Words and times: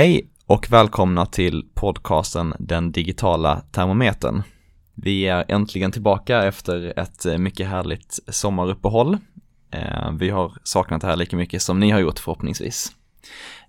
Hej 0.00 0.30
och 0.46 0.66
välkomna 0.70 1.26
till 1.26 1.64
podcasten 1.74 2.54
Den 2.58 2.92
digitala 2.92 3.60
termometern. 3.72 4.42
Vi 4.94 5.26
är 5.26 5.44
äntligen 5.48 5.92
tillbaka 5.92 6.42
efter 6.42 6.98
ett 6.98 7.40
mycket 7.40 7.68
härligt 7.68 8.18
sommaruppehåll. 8.28 9.18
Eh, 9.70 10.12
vi 10.12 10.30
har 10.30 10.52
saknat 10.64 11.00
det 11.00 11.06
här 11.06 11.16
lika 11.16 11.36
mycket 11.36 11.62
som 11.62 11.80
ni 11.80 11.90
har 11.90 12.00
gjort 12.00 12.18
förhoppningsvis. 12.18 12.92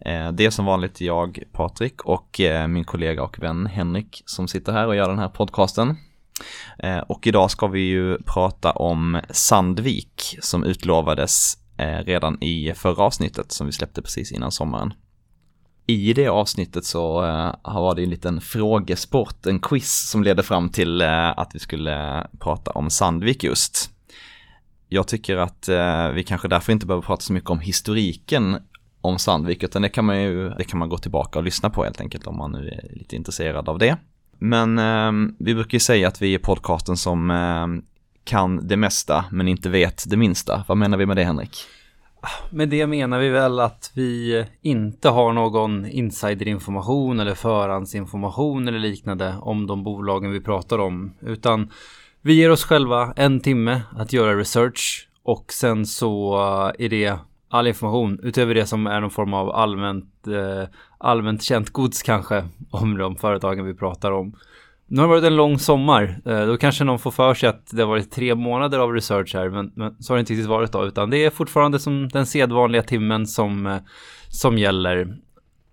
Eh, 0.05 0.31
det 0.31 0.45
är 0.45 0.49
som 0.49 0.65
vanligt 0.65 1.01
jag, 1.01 1.43
Patrik 1.51 2.01
och 2.01 2.39
eh, 2.39 2.67
min 2.67 2.83
kollega 2.83 3.23
och 3.23 3.39
vän 3.39 3.65
Henrik 3.65 4.23
som 4.25 4.47
sitter 4.47 4.71
här 4.71 4.87
och 4.87 4.95
gör 4.95 5.09
den 5.09 5.19
här 5.19 5.29
podcasten. 5.29 5.95
Och 7.07 7.27
idag 7.27 7.51
ska 7.51 7.67
vi 7.67 7.81
ju 7.81 8.17
prata 8.17 8.71
om 8.71 9.21
Sandvik 9.29 10.37
som 10.41 10.63
utlovades 10.63 11.57
redan 12.05 12.43
i 12.43 12.73
förra 12.75 13.03
avsnittet 13.03 13.51
som 13.51 13.67
vi 13.67 13.73
släppte 13.73 14.01
precis 14.01 14.31
innan 14.31 14.51
sommaren 14.51 14.93
i 15.91 16.13
det 16.13 16.27
avsnittet 16.27 16.85
så 16.85 17.21
uh, 17.21 17.73
var 17.73 17.95
det 17.95 18.03
en 18.03 18.09
liten 18.09 18.41
frågesport, 18.41 19.45
en 19.45 19.59
quiz 19.59 20.09
som 20.09 20.23
ledde 20.23 20.43
fram 20.43 20.69
till 20.69 21.01
uh, 21.01 21.39
att 21.39 21.55
vi 21.55 21.59
skulle 21.59 22.17
eh, 22.17 22.23
prata 22.39 22.71
om 22.71 22.89
Sandvik 22.89 23.43
just. 23.43 23.89
Jag 24.89 25.07
tycker 25.07 25.37
att 25.37 25.69
uh, 25.69 26.09
vi 26.09 26.23
kanske 26.23 26.47
därför 26.47 26.73
inte 26.73 26.85
behöver 26.85 27.05
prata 27.05 27.21
så 27.21 27.33
mycket 27.33 27.49
om 27.49 27.59
historiken 27.59 28.57
om 29.01 29.19
Sandvik, 29.19 29.63
utan 29.63 29.81
det 29.81 29.89
kan 29.89 30.05
man 30.05 30.21
ju, 30.21 30.49
det 30.49 30.63
kan 30.63 30.79
man 30.79 30.89
gå 30.89 30.97
tillbaka 30.97 31.39
och 31.39 31.45
lyssna 31.45 31.69
på 31.69 31.83
helt 31.83 32.01
enkelt 32.01 32.27
om 32.27 32.37
man 32.37 32.51
nu 32.51 32.67
är 32.67 32.97
lite 32.97 33.15
intresserad 33.15 33.69
av 33.69 33.79
det. 33.79 33.97
Men 34.39 34.79
ehm, 34.79 35.35
vi 35.39 35.53
brukar 35.53 35.75
ju 35.75 35.79
säga 35.79 36.07
att 36.07 36.21
vi 36.21 36.33
är 36.33 36.39
podcasten 36.39 36.97
som 36.97 37.31
ehm, 37.31 37.81
kan 38.23 38.67
det 38.67 38.77
mesta 38.77 39.25
men 39.31 39.47
inte 39.47 39.69
vet 39.69 40.03
det 40.07 40.17
minsta. 40.17 40.63
Vad 40.67 40.77
menar 40.77 40.97
vi 40.97 41.05
med 41.05 41.17
det 41.17 41.23
Henrik? 41.23 41.57
Med 42.49 42.69
det 42.69 42.87
menar 42.87 43.19
vi 43.19 43.29
väl 43.29 43.59
att 43.59 43.91
vi 43.95 44.45
inte 44.61 45.09
har 45.09 45.33
någon 45.33 45.85
insiderinformation 45.85 47.19
eller 47.19 47.35
förhandsinformation 47.35 48.67
eller 48.67 48.79
liknande 48.79 49.35
om 49.41 49.67
de 49.67 49.83
bolagen 49.83 50.31
vi 50.31 50.41
pratar 50.41 50.79
om. 50.79 51.13
Utan 51.21 51.71
vi 52.21 52.33
ger 52.33 52.51
oss 52.51 52.63
själva 52.63 53.13
en 53.15 53.39
timme 53.39 53.81
att 53.95 54.13
göra 54.13 54.37
research 54.39 55.07
och 55.23 55.53
sen 55.53 55.85
så 55.85 56.35
är 56.79 56.89
det 56.89 57.17
all 57.49 57.67
information 57.67 58.19
utöver 58.23 58.55
det 58.55 58.65
som 58.65 58.87
är 58.87 59.01
någon 59.01 59.09
form 59.09 59.33
av 59.33 59.49
allmänt, 59.49 60.27
eh, 60.27 60.69
allmänt 60.97 61.43
känt 61.43 61.69
gods 61.69 62.03
kanske 62.03 62.47
om 62.71 62.97
de 62.97 63.15
företagen 63.15 63.65
vi 63.65 63.73
pratar 63.73 64.11
om. 64.11 64.35
Nu 64.91 65.01
har 65.01 65.07
det 65.07 65.13
varit 65.13 65.23
en 65.23 65.35
lång 65.35 65.59
sommar. 65.59 66.21
Eh, 66.25 66.45
då 66.45 66.57
kanske 66.57 66.83
någon 66.83 66.99
får 66.99 67.11
för 67.11 67.33
sig 67.33 67.49
att 67.49 67.67
det 67.71 67.81
har 67.81 67.89
varit 67.89 68.11
tre 68.11 68.35
månader 68.35 68.79
av 68.79 68.93
research 68.93 69.35
här, 69.35 69.49
men, 69.49 69.71
men 69.75 70.03
så 70.03 70.13
har 70.13 70.17
det 70.17 70.19
inte 70.19 70.33
riktigt 70.33 70.49
varit 70.49 70.71
då, 70.71 70.85
utan 70.85 71.09
det 71.09 71.25
är 71.25 71.29
fortfarande 71.29 71.79
som 71.79 72.09
den 72.09 72.25
sedvanliga 72.25 72.83
timmen 72.83 73.27
som, 73.27 73.67
eh, 73.67 73.77
som 74.29 74.57
gäller. 74.57 75.17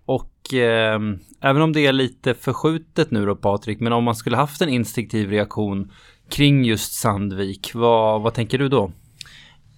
Och 0.05 0.53
eh, 0.53 0.99
även 1.41 1.61
om 1.61 1.73
det 1.73 1.85
är 1.85 1.93
lite 1.93 2.33
förskjutet 2.33 3.11
nu 3.11 3.25
då 3.25 3.35
Patrik, 3.35 3.79
men 3.79 3.93
om 3.93 4.03
man 4.03 4.15
skulle 4.15 4.37
haft 4.37 4.61
en 4.61 4.69
instinktiv 4.69 5.29
reaktion 5.29 5.91
kring 6.29 6.65
just 6.65 6.93
Sandvik, 6.93 7.71
vad, 7.73 8.21
vad 8.21 8.33
tänker 8.33 8.57
du 8.57 8.69
då? 8.69 8.91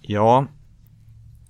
Ja, 0.00 0.46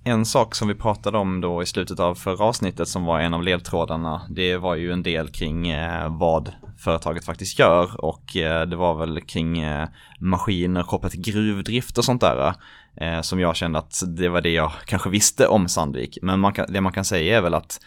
en 0.03 0.25
sak 0.25 0.55
som 0.55 0.67
vi 0.67 0.75
pratade 0.75 1.17
om 1.17 1.41
då 1.41 1.63
i 1.63 1.65
slutet 1.65 1.99
av 1.99 2.15
förra 2.15 2.45
avsnittet 2.45 2.87
som 2.87 3.05
var 3.05 3.19
en 3.19 3.33
av 3.33 3.43
ledtrådarna, 3.43 4.21
det 4.29 4.57
var 4.57 4.75
ju 4.75 4.91
en 4.91 5.03
del 5.03 5.27
kring 5.27 5.69
eh, 5.69 6.17
vad 6.17 6.51
företaget 6.77 7.25
faktiskt 7.25 7.59
gör 7.59 8.05
och 8.05 8.35
eh, 8.37 8.67
det 8.67 8.75
var 8.75 8.95
väl 8.95 9.21
kring 9.21 9.59
eh, 9.59 9.87
maskiner 10.19 10.83
kopplat 10.83 11.11
till 11.11 11.21
gruvdrift 11.21 11.97
och 11.97 12.05
sånt 12.05 12.21
där 12.21 12.53
som 13.21 13.39
jag 13.39 13.55
kände 13.55 13.79
att 13.79 14.03
det 14.07 14.29
var 14.29 14.41
det 14.41 14.49
jag 14.49 14.71
kanske 14.85 15.09
visste 15.09 15.47
om 15.47 15.67
Sandvik. 15.67 16.17
Men 16.21 16.39
man 16.39 16.53
kan, 16.53 16.65
det 16.69 16.81
man 16.81 16.91
kan 16.91 17.05
säga 17.05 17.37
är 17.37 17.41
väl 17.41 17.53
att 17.53 17.79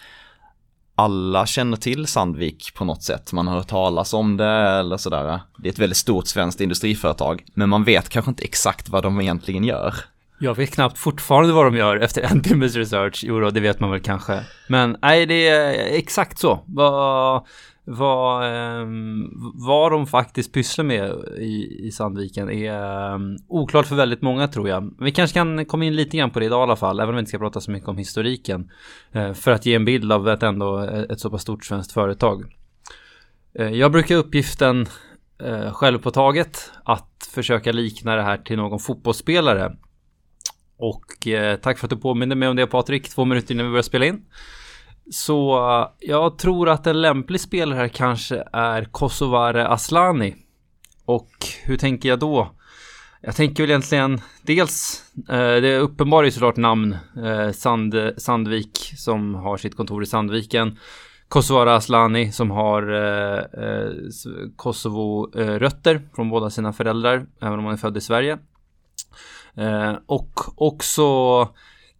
alla 0.94 1.46
känner 1.46 1.76
till 1.76 2.06
Sandvik 2.06 2.74
på 2.74 2.84
något 2.84 3.02
sätt. 3.02 3.32
Man 3.32 3.46
har 3.46 3.56
hört 3.56 3.68
talas 3.68 4.14
om 4.14 4.36
det 4.36 4.50
eller 4.50 4.96
sådär. 4.96 5.40
Det 5.58 5.68
är 5.68 5.72
ett 5.72 5.78
väldigt 5.78 5.96
stort 5.96 6.26
svenskt 6.26 6.60
industriföretag, 6.60 7.44
men 7.54 7.68
man 7.68 7.84
vet 7.84 8.08
kanske 8.08 8.30
inte 8.30 8.44
exakt 8.44 8.88
vad 8.88 9.02
de 9.02 9.20
egentligen 9.20 9.64
gör. 9.64 9.94
Jag 10.38 10.54
vet 10.54 10.74
knappt 10.74 10.98
fortfarande 10.98 11.52
vad 11.52 11.66
de 11.66 11.76
gör 11.76 11.96
efter 11.96 12.22
en 12.22 12.42
timmes 12.42 12.76
research. 12.76 13.24
Jo 13.26 13.40
då, 13.40 13.50
det 13.50 13.60
vet 13.60 13.80
man 13.80 13.90
väl 13.90 14.00
kanske. 14.00 14.40
Men 14.68 14.96
nej, 15.02 15.26
det 15.26 15.48
är 15.48 15.96
exakt 15.96 16.38
så. 16.38 16.64
Vad, 16.66 17.46
vad, 17.84 18.44
eh, 18.44 18.86
vad 19.54 19.92
de 19.92 20.06
faktiskt 20.06 20.52
pysslar 20.52 20.84
med 20.84 21.10
i, 21.38 21.86
i 21.86 21.90
Sandviken 21.90 22.50
är 22.50 22.72
eh, 23.12 23.18
oklart 23.48 23.86
för 23.86 23.96
väldigt 23.96 24.22
många 24.22 24.48
tror 24.48 24.68
jag. 24.68 24.94
Vi 25.00 25.12
kanske 25.12 25.34
kan 25.34 25.64
komma 25.64 25.84
in 25.84 25.96
lite 25.96 26.16
grann 26.16 26.30
på 26.30 26.38
det 26.38 26.46
idag 26.46 26.60
i 26.60 26.62
alla 26.62 26.76
fall, 26.76 27.00
även 27.00 27.08
om 27.08 27.14
vi 27.14 27.18
inte 27.18 27.28
ska 27.28 27.38
prata 27.38 27.60
så 27.60 27.70
mycket 27.70 27.88
om 27.88 27.98
historiken. 27.98 28.70
Eh, 29.12 29.32
för 29.32 29.50
att 29.50 29.66
ge 29.66 29.74
en 29.74 29.84
bild 29.84 30.12
av 30.12 30.28
ett 30.28 30.42
ändå 30.42 30.82
eh, 30.82 31.00
ett 31.00 31.20
så 31.20 31.30
pass 31.30 31.42
stort 31.42 31.64
svenskt 31.64 31.92
företag. 31.92 32.44
Eh, 33.58 33.70
jag 33.70 33.92
brukar 33.92 34.16
uppgiften 34.16 34.86
eh, 35.42 35.72
självpåtaget 35.72 36.72
att 36.84 37.30
försöka 37.34 37.72
likna 37.72 38.16
det 38.16 38.22
här 38.22 38.36
till 38.36 38.56
någon 38.56 38.78
fotbollsspelare. 38.78 39.76
Och 40.78 41.26
eh, 41.26 41.56
tack 41.56 41.78
för 41.78 41.86
att 41.86 41.90
du 41.90 41.96
påminner 41.96 42.36
mig 42.36 42.48
om 42.48 42.56
det 42.56 42.66
Patrik, 42.66 43.08
två 43.08 43.24
minuter 43.24 43.54
innan 43.54 43.66
vi 43.66 43.70
börjar 43.70 43.82
spela 43.82 44.06
in. 44.06 44.24
Så 45.10 45.68
eh, 45.70 45.88
jag 46.00 46.38
tror 46.38 46.68
att 46.68 46.86
en 46.86 47.00
lämplig 47.00 47.40
spelare 47.40 47.78
här 47.78 47.88
kanske 47.88 48.44
är 48.52 48.84
Kosovare 48.84 49.68
Aslani. 49.68 50.36
Och 51.04 51.30
hur 51.64 51.76
tänker 51.76 52.08
jag 52.08 52.18
då? 52.18 52.50
Jag 53.20 53.36
tänker 53.36 53.62
väl 53.62 53.70
egentligen 53.70 54.20
dels, 54.42 55.04
eh, 55.28 55.36
det 55.36 55.68
är 55.68 55.80
uppenbart 55.80 56.32
såklart 56.32 56.56
namn, 56.56 56.96
eh, 57.24 57.50
Sand, 57.50 58.12
Sandvik 58.16 58.92
som 58.96 59.34
har 59.34 59.56
sitt 59.56 59.76
kontor 59.76 60.02
i 60.02 60.06
Sandviken. 60.06 60.78
Kosovare 61.28 61.74
Aslani 61.74 62.32
som 62.32 62.50
har 62.50 62.92
eh, 62.92 63.38
eh 63.38 63.90
Kosovo-rötter 64.56 65.94
eh, 65.94 66.00
från 66.14 66.30
båda 66.30 66.50
sina 66.50 66.72
föräldrar, 66.72 67.26
även 67.40 67.58
om 67.58 67.64
han 67.64 67.74
är 67.74 67.78
född 67.78 67.96
i 67.96 68.00
Sverige. 68.00 68.38
Eh, 69.56 69.94
och 70.06 70.40
också 70.56 71.04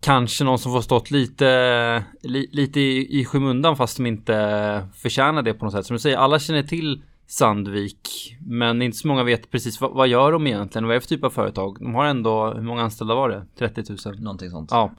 kanske 0.01 0.45
någon 0.45 0.59
som 0.59 0.73
får 0.73 0.81
stått 0.81 1.11
lite, 1.11 2.05
li, 2.23 2.49
lite 2.53 2.81
i, 2.81 3.21
i 3.21 3.25
skymundan 3.25 3.77
fast 3.77 3.97
de 3.97 4.07
inte 4.07 4.89
förtjänar 4.95 5.43
det 5.43 5.55
på 5.55 5.65
något 5.65 5.75
sätt. 5.75 5.87
Som 5.87 5.95
du 5.95 6.01
säger, 6.01 6.17
alla 6.17 6.39
känner 6.39 6.63
till 6.63 7.03
Sandvik, 7.27 8.37
men 8.47 8.83
inte 8.83 8.97
så 8.97 9.09
många 9.09 9.25
vet 9.25 9.51
precis 9.51 9.81
vad, 9.81 9.91
vad 9.93 10.09
gör 10.09 10.33
de 10.33 10.47
egentligen? 10.47 10.87
Vad 10.87 10.97
är 10.97 11.01
det 11.01 11.01
för 11.01 11.09
typ 11.09 11.25
av 11.25 11.31
företag? 11.31 11.77
De 11.81 11.95
har 11.95 12.05
ändå, 12.05 12.53
hur 12.55 12.63
många 12.63 12.83
anställda 12.83 13.15
var 13.15 13.29
det? 13.29 13.45
30 13.59 13.83
000? 14.07 14.21
Någonting 14.21 14.51
sånt. 14.51 14.71
Ja. 14.71 14.93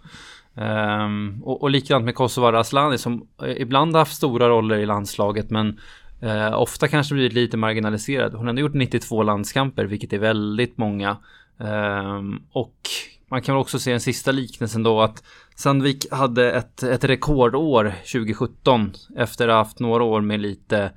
Um, 1.05 1.43
och, 1.43 1.61
och 1.61 1.69
likadant 1.69 2.05
med 2.05 2.15
Kosovare 2.15 2.59
Asllani 2.59 2.97
som 2.97 3.27
ibland 3.57 3.91
har 3.93 3.99
haft 3.99 4.15
stora 4.15 4.49
roller 4.49 4.77
i 4.77 4.85
landslaget 4.85 5.49
men 5.49 5.79
uh, 6.23 6.61
ofta 6.61 6.87
kanske 6.87 7.13
blivit 7.13 7.33
lite 7.33 7.57
marginaliserad. 7.57 8.33
Hon 8.33 8.41
har 8.41 8.49
ändå 8.49 8.61
gjort 8.61 8.73
92 8.73 9.23
landskamper 9.23 9.85
vilket 9.85 10.13
är 10.13 10.19
väldigt 10.19 10.77
många. 10.77 11.17
Um, 11.57 12.43
och 12.51 12.89
man 13.31 13.41
kan 13.41 13.55
väl 13.55 13.61
också 13.61 13.79
se 13.79 13.91
en 13.91 13.99
sista 13.99 14.31
liknelsen 14.31 14.83
då 14.83 15.01
att 15.01 15.23
Sandvik 15.55 16.11
hade 16.11 16.51
ett, 16.51 16.83
ett 16.83 17.03
rekordår 17.03 17.93
2017 18.11 18.93
efter 19.17 19.47
att 19.47 19.53
ha 19.53 19.57
haft 19.57 19.79
några 19.79 20.03
år 20.03 20.21
med 20.21 20.39
lite 20.39 20.91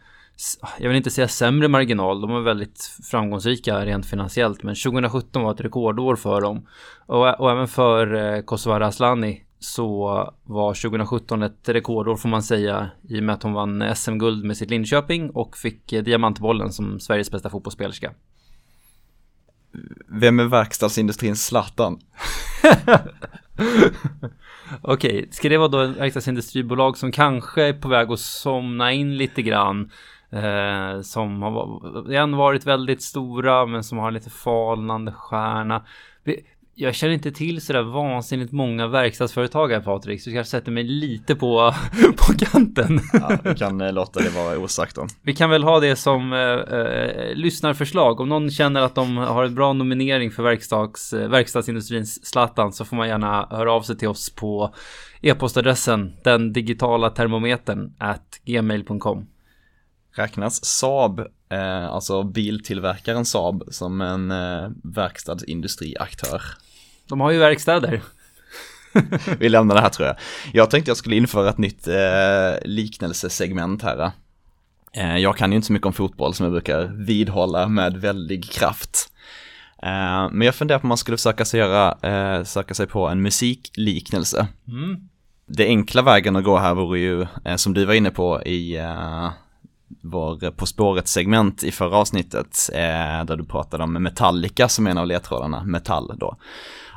jag 0.79 0.89
vill 0.89 0.97
inte 0.97 1.11
säga 1.11 1.29
sämre 1.29 1.69
marginal, 1.69 2.21
de 2.21 2.31
var 2.31 2.41
väldigt 2.41 2.83
framgångsrika 3.11 3.87
rent 3.87 4.07
finansiellt, 4.07 4.63
men 4.63 4.75
2017 4.75 5.43
var 5.43 5.53
ett 5.53 5.61
rekordår 5.61 6.17
för 6.17 6.41
dem. 6.41 6.67
Och, 7.07 7.41
och 7.41 7.51
även 7.51 7.69
för 7.69 8.15
eh, 8.15 8.43
Kosovare 8.43 8.87
Asllani 8.87 9.45
så 9.59 10.07
var 10.45 10.75
2017 10.75 11.43
ett 11.43 11.69
rekordår 11.69 12.17
får 12.17 12.29
man 12.29 12.43
säga 12.43 12.91
i 13.09 13.19
och 13.19 13.23
med 13.23 13.35
att 13.35 13.43
hon 13.43 13.53
vann 13.53 13.95
SM-guld 13.97 14.45
med 14.45 14.57
sitt 14.57 14.71
Linköping 14.71 15.31
och 15.31 15.57
fick 15.57 15.93
eh, 15.93 16.03
diamantbollen 16.03 16.73
som 16.73 17.01
Sveriges 17.01 17.31
bästa 17.31 17.51
fotbollsspelerska. 17.51 18.13
Vem 20.07 20.41
är 20.41 20.45
verkstadsindustrins 20.45 21.47
Zlatan? 21.47 21.99
Okej, 24.83 25.19
okay, 25.19 25.27
ska 25.31 25.49
det 25.49 25.59
vara 25.59 25.69
då 25.69 25.81
ett 25.81 25.97
verkstadsindustribolag 25.97 26.99
som 26.99 27.13
kanske 27.13 27.63
är 27.63 27.73
på 27.73 27.89
väg 27.89 28.11
att 28.11 28.21
somna 28.21 28.93
in 28.93 29.17
lite 29.17 29.43
grann? 29.43 29.91
Eh, 30.33 31.01
som 31.01 31.43
har 31.43 32.11
igen 32.11 32.37
varit 32.37 32.67
väldigt 32.67 33.03
stora 33.03 33.67
men 33.67 33.85
som 33.85 33.99
har 33.99 34.11
lite 34.11 34.31
falnande 34.31 35.13
stjärna 35.13 35.85
jag 36.81 36.95
känner 36.95 37.15
inte 37.15 37.33
till 37.33 37.61
sådär 37.61 37.83
vansinnigt 37.83 38.53
många 38.53 38.87
verkstadsföretag 38.87 39.69
här 39.69 39.81
Patrik, 39.81 40.23
så 40.23 40.31
kanske 40.31 40.51
sätter 40.51 40.73
mig 40.73 40.85
lite 40.85 41.35
på, 41.35 41.75
på 42.17 42.33
kanten. 42.39 43.01
Ja, 43.13 43.39
vi 43.45 43.55
kan 43.55 43.81
eh, 43.81 43.93
låta 43.93 44.21
det 44.21 44.31
vara 44.31 44.59
osagt 44.59 44.97
då. 44.97 45.07
Vi 45.23 45.35
kan 45.35 45.51
väl 45.51 45.65
ha 45.65 45.81
det 45.81 45.97
som 45.97 46.33
eh, 46.33 46.79
eh, 46.79 47.35
lyssnarförslag. 47.35 48.21
Om 48.21 48.29
någon 48.29 48.51
känner 48.51 48.81
att 48.81 48.95
de 48.95 49.17
har 49.17 49.45
en 49.45 49.55
bra 49.55 49.73
nominering 49.73 50.31
för 50.31 50.43
verkstads, 50.43 51.13
eh, 51.13 51.29
verkstadsindustrins 51.29 52.27
Zlatan 52.27 52.73
så 52.73 52.85
får 52.85 52.97
man 52.97 53.09
gärna 53.09 53.47
höra 53.51 53.73
av 53.73 53.83
sig 53.83 53.97
till 53.97 54.09
oss 54.09 54.35
på 54.35 54.75
e-postadressen 55.23 56.13
den 56.25 56.53
digitala 56.53 57.11
termometern 57.11 57.95
at 57.99 58.41
gmail.com. 58.45 59.27
Räknas 60.17 60.65
Saab 60.65 61.21
Eh, 61.53 61.87
alltså 61.87 62.23
biltillverkaren 62.23 63.25
Saab 63.25 63.63
som 63.69 64.01
en 64.01 64.31
eh, 64.31 64.71
verkstadsindustriaktör. 64.85 66.43
De 67.11 67.21
har 67.21 67.31
ju 67.31 67.39
verkstäder. 67.39 68.03
vi 69.39 69.49
lämnar 69.49 69.75
det 69.75 69.81
här 69.81 69.89
tror 69.89 70.09
jag. 70.09 70.17
Jag 70.53 70.71
tänkte 70.71 70.91
jag 70.91 70.97
skulle 70.97 71.17
införa 71.17 71.49
ett 71.49 71.59
nytt 71.59 71.89
eh, 71.89 72.65
liknelsesegment 72.65 73.83
här. 73.83 74.11
Eh, 74.93 75.17
jag 75.17 75.37
kan 75.37 75.53
ju 75.53 75.57
inte 75.57 75.67
så 75.67 75.73
mycket 75.73 75.87
om 75.87 75.93
fotboll 75.93 76.35
som 76.35 76.45
jag 76.45 76.53
brukar 76.53 76.85
vidhålla 76.85 77.69
med 77.69 77.97
väldig 77.97 78.51
kraft. 78.51 79.13
Eh, 79.83 80.29
men 80.31 80.41
jag 80.41 80.55
funderar 80.55 80.79
på 80.79 80.85
om 80.85 80.89
man 80.89 80.99
skulle 80.99 81.17
försöka 81.17 81.45
sig, 81.45 81.61
göra, 81.61 81.99
eh, 82.03 82.45
söka 82.45 82.75
sig 82.75 82.87
på 82.87 83.09
en 83.09 83.23
musikliknelse. 83.23 84.49
Mm. 84.69 85.09
Det 85.47 85.67
enkla 85.67 86.03
vägen 86.03 86.37
att 86.37 86.45
gå 86.45 86.59
här 86.59 86.75
vore 86.75 86.99
ju, 86.99 87.27
eh, 87.45 87.57
som 87.57 87.75
du 87.75 87.85
var 87.85 87.95
inne 87.95 88.11
på 88.11 88.43
i 88.43 88.77
eh, 88.77 89.31
vår 90.01 90.45
eh, 90.45 90.51
På 90.51 90.67
spåret-segment 90.67 91.63
i 91.63 91.73
förra 91.73 91.97
avsnittet, 91.97 92.71
eh, 92.73 93.25
där 93.25 93.37
du 93.37 93.45
pratade 93.45 93.85
om 93.85 93.93
Metallica 93.93 94.69
som 94.69 94.87
en 94.87 94.99
av 94.99 95.07
ledtrådarna, 95.07 95.65
metall 95.65 96.15
då. 96.17 96.37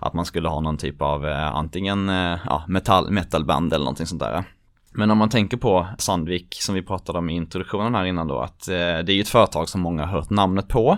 Att 0.02 0.14
man 0.14 0.26
skulle 0.26 0.50
ha 0.50 0.60
någon 0.60 0.78
typ 0.78 1.02
av 1.02 1.28
eh, 1.28 1.56
antingen 1.56 2.10
eh, 2.10 2.40
ja, 2.46 2.64
metall, 2.68 3.12
metalband 3.12 3.74
eller 3.74 3.86
någonting 3.86 4.08
sånt 4.08 4.22
där. 4.22 4.44
Men 4.92 5.12
om 5.12 5.18
man 5.18 5.30
tänker 5.30 5.58
på 5.58 5.88
Sandvik 5.98 6.58
som 6.60 6.76
vi 6.76 6.82
pratade 6.82 7.18
om 7.20 7.30
i 7.30 7.36
introduktionen 7.36 7.96
här 7.96 8.06
innan 8.06 8.28
då, 8.28 8.40
att 8.40 8.68
eh, 8.68 8.74
det 8.76 9.10
är 9.10 9.14
ju 9.14 9.22
ett 9.22 9.30
företag 9.30 9.70
som 9.70 9.82
många 9.82 10.06
har 10.06 10.18
hört 10.18 10.30
namnet 10.30 10.68
på. 10.68 10.98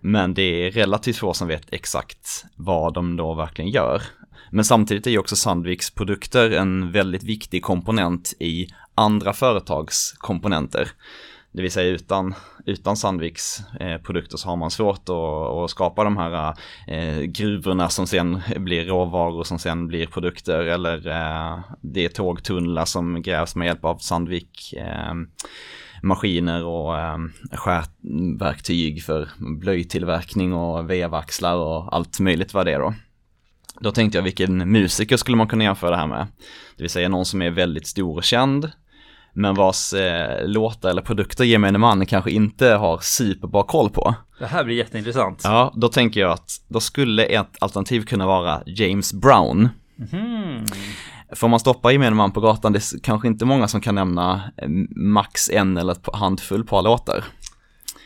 Men 0.00 0.34
det 0.34 0.42
är 0.42 0.70
relativt 0.70 1.16
få 1.16 1.34
som 1.34 1.48
vet 1.48 1.72
exakt 1.72 2.44
vad 2.54 2.94
de 2.94 3.16
då 3.16 3.34
verkligen 3.34 3.70
gör. 3.70 4.02
Men 4.50 4.64
samtidigt 4.64 5.06
är 5.06 5.10
ju 5.10 5.18
också 5.18 5.36
Sandviks 5.36 5.90
produkter 5.90 6.50
en 6.50 6.92
väldigt 6.92 7.22
viktig 7.22 7.62
komponent 7.62 8.34
i 8.38 8.66
andra 8.94 9.32
företags 9.32 10.14
komponenter. 10.18 10.88
Det 11.56 11.62
vill 11.62 11.70
säga 11.70 11.90
utan, 11.90 12.34
utan 12.66 12.96
Sandviks 12.96 13.60
eh, 13.80 14.00
produkter 14.00 14.36
så 14.36 14.48
har 14.48 14.56
man 14.56 14.70
svårt 14.70 15.08
att, 15.08 15.10
att 15.10 15.70
skapa 15.70 16.04
de 16.04 16.16
här 16.16 16.54
eh, 16.86 17.20
gruvorna 17.20 17.88
som 17.88 18.06
sen 18.06 18.40
blir 18.56 18.84
råvaror 18.84 19.44
som 19.44 19.58
sen 19.58 19.86
blir 19.86 20.06
produkter 20.06 20.58
eller 20.58 21.08
eh, 21.08 21.58
det 21.80 22.04
är 22.04 22.08
tågtunnlar 22.08 22.84
som 22.84 23.22
grävs 23.22 23.56
med 23.56 23.66
hjälp 23.66 23.84
av 23.84 23.98
Sandvik 23.98 24.72
eh, 24.72 25.14
maskiner 26.02 26.64
och 26.64 26.98
eh, 26.98 27.18
skärverktyg 27.52 29.02
för 29.02 29.28
blöjtillverkning 29.60 30.54
och 30.54 30.90
vevaxlar 30.90 31.56
och 31.56 31.94
allt 31.94 32.20
möjligt 32.20 32.54
vad 32.54 32.66
det 32.66 32.72
är 32.72 32.80
då. 32.80 32.94
Då 33.80 33.92
tänkte 33.92 34.18
jag 34.18 34.22
vilken 34.22 34.70
musiker 34.70 35.16
skulle 35.16 35.36
man 35.36 35.48
kunna 35.48 35.64
jämföra 35.64 35.90
det 35.90 35.96
här 35.96 36.06
med? 36.06 36.26
Det 36.76 36.82
vill 36.82 36.90
säga 36.90 37.08
någon 37.08 37.26
som 37.26 37.42
är 37.42 37.50
väldigt 37.50 37.86
stor 37.86 38.16
och 38.16 38.24
känd 38.24 38.70
men 39.36 39.54
vars 39.54 39.92
eh, 39.92 40.48
låtar 40.48 40.90
eller 40.90 41.02
produkter 41.02 41.44
gemene 41.44 41.78
man 41.78 42.06
kanske 42.06 42.30
inte 42.30 42.68
har 42.68 42.98
superbra 42.98 43.62
koll 43.62 43.90
på. 43.90 44.14
Det 44.38 44.46
här 44.46 44.64
blir 44.64 44.76
jätteintressant. 44.76 45.40
Ja, 45.44 45.72
då 45.76 45.88
tänker 45.88 46.20
jag 46.20 46.30
att 46.30 46.50
då 46.68 46.80
skulle 46.80 47.24
ett 47.24 47.56
alternativ 47.60 48.02
kunna 48.02 48.26
vara 48.26 48.62
James 48.66 49.12
Brown. 49.12 49.68
Mm. 50.12 50.64
Får 51.34 51.48
man 51.48 51.60
stoppa 51.60 51.92
gemene 51.92 52.16
man 52.16 52.32
på 52.32 52.40
gatan, 52.40 52.72
det 52.72 52.78
är 52.78 53.00
kanske 53.02 53.28
inte 53.28 53.44
många 53.44 53.68
som 53.68 53.80
kan 53.80 53.94
nämna 53.94 54.52
eh, 54.56 54.68
max 54.96 55.50
en 55.50 55.76
eller 55.76 55.92
ett 55.92 56.08
handfull 56.12 56.64
par 56.64 56.82
låtar. 56.82 57.24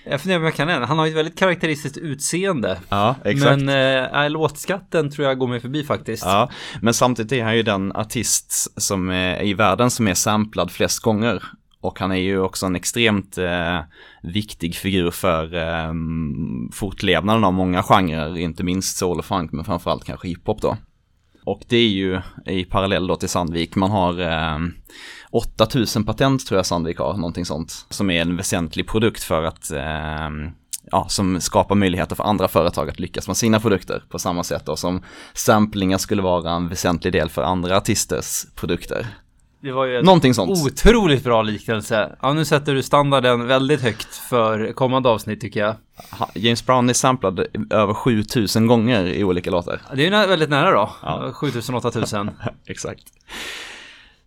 Jag 0.05 0.21
funderar 0.21 0.39
om 0.39 0.45
jag 0.45 0.55
kan 0.55 0.69
en. 0.69 0.83
Han 0.83 0.99
har 0.99 1.07
ju 1.07 1.11
ett 1.11 1.19
väldigt 1.19 1.39
karaktäristiskt 1.39 1.99
utseende. 1.99 2.79
Ja, 2.89 3.15
exakt. 3.25 3.63
Men 3.63 4.25
äh, 4.25 4.31
låtskatten 4.31 5.11
tror 5.11 5.29
jag 5.29 5.39
går 5.39 5.49
mig 5.49 5.61
förbi 5.61 5.85
faktiskt. 5.85 6.25
Ja, 6.25 6.51
men 6.83 6.95
samtidigt 6.95 7.33
är 7.33 7.45
han 7.45 7.57
ju 7.57 7.63
den 7.63 7.93
artist 7.93 8.81
som 8.83 9.11
är 9.11 9.43
i 9.43 9.55
världen 9.55 9.91
som 9.91 10.09
är 10.09 10.15
samplad 10.15 10.71
flest 10.71 11.01
gånger. 11.01 11.43
Och 11.81 11.99
han 11.99 12.13
är 12.13 12.17
ju 12.17 12.41
också 12.41 12.67
en 12.67 12.77
extremt 12.77 13.39
eh, 13.39 13.81
viktig 14.23 14.75
figur 14.75 15.11
för 15.11 15.55
eh, 15.55 15.93
fortlevnaden 16.73 17.45
av 17.45 17.53
många 17.53 17.83
genrer, 17.83 18.39
inte 18.39 18.63
minst 18.63 18.97
soul 18.97 19.19
och 19.19 19.25
funk, 19.25 19.53
men 19.53 19.65
framförallt 19.65 20.05
kanske 20.05 20.29
hiphop 20.29 20.63
då. 20.63 20.77
Och 21.45 21.63
det 21.69 21.77
är 21.77 21.89
ju 21.89 22.21
i 22.47 22.65
parallell 22.65 23.07
då 23.07 23.17
till 23.17 23.29
Sandvik, 23.29 23.75
man 23.75 23.91
har 23.91 24.21
eh, 24.21 24.59
8000 25.31 26.05
patent 26.05 26.47
tror 26.47 26.59
jag 26.59 26.67
Sandvik 26.67 26.99
har, 26.99 27.17
någonting 27.17 27.45
sånt, 27.45 27.87
som 27.91 28.11
är 28.11 28.23
en 28.23 28.37
väsentlig 28.37 28.89
produkt 28.89 29.23
för 29.23 29.43
att 29.45 29.71
eh, 29.71 30.31
ja, 30.91 31.07
som 31.09 31.41
skapar 31.41 31.75
möjligheter 31.75 32.17
för 32.17 32.25
andra 32.25 32.49
företag 32.49 32.89
att 32.89 33.01
lyckas 33.01 33.27
med 33.27 33.37
sina 33.37 33.61
produkter 33.61 34.05
på 34.09 34.19
samma 34.19 34.45
sätt 34.45 34.67
då 34.67 34.77
som 34.77 35.03
samplingar 35.35 35.99
skulle 35.99 36.23
vara 36.23 36.51
en 36.51 36.69
väsentlig 36.69 37.13
del 37.13 37.31
för 37.31 37.43
andra 37.43 37.77
artisters 37.77 38.47
produkter. 38.55 39.07
Det 39.63 39.73
var 39.73 39.85
ju 39.87 39.97
en 39.99 40.05
Någonting 40.05 40.35
sånt. 40.35 40.51
otroligt 40.51 41.25
bra 41.25 41.43
liknelse. 41.43 42.17
Ja, 42.23 42.33
nu 42.33 42.45
sätter 42.45 42.75
du 42.75 42.83
standarden 42.83 43.47
väldigt 43.47 43.81
högt 43.81 44.15
för 44.15 44.73
kommande 44.73 45.09
avsnitt 45.09 45.41
tycker 45.41 45.61
jag. 45.61 45.75
James 46.35 46.67
Brown 46.67 46.89
är 46.91 46.95
samplad 46.95 47.47
över 47.71 47.95
7000 47.95 48.67
gånger 48.67 49.05
i 49.07 49.25
olika 49.25 49.51
låtar. 49.51 49.81
Det 49.95 50.07
är 50.07 50.21
ju 50.23 50.29
väldigt 50.29 50.51
nära 50.51 50.71
då. 50.71 50.91
Ja. 51.03 51.33
7000-8000. 51.35 52.31
Exakt. 52.67 53.03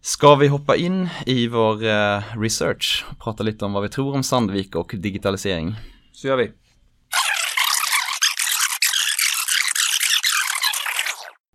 Ska 0.05 0.35
vi 0.35 0.47
hoppa 0.47 0.75
in 0.75 1.09
i 1.25 1.47
vår 1.47 1.83
eh, 1.83 2.21
research 2.38 3.05
och 3.09 3.19
prata 3.19 3.44
lite 3.44 3.65
om 3.65 3.73
vad 3.73 3.83
vi 3.83 3.89
tror 3.89 4.15
om 4.15 4.23
Sandvik 4.23 4.75
och 4.75 4.95
digitalisering? 4.97 5.75
Så 6.11 6.27
gör 6.27 6.38
vi. 6.38 6.51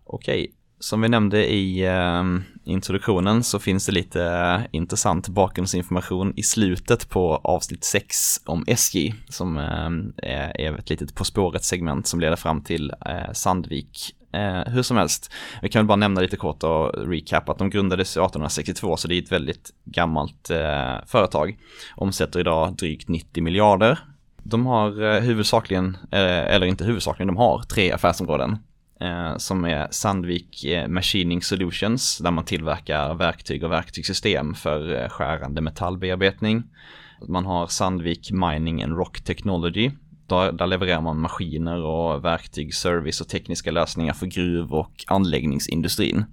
Okej, 0.05 0.53
som 0.79 1.01
vi 1.01 1.09
nämnde 1.09 1.51
i 1.51 1.85
eh, 1.85 2.23
introduktionen 2.63 3.43
så 3.43 3.59
finns 3.59 3.85
det 3.85 3.91
lite 3.91 4.23
eh, 4.23 4.61
intressant 4.71 5.27
bakgrundsinformation 5.27 6.33
i 6.35 6.43
slutet 6.43 7.09
på 7.09 7.35
avsnitt 7.35 7.83
6 7.83 8.17
om 8.45 8.63
SJ 8.67 9.13
som 9.27 9.57
eh, 9.57 10.49
är 10.49 10.79
ett 10.79 10.89
litet 10.89 11.15
På 11.15 11.25
spåret-segment 11.25 12.07
som 12.07 12.19
leder 12.19 12.35
fram 12.35 12.63
till 12.63 12.91
eh, 13.05 13.33
Sandvik. 13.33 14.15
Eh, 14.31 14.71
hur 14.73 14.81
som 14.81 14.97
helst, 14.97 15.33
vi 15.61 15.69
kan 15.69 15.79
väl 15.79 15.87
bara 15.87 15.95
nämna 15.95 16.21
lite 16.21 16.37
kort 16.37 16.63
och 16.63 17.07
recap 17.07 17.49
att 17.49 17.57
de 17.57 17.69
grundades 17.69 18.11
1862 18.11 18.97
så 18.97 19.07
det 19.07 19.15
är 19.15 19.21
ett 19.21 19.31
väldigt 19.31 19.69
gammalt 19.85 20.49
eh, 20.49 21.05
företag. 21.05 21.57
Omsätter 21.95 22.39
idag 22.39 22.75
drygt 22.75 23.07
90 23.07 23.43
miljarder. 23.43 23.99
De 24.43 24.65
har 24.65 25.03
eh, 25.03 25.21
huvudsakligen, 25.21 25.97
eh, 26.11 26.53
eller 26.53 26.65
inte 26.65 26.85
huvudsakligen, 26.85 27.27
de 27.27 27.37
har 27.37 27.61
tre 27.63 27.91
affärsområden 27.91 28.57
eh, 29.01 29.37
som 29.37 29.65
är 29.65 29.87
Sandvik 29.91 30.65
eh, 30.65 30.87
Machining 30.87 31.41
Solutions 31.41 32.17
där 32.17 32.31
man 32.31 32.45
tillverkar 32.45 33.13
verktyg 33.13 33.63
och 33.63 33.71
verktygssystem 33.71 34.53
för 34.53 35.01
eh, 35.03 35.09
skärande 35.09 35.61
metallbearbetning. 35.61 36.63
Man 37.27 37.45
har 37.45 37.67
Sandvik 37.67 38.31
Mining 38.31 38.83
and 38.83 38.97
Rock 38.97 39.21
Technology. 39.21 39.91
Där, 40.29 40.51
där 40.51 40.67
levererar 40.67 41.01
man 41.01 41.19
maskiner 41.19 41.83
och 41.83 42.25
verktyg, 42.25 42.73
service 42.73 43.21
och 43.21 43.27
tekniska 43.27 43.71
lösningar 43.71 44.13
för 44.13 44.25
gruv 44.25 44.73
och 44.73 45.05
anläggningsindustrin. 45.07 46.25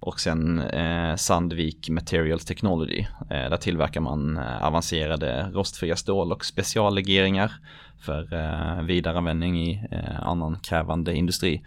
Och 0.00 0.20
sen 0.20 0.58
eh, 0.58 1.16
Sandvik 1.16 1.88
Materials 1.88 2.44
Technology. 2.44 3.06
Eh, 3.30 3.50
där 3.50 3.56
tillverkar 3.56 4.00
man 4.00 4.36
eh, 4.36 4.64
avancerade 4.64 5.50
rostfria 5.52 5.96
stål 5.96 6.32
och 6.32 6.44
speciallegeringar 6.44 7.52
för 8.00 8.34
eh, 8.34 8.82
vidareanvändning 8.82 9.62
i 9.62 9.86
eh, 9.90 10.28
annan 10.28 10.58
krävande 10.62 11.14
industri. 11.14 11.62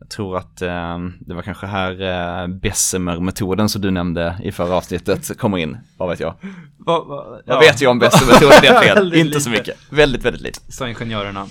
Jag 0.00 0.08
tror 0.08 0.36
att 0.36 0.62
eh, 0.62 0.98
det 1.20 1.34
var 1.34 1.42
kanske 1.42 1.66
här 1.66 2.00
eh, 2.42 2.46
Bessemer-metoden 2.48 3.68
som 3.68 3.82
du 3.82 3.90
nämnde 3.90 4.40
i 4.42 4.52
förra 4.52 4.74
avsnittet 4.74 5.38
kommer 5.38 5.58
in. 5.58 5.78
Vad 5.96 6.08
vet 6.08 6.20
jag? 6.20 6.34
Va, 6.78 7.04
va, 7.04 7.40
Vad 7.46 7.60
vet 7.60 7.80
jag 7.80 7.90
om 7.90 7.98
Bessemer-metoden? 7.98 8.58
Det 8.62 8.86
fel. 8.86 9.14
Inte 9.14 9.40
så 9.40 9.50
lite. 9.50 9.60
mycket. 9.60 9.92
Väldigt, 9.92 10.24
väldigt 10.24 10.42
lite. 10.42 10.72
Sa 10.72 10.88
ingenjörerna. 10.88 11.46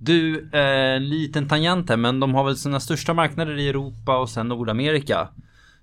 Du, 0.00 0.50
eh, 0.50 1.00
liten 1.00 1.48
tangent 1.48 1.88
här, 1.88 1.96
men 1.96 2.20
de 2.20 2.34
har 2.34 2.44
väl 2.44 2.56
sina 2.56 2.80
största 2.80 3.14
marknader 3.14 3.58
i 3.58 3.68
Europa 3.68 4.18
och 4.18 4.30
sen 4.30 4.48
Nordamerika. 4.48 5.28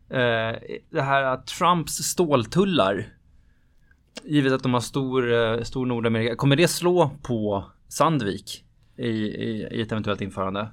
Eh, 0.09 0.55
det 0.89 1.01
här 1.01 1.23
att 1.23 1.47
Trumps 1.47 1.93
ståltullar. 1.93 3.07
Givet 4.23 4.53
att 4.53 4.63
de 4.63 4.73
har 4.73 4.81
stor, 4.81 5.33
eh, 5.33 5.63
stor 5.63 5.85
Nordamerika. 5.85 6.35
Kommer 6.35 6.55
det 6.55 6.67
slå 6.67 7.11
på 7.21 7.65
Sandvik 7.87 8.63
i, 8.97 9.09
i, 9.09 9.67
i 9.71 9.81
ett 9.81 9.91
eventuellt 9.91 10.21
införande? 10.21 10.67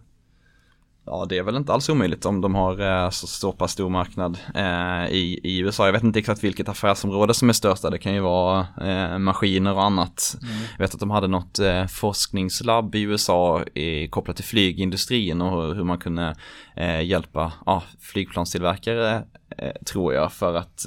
Ja, 1.10 1.26
det 1.28 1.38
är 1.38 1.42
väl 1.42 1.56
inte 1.56 1.72
alls 1.72 1.88
omöjligt 1.88 2.26
om 2.26 2.40
de 2.40 2.54
har 2.54 3.04
eh, 3.04 3.10
så, 3.10 3.26
så 3.26 3.52
pass 3.52 3.72
stor 3.72 3.88
marknad 3.88 4.38
eh, 4.54 5.14
i, 5.14 5.40
i 5.42 5.58
USA. 5.58 5.86
Jag 5.86 5.92
vet 5.92 6.02
inte 6.02 6.18
exakt 6.18 6.44
vilket 6.44 6.68
affärsområde 6.68 7.34
som 7.34 7.48
är 7.48 7.52
störst. 7.52 7.82
Det 7.90 7.98
kan 7.98 8.14
ju 8.14 8.20
vara 8.20 8.66
eh, 8.80 9.18
maskiner 9.18 9.74
och 9.74 9.82
annat. 9.82 10.36
Jag 10.78 10.84
vet 10.84 10.94
att 10.94 11.00
de 11.00 11.10
hade 11.10 11.28
något 11.28 11.58
eh, 11.58 11.86
forskningslabb 11.86 12.94
i 12.94 13.00
USA 13.00 13.62
i, 13.62 14.08
kopplat 14.08 14.36
till 14.36 14.44
flygindustrin 14.44 15.42
och 15.42 15.74
hur, 15.74 15.84
man 15.84 15.98
kunde 15.98 16.36
eh, 16.76 17.00
hjälpa 17.00 17.52
ja, 17.66 17.82
flygplanstillverkare 18.00 19.24
eh, 19.58 19.72
tror 19.86 20.14
jag 20.14 20.32
för 20.32 20.54
att 20.54 20.86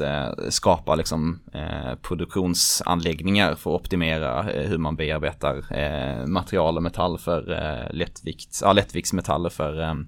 skapa 0.49 0.95
liksom 0.95 1.39
produktionsanläggningar 2.01 3.55
för 3.55 3.75
att 3.75 3.81
optimera 3.81 4.41
hur 4.41 4.77
man 4.77 4.95
bearbetar 4.95 6.27
material 6.27 6.77
och 6.77 6.83
metall 6.83 7.17
för 7.17 7.89
lättvikt, 7.93 8.59
ja, 8.63 8.73
lättviktsmetaller 8.73 9.49
för, 9.49 10.05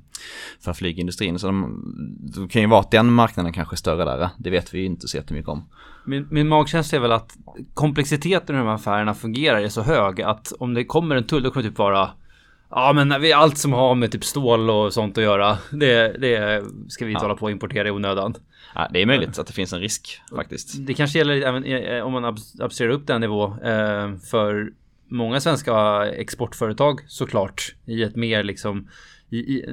för 0.59 0.73
flygindustrin. 0.73 1.39
Så 1.39 1.47
de, 1.47 1.83
det 2.19 2.47
kan 2.53 2.61
ju 2.61 2.67
vara 2.67 2.79
att 2.79 2.91
den 2.91 3.13
marknaden 3.13 3.53
kanske 3.53 3.73
är 3.75 3.77
större 3.77 4.05
där. 4.05 4.29
Det 4.37 4.49
vet 4.49 4.73
vi 4.73 4.79
ju 4.79 4.85
inte 4.85 5.07
så 5.07 5.17
jättemycket 5.17 5.49
om. 5.49 5.69
Min, 6.05 6.27
min 6.31 6.47
magkänsla 6.47 6.95
är 6.97 7.01
väl 7.01 7.11
att 7.11 7.37
komplexiteten 7.73 8.55
i 8.55 8.59
de 8.59 8.67
här 8.67 8.75
affärerna 8.75 9.13
fungerar 9.13 9.61
är 9.61 9.69
så 9.69 9.81
hög 9.81 10.21
att 10.21 10.53
om 10.59 10.73
det 10.73 10.85
kommer 10.85 11.15
en 11.15 11.23
tull 11.23 11.43
då 11.43 11.51
kommer 11.51 11.63
det 11.63 11.69
typ 11.69 11.77
vara 11.77 12.09
Ja 12.75 12.93
men 12.93 13.21
vi, 13.21 13.33
allt 13.33 13.57
som 13.57 13.73
har 13.73 13.95
med 13.95 14.11
typ 14.11 14.23
stål 14.25 14.69
och 14.69 14.93
sånt 14.93 15.17
att 15.17 15.23
göra. 15.23 15.57
Det, 15.71 16.17
det 16.21 16.63
ska 16.87 17.05
vi 17.05 17.11
inte 17.11 17.23
Ja. 17.23 17.27
hålla 17.27 17.35
på 17.39 17.45
och 17.45 17.51
importera 17.51 17.87
i 17.87 17.91
onödan. 17.91 18.35
Ja, 18.75 18.87
det 18.93 19.01
är 19.01 19.05
möjligt 19.05 19.39
att 19.39 19.47
det 19.47 19.53
finns 19.53 19.73
en 19.73 19.79
risk 19.79 20.21
faktiskt. 20.35 20.85
Det 20.87 20.93
kanske 20.93 21.17
gäller 21.17 21.41
även 21.41 21.63
eh, 21.63 22.03
om 22.03 22.13
man 22.13 22.25
abs- 22.25 22.63
abstraherar 22.63 22.93
upp 22.95 23.07
den 23.07 23.21
nivå 23.21 23.43
eh, 23.63 24.15
för 24.31 24.71
många 25.07 25.39
svenska 25.39 26.05
exportföretag 26.05 26.99
såklart 27.07 27.75
i 27.85 28.03
ett 28.03 28.15
mer 28.15 28.43
liksom 28.43 28.87
i, 29.37 29.37
i, 29.37 29.65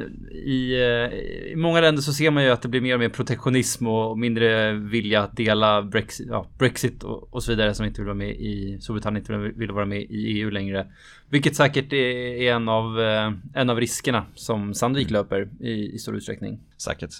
i, 0.50 0.72
eh, 0.82 1.52
I 1.52 1.56
många 1.56 1.80
länder 1.80 2.02
så 2.02 2.12
ser 2.12 2.30
man 2.30 2.44
ju 2.44 2.50
att 2.50 2.62
det 2.62 2.68
blir 2.68 2.80
mer 2.80 2.94
och 2.94 3.00
mer 3.00 3.08
protektionism 3.08 3.86
och 3.86 4.18
mindre 4.18 4.72
vilja 4.72 5.22
att 5.22 5.36
dela 5.36 5.82
Brexit, 5.82 6.26
ja, 6.30 6.46
Brexit 6.58 7.02
och, 7.02 7.34
och 7.34 7.42
så 7.42 7.52
vidare 7.52 7.74
som 7.74 7.86
inte 7.86 8.00
vill 8.00 8.06
vara 8.06 8.14
med 8.14 8.30
i 8.30 8.78
Storbritannien 8.80 9.22
inte 9.22 9.36
vill- 9.36 9.52
vill 9.52 9.70
vara 9.70 9.86
med 9.86 10.00
i 10.02 10.26
EU 10.40 10.50
längre. 10.50 10.86
Vilket 11.28 11.56
säkert 11.56 11.92
är, 11.92 12.52
en, 12.52 12.68
av, 12.68 13.00
eh, 13.00 13.32
en 13.54 13.70
av 13.70 13.80
riskerna 13.80 14.24
som 14.34 14.74
Sandvik 14.74 15.10
löper 15.10 15.48
i, 15.60 15.94
i 15.94 15.98
stor 15.98 16.16
utsträckning. 16.16 16.58
Säkert. 16.78 17.10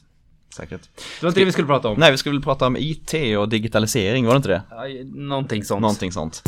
Säkert. 0.56 0.80
Det 0.96 1.22
var 1.22 1.28
inte 1.28 1.40
det 1.40 1.44
vi 1.44 1.52
skulle 1.52 1.66
prata 1.66 1.88
om. 1.88 1.98
Nej, 2.00 2.10
vi 2.10 2.16
skulle 2.16 2.40
prata 2.40 2.66
om 2.66 2.76
IT 2.76 3.14
och 3.38 3.48
digitalisering, 3.48 4.26
var 4.26 4.32
det 4.32 4.36
inte 4.36 4.48
det? 4.48 5.04
Någonting 5.04 5.64
sånt. 5.64 5.80
Någonting 5.80 6.12
sånt. 6.12 6.42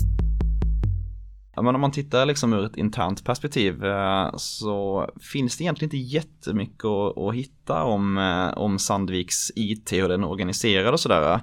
Ja, 1.55 1.63
men 1.63 1.75
om 1.75 1.81
man 1.81 1.93
tittar 1.93 2.27
liksom 2.27 2.53
ur 2.53 2.65
ett 2.65 2.77
internt 2.77 3.25
perspektiv 3.25 3.85
eh, 3.85 4.31
så 4.37 5.09
finns 5.33 5.57
det 5.57 5.65
egentligen 5.65 5.95
inte 5.95 6.15
jättemycket 6.15 6.85
att, 6.85 7.19
att 7.19 7.35
hitta 7.35 7.85
om, 7.85 8.19
eh, 8.19 8.59
om 8.59 8.79
Sandviks 8.79 9.51
IT 9.57 9.93
och 10.03 10.09
den 10.09 10.25
organiserade. 10.25 10.91
och 10.91 11.01
sådär. 11.01 11.41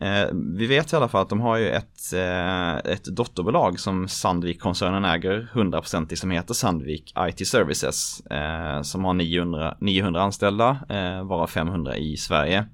Eh, 0.00 0.26
vi 0.32 0.66
vet 0.66 0.92
i 0.92 0.96
alla 0.96 1.08
fall 1.08 1.22
att 1.22 1.28
de 1.28 1.40
har 1.40 1.56
ju 1.56 1.68
ett, 1.68 2.12
ett 2.84 3.04
dotterbolag 3.04 3.80
som 3.80 4.08
Sandvik-koncernen 4.08 5.04
äger 5.04 5.50
100% 5.52 6.12
i 6.12 6.16
som 6.16 6.30
heter 6.30 6.54
Sandvik 6.54 7.14
IT 7.28 7.48
Services 7.48 8.22
som 8.82 9.04
har 9.04 9.14
900, 9.14 9.76
900 9.80 10.22
anställda, 10.22 10.78
varav 11.24 11.46
500 11.46 11.96
i 11.96 12.16
Sverige. 12.16 12.66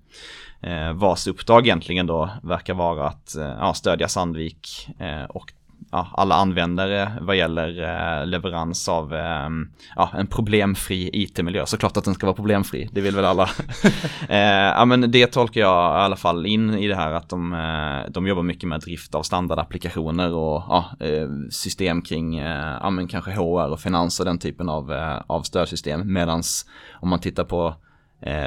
Vars 0.94 1.26
uppdrag 1.26 1.66
egentligen 1.66 2.06
då 2.06 2.30
verkar 2.42 2.74
vara 2.74 3.08
att 3.08 3.34
ja, 3.36 3.74
stödja 3.74 4.08
Sandvik 4.08 4.88
och 5.28 5.52
ja, 5.94 6.08
alla 6.12 6.34
användare 6.34 7.12
vad 7.20 7.36
gäller 7.36 7.68
eh, 7.82 8.26
leverans 8.26 8.88
av 8.88 9.14
eh, 9.14 9.48
ja, 9.96 10.10
en 10.14 10.26
problemfri 10.26 11.10
IT-miljö. 11.12 11.66
Såklart 11.66 11.96
att 11.96 12.04
den 12.04 12.14
ska 12.14 12.26
vara 12.26 12.36
problemfri, 12.36 12.88
det 12.92 13.00
vill 13.00 13.16
väl 13.16 13.24
alla. 13.24 13.50
eh, 14.28 14.38
ja, 14.76 14.84
men 14.84 15.10
det 15.10 15.26
tolkar 15.26 15.60
jag 15.60 16.00
i 16.00 16.04
alla 16.04 16.16
fall 16.16 16.46
in 16.46 16.74
i 16.74 16.88
det 16.88 16.96
här 16.96 17.12
att 17.12 17.28
de, 17.28 17.52
eh, 17.52 18.10
de 18.10 18.26
jobbar 18.26 18.42
mycket 18.42 18.68
med 18.68 18.80
drift 18.80 19.14
av 19.14 19.22
standardapplikationer 19.22 20.34
och 20.34 20.62
ja, 20.68 20.84
system 21.50 22.02
kring 22.02 22.38
ja, 22.38 22.90
men 22.90 23.08
kanske 23.08 23.30
HR 23.30 23.72
och 23.72 23.80
finans 23.80 24.20
och 24.20 24.26
den 24.26 24.38
typen 24.38 24.68
av, 24.68 24.92
av 25.26 25.42
stödsystem. 25.42 26.12
Medans 26.12 26.66
om 27.00 27.08
man 27.08 27.20
tittar 27.20 27.44
på 27.44 27.74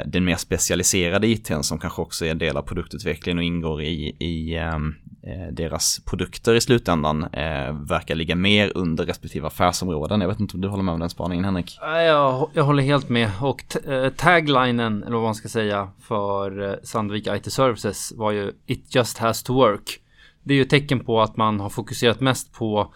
den 0.04 0.24
mer 0.24 0.36
specialiserade 0.36 1.26
ITn 1.26 1.62
som 1.62 1.78
kanske 1.78 2.02
också 2.02 2.24
är 2.24 2.30
en 2.30 2.38
del 2.38 2.56
av 2.56 2.62
produktutvecklingen 2.62 3.38
och 3.38 3.44
ingår 3.44 3.82
i, 3.82 4.16
i 4.18 4.56
ehm, 4.56 4.88
eh, 4.88 5.07
Eh, 5.28 5.52
deras 5.52 6.00
produkter 6.04 6.54
i 6.54 6.60
slutändan 6.60 7.24
eh, 7.24 7.72
verkar 7.72 8.14
ligga 8.14 8.36
mer 8.36 8.72
under 8.74 9.06
respektive 9.06 9.46
affärsområden. 9.46 10.20
Jag 10.20 10.28
vet 10.28 10.40
inte 10.40 10.54
om 10.54 10.60
du 10.60 10.68
håller 10.68 10.82
med 10.82 10.94
om 10.94 11.00
den 11.00 11.10
spaningen 11.10 11.44
Henrik? 11.44 11.78
Jag, 11.80 12.50
jag 12.52 12.64
håller 12.64 12.82
helt 12.82 13.08
med. 13.08 13.30
Och 13.40 13.76
eh, 13.86 14.12
taglinen, 14.12 15.02
eller 15.02 15.14
vad 15.14 15.22
man 15.22 15.34
ska 15.34 15.48
säga, 15.48 15.90
för 16.00 16.68
eh, 16.68 16.74
Sandvik 16.82 17.26
IT 17.26 17.52
Services 17.52 18.12
var 18.16 18.32
ju 18.32 18.52
It 18.66 18.94
just 18.94 19.18
has 19.18 19.42
to 19.42 19.54
work. 19.54 20.00
Det 20.42 20.54
är 20.54 20.56
ju 20.56 20.62
ett 20.62 20.70
tecken 20.70 21.00
på 21.00 21.20
att 21.22 21.36
man 21.36 21.60
har 21.60 21.68
fokuserat 21.68 22.20
mest 22.20 22.52
på, 22.52 22.94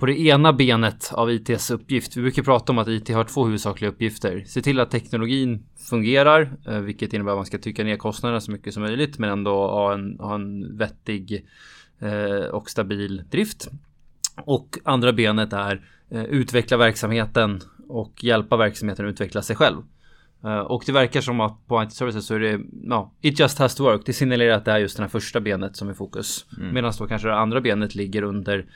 på 0.00 0.06
det 0.06 0.20
ena 0.20 0.52
benet 0.52 1.10
av 1.12 1.30
ITs 1.30 1.70
uppgift. 1.70 2.16
Vi 2.16 2.22
brukar 2.22 2.42
prata 2.42 2.72
om 2.72 2.78
att 2.78 2.88
IT 2.88 3.08
har 3.08 3.24
två 3.24 3.44
huvudsakliga 3.44 3.90
uppgifter. 3.90 4.44
Se 4.46 4.62
till 4.62 4.80
att 4.80 4.90
teknologin 4.90 5.64
fungerar, 5.90 6.52
eh, 6.66 6.78
vilket 6.78 7.12
innebär 7.12 7.32
att 7.32 7.38
man 7.38 7.46
ska 7.46 7.58
trycka 7.58 7.84
ner 7.84 7.96
kostnaderna 7.96 8.40
så 8.40 8.50
mycket 8.50 8.74
som 8.74 8.82
möjligt, 8.82 9.18
men 9.18 9.30
ändå 9.30 9.50
ha 9.50 9.94
en, 9.94 10.18
ha 10.20 10.34
en 10.34 10.76
vettig 10.78 11.46
eh, 11.98 12.44
och 12.50 12.70
stabil 12.70 13.22
drift. 13.30 13.68
Och 14.44 14.78
andra 14.84 15.12
benet 15.12 15.52
är 15.52 15.86
eh, 16.10 16.24
utveckla 16.24 16.76
verksamheten 16.76 17.60
och 17.88 18.24
hjälpa 18.24 18.56
verksamheten 18.56 19.06
att 19.06 19.12
utveckla 19.12 19.42
sig 19.42 19.56
själv. 19.56 19.76
Och 20.66 20.82
det 20.86 20.92
verkar 20.92 21.20
som 21.20 21.40
att 21.40 21.66
på 21.66 21.82
IT 21.82 21.92
Services 21.92 22.26
så 22.26 22.34
är 22.34 22.40
det, 22.40 22.60
ja, 22.82 23.12
it 23.20 23.40
just 23.40 23.58
has 23.58 23.74
to 23.74 23.84
work. 23.84 24.02
Det 24.06 24.12
signalerar 24.12 24.56
att 24.56 24.64
det 24.64 24.72
är 24.72 24.78
just 24.78 24.96
det 24.96 25.02
här 25.02 25.08
första 25.08 25.40
benet 25.40 25.76
som 25.76 25.88
är 25.88 25.94
fokus. 25.94 26.46
Medan 26.72 26.92
då 26.98 27.06
kanske 27.06 27.28
det 27.28 27.34
andra 27.34 27.60
benet 27.60 27.94
ligger 27.94 28.22
under, 28.22 28.66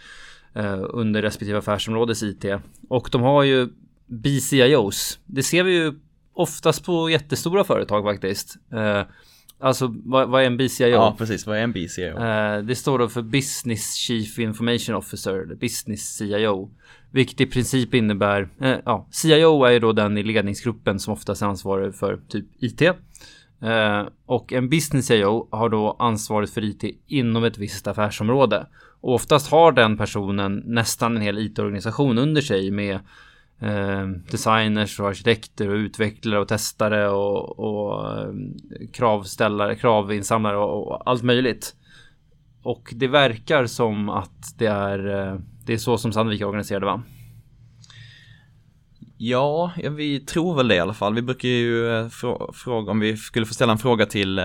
under 0.90 1.22
respektive 1.22 1.58
affärsområdes 1.58 2.22
IT. 2.22 2.44
Och 2.88 3.08
de 3.12 3.22
har 3.22 3.42
ju 3.42 3.68
BCIOs. 4.06 5.18
Det 5.26 5.42
ser 5.42 5.64
vi 5.64 5.72
ju 5.72 5.92
oftast 6.34 6.84
på 6.84 7.10
jättestora 7.10 7.64
företag 7.64 8.04
faktiskt. 8.04 8.56
Eh, 8.72 9.02
alltså 9.58 9.94
vad, 10.04 10.28
vad 10.28 10.42
är 10.42 10.46
en 10.46 10.56
BCIO? 10.56 10.88
Ja, 10.88 11.14
precis. 11.18 11.46
Vad 11.46 11.58
är 11.58 11.62
en 11.62 11.72
BCO? 11.72 12.22
Eh, 12.22 12.62
det 12.62 12.76
står 12.76 12.98
då 12.98 13.08
för 13.08 13.22
Business 13.22 13.94
Chief 13.94 14.38
Information 14.38 14.94
Officer, 14.94 15.54
Business 15.60 16.16
CIO. 16.16 16.70
Vilket 17.10 17.40
i 17.40 17.46
princip 17.46 17.94
innebär, 17.94 18.48
eh, 18.60 18.76
ja, 18.84 19.08
CIO 19.10 19.64
är 19.64 19.70
ju 19.70 19.78
då 19.78 19.92
den 19.92 20.18
i 20.18 20.22
ledningsgruppen 20.22 21.00
som 21.00 21.12
oftast 21.12 21.42
är 21.42 21.46
ansvarig 21.46 21.94
för 21.94 22.20
typ 22.28 22.46
IT. 22.58 22.82
Eh, 23.62 24.02
och 24.26 24.52
en 24.52 24.68
Business 24.68 25.06
CIO 25.06 25.48
har 25.50 25.68
då 25.68 25.96
ansvaret 25.98 26.50
för 26.50 26.64
IT 26.64 26.84
inom 27.06 27.44
ett 27.44 27.58
visst 27.58 27.86
affärsområde. 27.86 28.66
Och 29.04 29.14
oftast 29.14 29.50
har 29.50 29.72
den 29.72 29.96
personen 29.96 30.62
nästan 30.66 31.16
en 31.16 31.22
hel 31.22 31.38
IT-organisation 31.38 32.18
under 32.18 32.40
sig 32.40 32.70
med 32.70 32.94
eh, 33.60 34.06
designers 34.30 35.00
och 35.00 35.08
arkitekter 35.08 35.68
och 35.68 35.74
utvecklare 35.74 36.40
och 36.40 36.48
testare 36.48 37.08
och, 37.08 37.58
och 37.58 38.18
eh, 38.18 38.28
kravställare, 38.92 39.76
kravinsamlare 39.76 40.56
och, 40.56 40.88
och 40.88 41.08
allt 41.10 41.22
möjligt. 41.22 41.74
Och 42.62 42.92
det 42.96 43.08
verkar 43.08 43.66
som 43.66 44.08
att 44.08 44.58
det 44.58 44.66
är, 44.66 45.28
eh, 45.28 45.38
det 45.66 45.72
är 45.72 45.78
så 45.78 45.98
som 45.98 46.12
Sandvik 46.12 46.40
är 46.40 46.46
organiserade 46.46 46.86
va? 46.86 47.02
Ja, 49.16 49.72
vi 49.90 50.20
tror 50.20 50.54
väl 50.54 50.68
det 50.68 50.74
i 50.74 50.80
alla 50.80 50.94
fall. 50.94 51.14
Vi 51.14 51.22
brukar 51.22 51.48
ju 51.48 51.98
eh, 51.98 52.08
fråga 52.52 52.90
om 52.90 53.00
vi 53.00 53.16
skulle 53.16 53.46
få 53.46 53.54
ställa 53.54 53.72
en 53.72 53.78
fråga 53.78 54.06
till, 54.06 54.40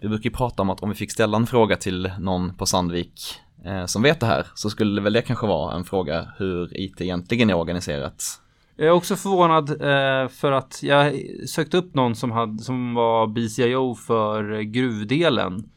vi 0.00 0.08
brukar 0.08 0.24
ju 0.24 0.36
prata 0.36 0.62
om 0.62 0.70
att 0.70 0.82
om 0.82 0.88
vi 0.88 0.94
fick 0.94 1.12
ställa 1.12 1.36
en 1.36 1.46
fråga 1.46 1.76
till 1.76 2.12
någon 2.18 2.54
på 2.54 2.66
Sandvik 2.66 3.40
Eh, 3.64 3.86
som 3.86 4.02
vet 4.02 4.20
det 4.20 4.26
här 4.26 4.46
så 4.54 4.70
skulle 4.70 5.00
väl 5.00 5.12
det 5.12 5.22
kanske 5.22 5.46
vara 5.46 5.76
en 5.76 5.84
fråga 5.84 6.28
hur 6.38 6.80
IT 6.80 7.00
egentligen 7.00 7.50
är 7.50 7.54
organiserat. 7.54 8.40
Jag 8.76 8.86
är 8.86 8.92
också 8.92 9.16
förvånad 9.16 9.70
eh, 9.70 10.28
för 10.28 10.52
att 10.52 10.82
jag 10.82 11.14
sökte 11.48 11.76
upp 11.76 11.94
någon 11.94 12.16
som, 12.16 12.30
hade, 12.30 12.62
som 12.62 12.94
var 12.94 13.26
BCIO 13.26 13.94
för 13.94 14.60
gruvdelen. 14.60 15.70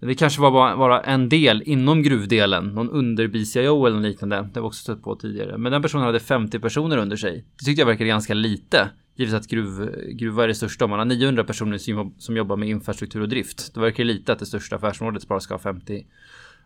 Det 0.00 0.14
kanske 0.14 0.40
var 0.40 0.50
bara, 0.50 0.76
bara 0.76 1.00
en 1.00 1.28
del 1.28 1.62
inom 1.66 2.02
gruvdelen, 2.02 2.66
någon 2.66 2.90
under 2.90 3.28
BCIO 3.28 3.86
eller 3.86 3.96
något 3.96 4.06
liknande. 4.06 4.36
Det 4.36 4.60
har 4.60 4.62
vi 4.62 4.68
också 4.68 4.82
stött 4.82 5.02
på 5.02 5.16
tidigare. 5.16 5.58
Men 5.58 5.72
den 5.72 5.82
personen 5.82 6.06
hade 6.06 6.20
50 6.20 6.58
personer 6.58 6.96
under 6.96 7.16
sig. 7.16 7.44
Det 7.58 7.64
tyckte 7.64 7.80
jag 7.80 7.86
verkade 7.86 8.08
ganska 8.08 8.34
lite. 8.34 8.90
Givet 9.16 9.34
att 9.34 9.46
gruv, 9.46 9.94
gruva 10.12 10.44
är 10.44 10.48
det 10.48 10.54
största. 10.54 10.84
Om 10.84 10.90
man 10.90 10.98
har 10.98 11.06
900 11.06 11.44
personer 11.44 11.78
som, 11.78 12.14
som 12.18 12.36
jobbar 12.36 12.56
med 12.56 12.68
infrastruktur 12.68 13.22
och 13.22 13.28
drift. 13.28 13.74
Det 13.74 13.80
verkar 13.80 14.04
lite 14.04 14.32
att 14.32 14.38
det 14.38 14.46
största 14.46 14.76
affärsområdet 14.76 15.28
bara 15.28 15.40
ska 15.40 15.54
ha 15.54 15.58
50 15.58 16.06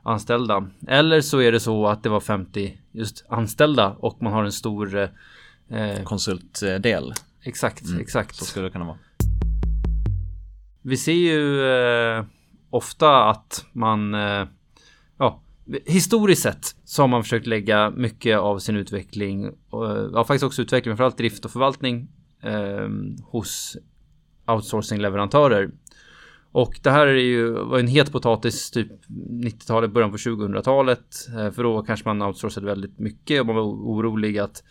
anställda. 0.05 0.67
Eller 0.87 1.21
så 1.21 1.41
är 1.41 1.53
det 1.53 1.61
så 1.61 1.87
att 1.87 2.03
det 2.03 2.09
var 2.09 2.21
50 2.21 2.79
just 2.93 3.25
anställda 3.29 3.97
och 3.99 4.23
man 4.23 4.33
har 4.33 4.45
en 4.45 4.53
stor 4.53 4.97
eh, 4.97 5.09
eh, 5.81 6.03
Konsultdel, 6.03 7.13
Exakt, 7.43 7.83
exakt. 8.01 8.37
så 8.37 8.45
skulle 8.45 8.67
det 8.67 8.71
kunna 8.71 8.85
vara. 8.85 8.99
Vi 10.83 10.97
ser 10.97 11.13
ju 11.13 11.67
eh, 11.67 12.25
ofta 12.71 13.25
att 13.25 13.67
man, 13.73 14.15
eh, 14.15 14.47
ja, 15.19 15.41
historiskt 15.87 16.43
sett 16.43 16.77
så 16.85 17.03
har 17.03 17.09
man 17.09 17.23
försökt 17.23 17.47
lägga 17.47 17.91
mycket 17.91 18.39
av 18.39 18.59
sin 18.59 18.77
utveckling, 18.77 19.53
och, 19.71 19.91
eh, 19.91 20.11
ja 20.13 20.25
faktiskt 20.25 20.45
också 20.45 20.63
utveckling, 20.63 20.93
framförallt 20.93 21.19
drift 21.19 21.45
och 21.45 21.51
förvaltning 21.51 22.09
eh, 22.43 22.89
hos 23.25 23.77
outsourcing-leverantörer. 24.47 25.71
Och 26.55 26.81
det 26.83 26.91
här 26.91 27.07
är 27.07 27.15
ju, 27.15 27.51
var 27.51 27.79
en 27.79 27.87
het 27.87 28.13
potatis 28.13 28.71
typ 28.71 28.89
90-talet, 29.31 29.91
början 29.91 30.11
på 30.11 30.17
2000-talet. 30.17 31.29
Eh, 31.39 31.51
för 31.51 31.63
då 31.63 31.83
kanske 31.83 32.09
man 32.09 32.23
outsourcade 32.23 32.67
väldigt 32.67 32.99
mycket 32.99 33.41
och 33.41 33.47
man 33.47 33.57
var 33.57 33.63
orolig 33.63 34.39
att 34.39 34.63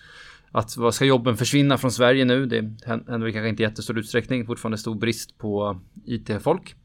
att 0.52 0.78
vad 0.78 0.94
ska 0.94 1.06
jobben 1.06 1.38
försvinna 1.38 1.78
från 1.78 1.92
Sverige 1.92 2.25
nu? 2.25 2.46
Det 2.46 2.62
händer 2.86 3.32
kanske 3.32 3.50
inte 3.50 3.63
i 3.63 3.66
jättestor 3.66 4.00
utsträckning. 4.00 4.46
Fortfarande 4.46 4.78
stor 4.78 4.96
brist 4.96 5.38
på 5.38 5.80
IT-folk. 6.06 6.75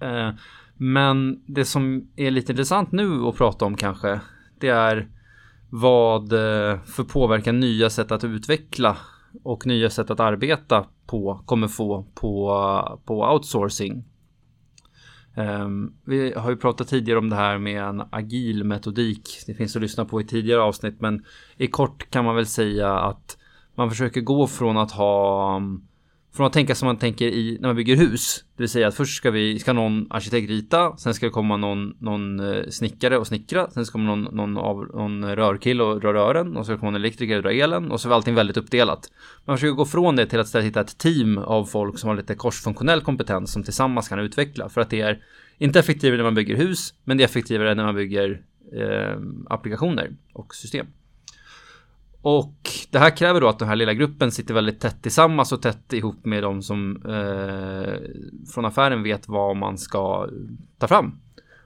Eh, 0.00 0.30
men 0.74 1.42
det 1.46 1.64
som 1.64 2.08
är 2.16 2.30
lite 2.30 2.52
intressant 2.52 2.92
nu 2.92 3.22
att 3.22 3.36
prata 3.36 3.64
om 3.64 3.76
kanske. 3.76 4.20
Det 4.58 4.68
är 4.68 5.08
vad 5.70 6.32
eh, 6.32 6.80
för 6.80 7.04
påverkan 7.04 7.60
nya 7.60 7.90
sätt 7.90 8.12
att 8.12 8.24
utveckla 8.24 8.96
och 9.42 9.66
nya 9.66 9.90
sätt 9.90 10.10
att 10.10 10.20
arbeta 10.20 10.86
på 11.06 11.40
kommer 11.46 11.68
få 11.68 12.06
på, 12.14 13.00
på 13.04 13.32
outsourcing. 13.32 14.04
Ehm, 15.36 15.92
vi 16.04 16.32
har 16.32 16.50
ju 16.50 16.56
pratat 16.56 16.88
tidigare 16.88 17.18
om 17.18 17.30
det 17.30 17.36
här 17.36 17.58
med 17.58 17.82
en 17.82 18.02
agil 18.10 18.64
metodik. 18.64 19.28
Det 19.46 19.54
finns 19.54 19.76
att 19.76 19.82
lyssna 19.82 20.04
på 20.04 20.20
i 20.20 20.24
tidigare 20.24 20.62
avsnitt, 20.62 21.00
men 21.00 21.24
i 21.56 21.66
kort 21.66 22.10
kan 22.10 22.24
man 22.24 22.36
väl 22.36 22.46
säga 22.46 22.94
att 22.98 23.38
man 23.74 23.90
försöker 23.90 24.20
gå 24.20 24.46
från 24.46 24.76
att 24.76 24.92
ha 24.92 25.60
från 26.36 26.46
att 26.46 26.52
tänka 26.52 26.74
som 26.74 26.86
man 26.86 26.96
tänker 26.96 27.26
i 27.26 27.58
när 27.60 27.68
man 27.68 27.76
bygger 27.76 27.96
hus. 27.96 28.44
Det 28.56 28.62
vill 28.62 28.68
säga 28.68 28.88
att 28.88 28.94
först 28.94 29.16
ska 29.16 29.30
vi, 29.30 29.58
ska 29.58 29.72
någon 29.72 30.06
arkitekt 30.10 30.50
rita, 30.50 30.96
sen 30.96 31.14
ska 31.14 31.26
det 31.26 31.32
komma 31.32 31.56
någon, 31.56 31.96
någon 31.98 32.40
eh, 32.40 32.68
snickare 32.68 33.18
och 33.18 33.26
snickra, 33.26 33.70
sen 33.70 33.86
ska 33.86 33.98
någon, 33.98 34.22
någon, 34.22 34.58
av, 34.58 34.86
någon 34.94 35.36
rörkille 35.36 35.82
och 35.82 36.00
dra 36.00 36.12
rören 36.12 36.56
och 36.56 36.66
så 36.66 36.78
kommer 36.78 36.92
någon 36.92 37.00
elektriker 37.00 37.36
och 37.36 37.42
dra 37.42 37.52
elen 37.52 37.90
och 37.90 38.00
så 38.00 38.08
är 38.08 38.14
allting 38.14 38.34
väldigt 38.34 38.56
uppdelat. 38.56 39.10
Man 39.44 39.56
försöker 39.56 39.74
gå 39.74 39.84
från 39.84 40.16
det 40.16 40.26
till 40.26 40.40
att 40.40 40.46
istället 40.46 40.66
hitta 40.66 40.80
ett 40.80 40.98
team 40.98 41.38
av 41.38 41.64
folk 41.64 41.98
som 41.98 42.08
har 42.08 42.16
lite 42.16 42.34
korsfunktionell 42.34 43.00
kompetens 43.00 43.52
som 43.52 43.62
tillsammans 43.62 44.08
kan 44.08 44.18
utveckla 44.18 44.68
för 44.68 44.80
att 44.80 44.90
det 44.90 45.00
är 45.00 45.22
inte 45.58 45.78
effektivare 45.78 46.16
när 46.16 46.24
man 46.24 46.34
bygger 46.34 46.56
hus, 46.56 46.94
men 47.04 47.16
det 47.16 47.22
är 47.22 47.28
effektivare 47.28 47.74
när 47.74 47.84
man 47.84 47.94
bygger 47.94 48.42
eh, 48.72 49.20
applikationer 49.50 50.16
och 50.32 50.54
system. 50.54 50.86
Och 52.28 52.70
det 52.90 52.98
här 52.98 53.16
kräver 53.16 53.40
då 53.40 53.48
att 53.48 53.58
den 53.58 53.68
här 53.68 53.76
lilla 53.76 53.94
gruppen 53.94 54.32
sitter 54.32 54.54
väldigt 54.54 54.80
tätt 54.80 55.02
tillsammans 55.02 55.52
och 55.52 55.62
tätt 55.62 55.92
ihop 55.92 56.24
med 56.24 56.42
de 56.42 56.62
som 56.62 56.96
eh, 56.96 57.94
från 58.54 58.64
affären 58.64 59.02
vet 59.02 59.28
vad 59.28 59.56
man 59.56 59.78
ska 59.78 60.28
ta 60.78 60.88
fram. 60.88 61.20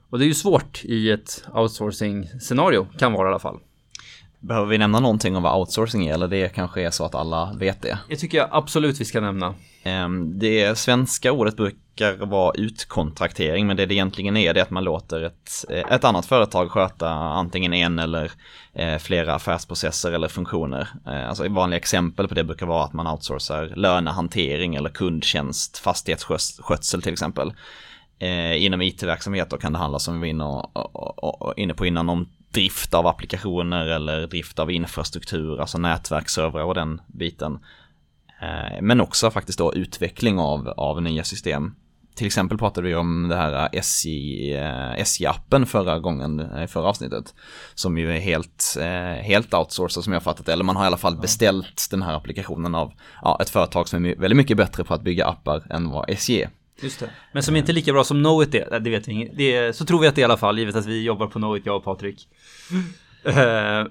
Och 0.09 0.19
det 0.19 0.25
är 0.25 0.27
ju 0.27 0.33
svårt 0.33 0.85
i 0.85 1.11
ett 1.11 1.45
outsourcing 1.53 2.27
scenario, 2.39 2.87
kan 2.97 3.13
vara 3.13 3.27
i 3.27 3.29
alla 3.29 3.39
fall. 3.39 3.59
Behöver 4.41 4.67
vi 4.67 4.77
nämna 4.77 4.99
någonting 4.99 5.35
om 5.35 5.43
vad 5.43 5.59
outsourcing 5.59 6.07
är 6.07 6.13
eller 6.13 6.27
det 6.27 6.49
kanske 6.49 6.81
är 6.81 6.91
så 6.91 7.05
att 7.05 7.15
alla 7.15 7.53
vet 7.53 7.81
det? 7.81 7.99
Jag 8.09 8.19
tycker 8.19 8.37
jag 8.37 8.47
absolut 8.51 9.01
vi 9.01 9.05
ska 9.05 9.21
nämna. 9.21 9.53
Ehm, 9.83 10.39
det 10.39 10.77
svenska 10.77 11.31
ordet 11.31 11.55
brukar 11.55 12.25
vara 12.25 12.53
utkontraktering 12.55 13.67
men 13.67 13.77
det 13.77 13.85
det 13.85 13.93
egentligen 13.93 14.37
är 14.37 14.53
det 14.53 14.59
är 14.59 14.63
att 14.63 14.69
man 14.69 14.83
låter 14.83 15.21
ett, 15.21 15.65
eh, 15.69 15.91
ett 15.91 16.03
annat 16.03 16.25
företag 16.25 16.71
sköta 16.71 17.09
antingen 17.09 17.73
en 17.73 17.99
eller 17.99 18.31
eh, 18.73 18.97
flera 18.97 19.35
affärsprocesser 19.35 20.11
eller 20.11 20.27
funktioner. 20.27 20.87
Eh, 21.07 21.29
alltså 21.29 21.49
vanliga 21.49 21.77
exempel 21.77 22.27
på 22.27 22.35
det 22.35 22.43
brukar 22.43 22.65
vara 22.65 22.83
att 22.83 22.93
man 22.93 23.07
outsourcar 23.07 23.73
lönehantering 23.75 24.75
eller 24.75 24.89
kundtjänst, 24.89 25.77
fastighetsskötsel 25.77 27.01
till 27.01 27.13
exempel. 27.13 27.53
Inom 28.57 28.81
it-verksamheter 28.81 29.57
kan 29.57 29.73
det 29.73 29.79
handla 29.79 29.99
som 29.99 30.21
vi 30.21 30.33
var 30.33 31.59
inne 31.59 31.73
på 31.73 31.85
innan 31.85 32.09
om 32.09 32.27
drift 32.51 32.93
av 32.93 33.07
applikationer 33.07 33.87
eller 33.87 34.27
drift 34.27 34.59
av 34.59 34.71
infrastruktur, 34.71 35.59
alltså 35.59 35.77
nätverksservrar 35.77 36.63
och 36.63 36.75
den 36.75 37.01
biten. 37.07 37.59
Eh, 38.41 38.81
men 38.81 39.01
också 39.01 39.31
faktiskt 39.31 39.59
då 39.59 39.73
utveckling 39.73 40.39
av, 40.39 40.67
av 40.67 41.01
nya 41.01 41.23
system. 41.23 41.75
Till 42.15 42.27
exempel 42.27 42.57
pratade 42.57 42.87
vi 42.87 42.95
om 42.95 43.27
det 43.27 43.35
här 43.35 43.69
SJ, 43.73 44.53
SJ-appen 44.97 45.65
förra 45.65 45.99
gången, 45.99 46.39
i 46.63 46.67
förra 46.67 46.85
avsnittet. 46.85 47.33
Som 47.75 47.97
ju 47.97 48.11
är 48.11 48.19
helt, 48.19 48.77
eh, 48.79 49.23
helt 49.23 49.53
outsourcad 49.53 50.03
som 50.03 50.13
jag 50.13 50.23
fattat 50.23 50.49
eller 50.49 50.63
man 50.63 50.75
har 50.75 50.83
i 50.83 50.87
alla 50.87 50.97
fall 50.97 51.17
beställt 51.17 51.87
den 51.91 52.01
här 52.01 52.13
applikationen 52.13 52.75
av 52.75 52.93
ja, 53.21 53.37
ett 53.41 53.49
företag 53.49 53.87
som 53.87 54.05
är 54.05 54.15
väldigt 54.15 54.37
mycket 54.37 54.57
bättre 54.57 54.83
på 54.83 54.93
att 54.93 55.01
bygga 55.01 55.25
appar 55.25 55.63
än 55.69 55.89
vad 55.89 56.09
SJ 56.09 56.41
är. 56.41 56.49
Just 56.81 56.99
det. 56.99 57.09
Men 57.31 57.43
som 57.43 57.55
inte 57.55 57.71
är 57.71 57.73
lika 57.73 57.93
bra 57.93 58.03
som 58.03 58.17
Knowit 58.17 58.55
är, 58.55 58.79
det 58.79 58.89
vet 58.89 59.07
vi 59.07 59.11
inget. 59.11 59.37
Det 59.37 59.55
är, 59.55 59.71
så 59.71 59.85
tror 59.85 59.99
vi 59.99 60.07
att 60.07 60.15
det 60.15 60.19
är 60.19 60.23
i 60.23 60.25
alla 60.25 60.37
fall, 60.37 60.59
givet 60.59 60.75
att 60.75 60.85
vi 60.85 61.03
jobbar 61.03 61.27
på 61.27 61.39
Knowit, 61.39 61.65
jag 61.65 61.75
och 61.75 61.83
Patrik. 61.83 62.27
Uh, 63.27 63.87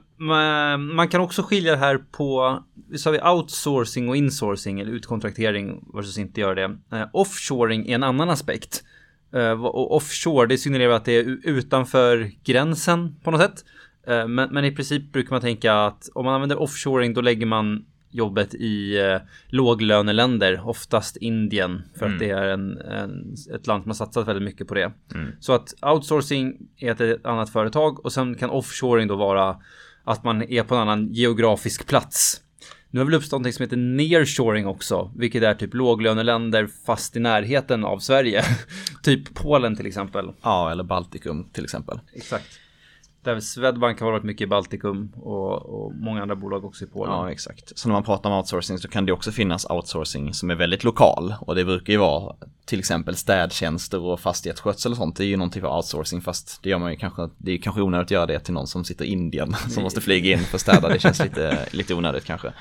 man, 0.78 1.08
kan 1.08 1.20
också 1.20 1.42
skilja 1.42 1.72
det 1.72 1.78
här 1.78 1.98
på, 1.98 2.62
vi 2.90 2.98
sa 2.98 3.10
vi 3.10 3.20
outsourcing 3.20 4.08
och 4.08 4.16
insourcing 4.16 4.80
eller 4.80 4.92
utkontraktering 4.92 5.84
versus 5.94 6.18
inte 6.18 6.40
göra 6.40 6.54
det. 6.54 6.64
Uh, 6.66 7.06
offshoring 7.12 7.88
är 7.88 7.94
en 7.94 8.02
annan 8.02 8.30
aspekt. 8.30 8.82
Uh, 9.34 9.64
och 9.64 9.96
offshore, 9.96 10.46
det 10.46 10.58
signalerar 10.58 10.92
att 10.92 11.04
det 11.04 11.12
är 11.16 11.38
utanför 11.48 12.30
gränsen 12.44 13.16
på 13.22 13.30
något 13.30 13.40
sätt. 13.40 13.64
Men, 14.06 14.34
men, 14.34 14.64
i 14.64 14.72
princip 14.72 15.12
brukar 15.12 15.30
man 15.30 15.40
tänka 15.40 15.74
att 15.74 16.08
om 16.14 16.24
man 16.24 16.34
använder 16.34 16.60
offshoring 16.60 17.14
då 17.14 17.20
lägger 17.20 17.46
man 17.46 17.84
jobbet 18.10 18.54
i 18.54 18.98
eh, 18.98 19.18
låglöneländer, 19.48 20.68
oftast 20.68 21.16
Indien, 21.16 21.82
för 21.98 22.06
mm. 22.06 22.16
att 22.16 22.20
det 22.20 22.30
är 22.30 22.48
en, 22.48 22.78
en, 22.78 23.34
ett 23.54 23.66
land 23.66 23.82
som 23.82 23.90
har 23.90 23.94
satsat 23.94 24.28
väldigt 24.28 24.44
mycket 24.44 24.68
på 24.68 24.74
det. 24.74 24.92
Mm. 25.14 25.32
Så 25.40 25.52
att 25.52 25.74
outsourcing 25.82 26.58
är 26.76 26.90
ett, 26.90 27.00
ett 27.00 27.26
annat 27.26 27.50
företag 27.50 28.04
och 28.04 28.12
sen 28.12 28.34
kan 28.34 28.50
offshoring 28.50 29.08
då 29.08 29.16
vara 29.16 29.56
att 30.04 30.24
man 30.24 30.42
är 30.42 30.62
på 30.62 30.74
en 30.74 30.80
annan 30.80 31.08
geografisk 31.12 31.86
plats. 31.86 32.42
Nu 32.90 33.00
har 33.00 33.04
väl 33.04 33.14
uppstått 33.14 33.42
något 33.42 33.54
som 33.54 33.62
heter 33.62 33.76
nearshoring 33.76 34.66
också, 34.66 35.12
vilket 35.16 35.42
är 35.42 35.54
typ 35.54 35.74
låglöneländer 35.74 36.68
fast 36.86 37.16
i 37.16 37.20
närheten 37.20 37.84
av 37.84 37.98
Sverige. 37.98 38.44
typ 39.02 39.34
Polen 39.34 39.76
till 39.76 39.86
exempel. 39.86 40.30
Ja, 40.42 40.72
eller 40.72 40.84
Baltikum 40.84 41.44
till 41.52 41.64
exempel. 41.64 42.00
Exakt. 42.12 42.46
Där 43.22 43.40
Swedbank 43.40 44.00
har 44.00 44.10
varit 44.10 44.24
mycket 44.24 44.40
i 44.40 44.46
Baltikum 44.46 45.12
och, 45.16 45.52
och, 45.52 45.94
många 45.94 46.22
andra 46.22 46.36
bolag 46.36 46.64
också 46.64 46.84
i 46.84 46.86
Polen. 46.86 47.12
Ja, 47.12 47.30
exakt. 47.30 47.78
Så 47.78 47.88
när 47.88 47.92
man 47.92 48.02
pratar 48.02 48.30
om 48.30 48.36
outsourcing 48.36 48.78
så 48.78 48.88
kan 48.88 49.06
det 49.06 49.12
också 49.12 49.32
finnas 49.32 49.66
outsourcing 49.70 50.34
som 50.34 50.50
är 50.50 50.54
väldigt 50.54 50.84
lokal. 50.84 51.34
Och 51.40 51.54
det 51.54 51.64
brukar 51.64 51.92
ju 51.92 51.98
vara 51.98 52.36
till 52.64 52.78
exempel 52.78 53.16
städtjänster 53.16 54.00
och 54.00 54.20
fastighetsskötsel 54.20 54.92
och 54.92 54.98
sånt. 54.98 55.16
Det 55.16 55.24
är 55.24 55.28
ju 55.28 55.36
någon 55.36 55.50
typ 55.50 55.64
av 55.64 55.76
outsourcing 55.76 56.20
fast 56.20 56.62
det 56.62 56.70
gör 56.70 56.78
man 56.78 56.90
ju 56.90 56.96
kanske, 56.96 57.28
det 57.38 57.52
är 57.52 57.58
kanske 57.58 57.82
onödigt 57.82 58.06
att 58.06 58.10
göra 58.10 58.26
det 58.26 58.40
till 58.40 58.54
någon 58.54 58.66
som 58.66 58.84
sitter 58.84 59.04
i 59.04 59.08
Indien 59.08 59.54
som 59.68 59.82
måste 59.82 60.00
flyga 60.00 60.32
in 60.32 60.38
för 60.38 60.56
att 60.56 60.60
städa. 60.60 60.88
Det 60.88 60.98
känns 60.98 61.22
lite, 61.24 61.68
lite 61.72 61.94
onödigt 61.94 62.24
kanske. 62.24 62.52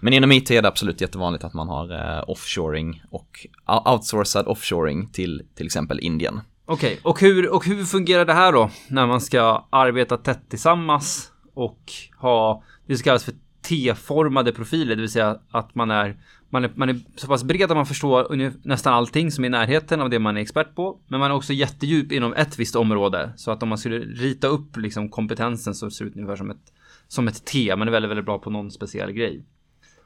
Men 0.00 0.12
inom 0.12 0.32
IT 0.32 0.50
är 0.50 0.62
det 0.62 0.68
absolut 0.68 1.00
jättevanligt 1.00 1.44
att 1.44 1.54
man 1.54 1.68
har 1.68 1.92
eh, 1.92 2.24
offshoring 2.30 3.02
och 3.10 3.46
outsourcad 3.86 4.46
offshoring 4.46 5.08
till 5.12 5.42
till 5.54 5.66
exempel 5.66 6.00
Indien. 6.00 6.40
Okej, 6.68 6.92
okay. 6.92 6.98
och, 7.02 7.20
hur, 7.20 7.54
och 7.54 7.66
hur 7.66 7.84
fungerar 7.84 8.24
det 8.24 8.32
här 8.32 8.52
då? 8.52 8.70
När 8.88 9.06
man 9.06 9.20
ska 9.20 9.66
arbeta 9.70 10.16
tätt 10.16 10.48
tillsammans 10.48 11.32
och 11.54 11.80
ha 12.18 12.62
det 12.86 12.96
som 12.96 13.04
kallas 13.04 13.24
för 13.24 13.34
T-formade 13.68 14.52
profiler, 14.52 14.96
det 14.96 15.00
vill 15.00 15.10
säga 15.10 15.38
att 15.50 15.74
man 15.74 15.90
är, 15.90 16.16
man 16.50 16.64
är, 16.64 16.72
man 16.74 16.88
är 16.88 17.00
så 17.16 17.26
pass 17.26 17.44
bred 17.44 17.70
att 17.70 17.76
man 17.76 17.86
förstår 17.86 18.52
nästan 18.68 18.94
allting 18.94 19.30
som 19.30 19.44
är 19.44 19.48
i 19.48 19.50
närheten 19.50 20.00
av 20.00 20.10
det 20.10 20.18
man 20.18 20.36
är 20.36 20.40
expert 20.40 20.74
på. 20.74 21.00
Men 21.08 21.20
man 21.20 21.30
är 21.30 21.34
också 21.34 21.52
jättedjup 21.52 22.12
inom 22.12 22.34
ett 22.34 22.58
visst 22.58 22.76
område. 22.76 23.32
Så 23.36 23.50
att 23.50 23.62
om 23.62 23.68
man 23.68 23.78
skulle 23.78 23.98
rita 23.98 24.46
upp 24.46 24.76
liksom 24.76 25.08
kompetensen 25.08 25.74
så 25.74 25.90
ser 25.90 26.04
det 26.04 26.10
ut 26.10 26.16
ungefär 26.16 26.36
som 26.36 26.50
ett, 26.50 26.72
som 27.08 27.28
ett 27.28 27.44
T. 27.44 27.76
Man 27.76 27.88
är 27.88 27.92
väldigt, 27.92 28.10
väldigt 28.10 28.26
bra 28.26 28.38
på 28.38 28.50
någon 28.50 28.70
speciell 28.70 29.12
grej. 29.12 29.44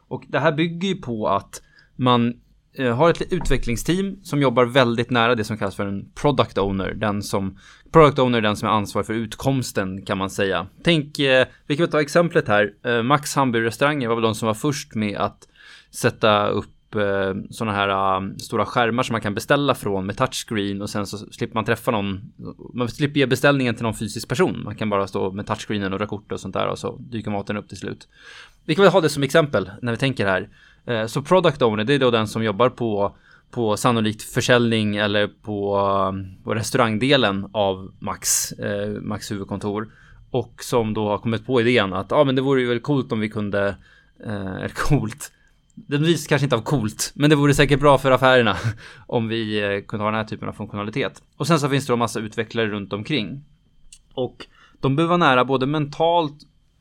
Och 0.08 0.24
det 0.28 0.38
här 0.38 0.52
bygger 0.52 0.88
ju 0.88 0.94
på 0.94 1.28
att 1.28 1.62
man 1.96 2.34
Eh, 2.72 2.96
har 2.96 3.10
ett 3.10 3.32
utvecklingsteam 3.32 4.16
som 4.22 4.42
jobbar 4.42 4.64
väldigt 4.64 5.10
nära 5.10 5.34
det 5.34 5.44
som 5.44 5.58
kallas 5.58 5.76
för 5.76 5.86
en 5.86 6.10
product 6.14 6.58
owner. 6.58 6.94
Den 6.94 7.22
som, 7.22 7.58
product 7.92 8.18
owner 8.18 8.38
är 8.38 8.42
den 8.42 8.56
som 8.56 8.68
är 8.68 8.72
ansvarig 8.72 9.06
för 9.06 9.14
utkomsten 9.14 10.02
kan 10.02 10.18
man 10.18 10.30
säga. 10.30 10.66
Tänk, 10.82 11.18
eh, 11.18 11.46
vi 11.66 11.76
kan 11.76 11.88
ta 11.88 12.00
exemplet 12.00 12.48
här. 12.48 12.72
Eh, 12.84 13.02
Max 13.02 13.36
hamburgerrestauranger 13.36 14.08
var 14.08 14.14
väl 14.14 14.22
de 14.22 14.34
som 14.34 14.46
var 14.46 14.54
först 14.54 14.94
med 14.94 15.16
att 15.16 15.48
sätta 15.90 16.48
upp 16.48 16.94
eh, 16.94 17.34
sådana 17.50 17.76
här 17.76 17.88
eh, 17.88 18.36
stora 18.36 18.66
skärmar 18.66 19.02
som 19.02 19.12
man 19.12 19.20
kan 19.20 19.34
beställa 19.34 19.74
från 19.74 20.06
med 20.06 20.16
touchscreen 20.16 20.82
och 20.82 20.90
sen 20.90 21.06
så 21.06 21.18
slipper 21.18 21.54
man 21.54 21.64
träffa 21.64 21.90
någon. 21.90 22.32
Man 22.74 22.88
slipper 22.88 23.18
ge 23.20 23.26
beställningen 23.26 23.74
till 23.74 23.84
någon 23.84 23.94
fysisk 23.94 24.28
person. 24.28 24.62
Man 24.64 24.76
kan 24.76 24.90
bara 24.90 25.06
stå 25.06 25.32
med 25.32 25.46
touchscreenen 25.46 25.92
och 25.92 25.98
dra 25.98 26.06
kort 26.06 26.32
och 26.32 26.40
sånt 26.40 26.54
där 26.54 26.66
och 26.66 26.78
så 26.78 26.96
dyker 26.96 27.30
maten 27.30 27.56
upp 27.56 27.68
till 27.68 27.78
slut. 27.78 28.08
Vi 28.64 28.74
kan 28.74 28.84
väl 28.84 28.92
ha 28.92 29.00
det 29.00 29.08
som 29.08 29.22
exempel 29.22 29.70
när 29.82 29.92
vi 29.92 29.98
tänker 29.98 30.26
här. 30.26 30.48
Eh, 30.86 31.06
så 31.06 31.22
product 31.22 31.62
owner, 31.62 31.84
det 31.84 31.94
är 31.94 31.98
då 31.98 32.10
den 32.10 32.28
som 32.28 32.44
jobbar 32.44 32.68
på, 32.68 33.16
på 33.50 33.76
sannolikt 33.76 34.22
försäljning 34.22 34.96
eller 34.96 35.26
på, 35.26 35.78
på 36.44 36.54
restaurangdelen 36.54 37.46
av 37.52 37.92
Max, 37.98 38.52
eh, 38.52 38.88
Max 38.88 39.30
huvudkontor. 39.30 39.88
Och 40.30 40.54
som 40.64 40.94
då 40.94 41.08
har 41.08 41.18
kommit 41.18 41.46
på 41.46 41.60
idén 41.60 41.92
att 41.92 42.12
ah, 42.12 42.24
men 42.24 42.34
det 42.34 42.42
vore 42.42 42.60
ju 42.60 42.68
väl 42.68 42.80
coolt 42.80 43.12
om 43.12 43.20
vi 43.20 43.28
kunde, 43.28 43.76
eh, 44.26 44.70
coolt, 44.74 45.32
det 45.74 45.98
visar 45.98 46.28
kanske 46.28 46.46
inte 46.46 46.56
av 46.56 46.62
coolt, 46.62 47.12
men 47.14 47.30
det 47.30 47.36
vore 47.36 47.54
säkert 47.54 47.80
bra 47.80 47.98
för 47.98 48.10
affärerna 48.10 48.56
om 49.06 49.28
vi 49.28 49.60
eh, 49.62 49.80
kunde 49.86 50.04
ha 50.04 50.10
den 50.10 50.20
här 50.20 50.26
typen 50.26 50.48
av 50.48 50.52
funktionalitet. 50.52 51.22
Och 51.36 51.46
sen 51.46 51.60
så 51.60 51.68
finns 51.68 51.86
det 51.86 51.92
då 51.92 51.96
massa 51.96 52.20
utvecklare 52.20 52.66
runt 52.66 52.92
omkring. 52.92 53.44
Och 54.14 54.46
de 54.80 54.96
behöver 54.96 55.18
vara 55.18 55.30
nära 55.30 55.44
både 55.44 55.66
mentalt, 55.66 56.34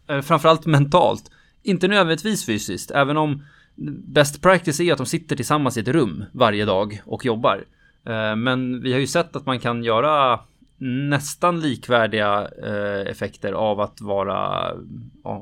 eh, 0.08 0.22
framförallt 0.22 0.66
mentalt, 0.66 1.32
inte 1.64 1.88
nödvändigtvis 1.88 2.46
fysiskt, 2.46 2.92
även 2.92 3.18
om 3.18 3.44
best 3.88 4.42
practice 4.42 4.80
är 4.80 4.92
att 4.92 4.98
de 4.98 5.06
sitter 5.06 5.36
tillsammans 5.36 5.78
i 5.78 5.80
ett 5.80 5.88
rum 5.88 6.26
varje 6.32 6.66
dag 6.66 7.02
och 7.06 7.26
jobbar. 7.26 7.66
Eh, 8.06 8.36
men 8.36 8.82
vi 8.82 8.94
har 8.94 9.00
ju 9.00 9.08
sett 9.08 9.36
att 9.36 9.46
man 9.46 9.60
kan 9.60 9.84
göra 9.84 10.40
nästan 10.78 11.60
likvärdiga 11.60 12.50
eh, 12.64 13.12
effekter 13.12 13.54
av 13.54 13.80
att 13.80 14.02
vara 14.02 14.72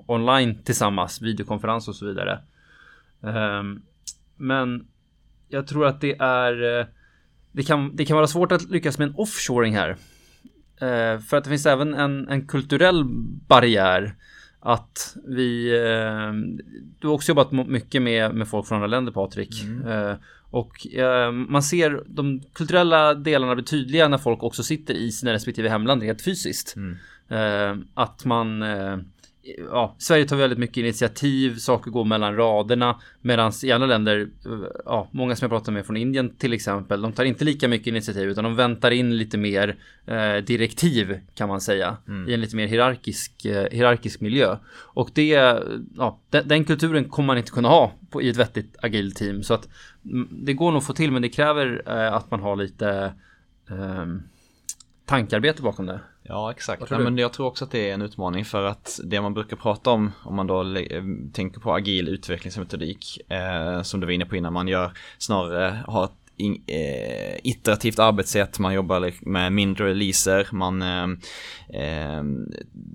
online 0.06 0.56
tillsammans, 0.64 1.22
videokonferens 1.22 1.88
och 1.88 1.96
så 1.96 2.06
vidare. 2.06 2.40
Ehm, 3.24 3.82
men 4.36 4.88
jag 5.50 5.68
tror 5.68 5.86
att 5.86 6.02
det 6.02 6.16
är 6.20 6.80
eh, 6.80 6.86
det 7.52 7.64
kan, 7.64 7.96
det 7.96 8.06
kan 8.06 8.16
vara 8.16 8.28
svårt 8.28 8.52
att 8.52 8.70
lyckas 8.70 8.98
med 8.98 9.08
en 9.08 9.16
offshoring 9.18 9.76
här. 9.76 9.98
För 11.20 11.38
att 11.38 11.44
det 11.44 11.50
finns 11.50 11.66
även 11.66 11.94
en, 11.94 12.30
en 12.30 12.48
kulturell 12.48 13.04
barriär 13.48 14.16
att 14.60 15.18
vi, 15.28 15.76
eh, 15.76 16.34
du 17.00 17.08
har 17.08 17.14
också 17.14 17.32
jobbat 17.32 17.52
mycket 17.52 18.02
med, 18.02 18.36
med 18.36 18.48
folk 18.48 18.68
från 18.68 18.76
andra 18.76 18.88
länder 18.88 19.12
Patrik. 19.12 19.64
Mm. 19.64 19.88
Eh, 19.88 20.16
och 20.50 20.96
eh, 20.96 21.32
man 21.32 21.64
ser 21.64 22.04
de 22.08 22.42
kulturella 22.54 23.14
delarna 23.14 23.56
blir 23.56 23.66
tydliga 23.66 24.08
när 24.08 24.18
folk 24.18 24.44
också 24.44 24.64
sitter 24.64 24.94
i 24.94 25.12
sina 25.12 25.34
respektive 25.34 25.70
hemland 25.70 26.02
rent 26.02 26.22
fysiskt. 26.22 26.76
Mm. 26.76 26.98
Att 27.94 28.26
man 28.26 28.64
ja, 29.72 29.96
Sverige 29.98 30.26
tar 30.26 30.36
väldigt 30.36 30.60
mycket 30.60 30.78
initiativ, 30.78 31.56
saker 31.56 31.92
går 31.92 32.06
mellan 32.06 32.36
raderna. 32.36 33.02
Medan 33.22 33.52
i 33.64 33.72
andra 33.72 33.88
länder, 33.88 34.30
ja, 34.86 35.08
många 35.12 35.36
som 35.36 35.46
jag 35.46 35.52
pratar 35.52 35.72
med 35.72 35.86
från 35.86 35.98
Indien 35.98 36.36
till 36.36 36.54
exempel, 36.54 37.02
de 37.02 37.14
tar 37.14 37.24
inte 37.24 37.46
lika 37.46 37.68
mycket 37.68 37.88
initiativ 37.88 38.30
utan 38.30 38.44
de 38.44 38.56
väntar 38.56 38.92
in 38.92 39.18
lite 39.18 39.38
mer 39.38 39.76
eh, 40.06 40.36
direktiv 40.36 41.20
kan 41.36 41.50
man 41.50 41.62
säga. 41.62 41.98
Mm. 42.08 42.30
I 42.30 42.34
en 42.34 42.42
lite 42.42 42.56
mer 42.56 42.68
hierarkisk, 42.68 43.46
eh, 43.46 43.68
hierarkisk 43.72 44.22
miljö. 44.22 44.58
Och 44.76 45.10
det, 45.14 45.28
ja, 45.96 46.20
den, 46.30 46.48
den, 46.48 46.66
kulturen 46.66 47.10
kommer 47.10 47.28
man 47.28 47.38
inte 47.38 47.52
kunna 47.52 47.70
ha 47.70 47.92
på, 48.10 48.22
i 48.22 48.30
ett 48.30 48.38
vettigt 48.38 48.76
agilt 48.82 49.16
team. 49.16 49.44
Så 49.44 49.54
att 49.54 49.70
mm, 50.06 50.28
det 50.32 50.54
går 50.54 50.72
nog 50.72 50.78
att 50.78 50.88
få 50.88 50.94
till 50.94 51.12
men 51.12 51.22
det 51.22 51.30
kräver 51.30 51.84
eh, 51.86 52.14
att 52.14 52.32
man 52.32 52.40
har 52.40 52.56
lite 52.56 53.14
ehm, 53.70 54.22
tankarbete 55.06 55.62
bakom 55.62 55.86
det. 55.86 56.00
Ja, 56.28 56.52
exakt. 56.52 56.84
Ja, 56.90 57.00
men 57.00 57.18
jag 57.18 57.34
tror 57.34 57.48
också 57.48 57.66
att 57.66 57.72
det 57.72 57.90
är 57.90 57.94
en 57.94 58.02
utmaning 58.02 58.46
för 58.46 58.64
att 58.64 59.00
det 59.04 59.22
man 59.22 59.34
brukar 59.34 59.58
prata 59.58 59.90
om, 59.90 60.12
om 60.24 60.36
man 60.36 60.48
då 60.48 60.64
tänker 61.34 61.60
på 61.60 61.74
agil 61.74 62.08
utvecklingsmetodik, 62.08 63.32
eh, 63.32 63.82
som 63.82 64.00
du 64.00 64.06
var 64.06 64.12
inne 64.12 64.26
på 64.26 64.36
innan, 64.36 64.54
man 64.54 64.68
gör 64.68 64.92
snarare, 65.18 65.84
har 65.88 66.06
ett 66.06 66.27
in, 66.38 66.64
eh, 66.68 67.36
iterativt 67.44 68.00
arbetssätt, 68.00 68.60
man 68.60 68.74
jobbar 68.74 69.12
med 69.30 69.54
mindre 69.54 69.90
releaser, 69.90 70.48
man 70.52 70.82
eh, 70.82 71.08
eh, 71.82 72.24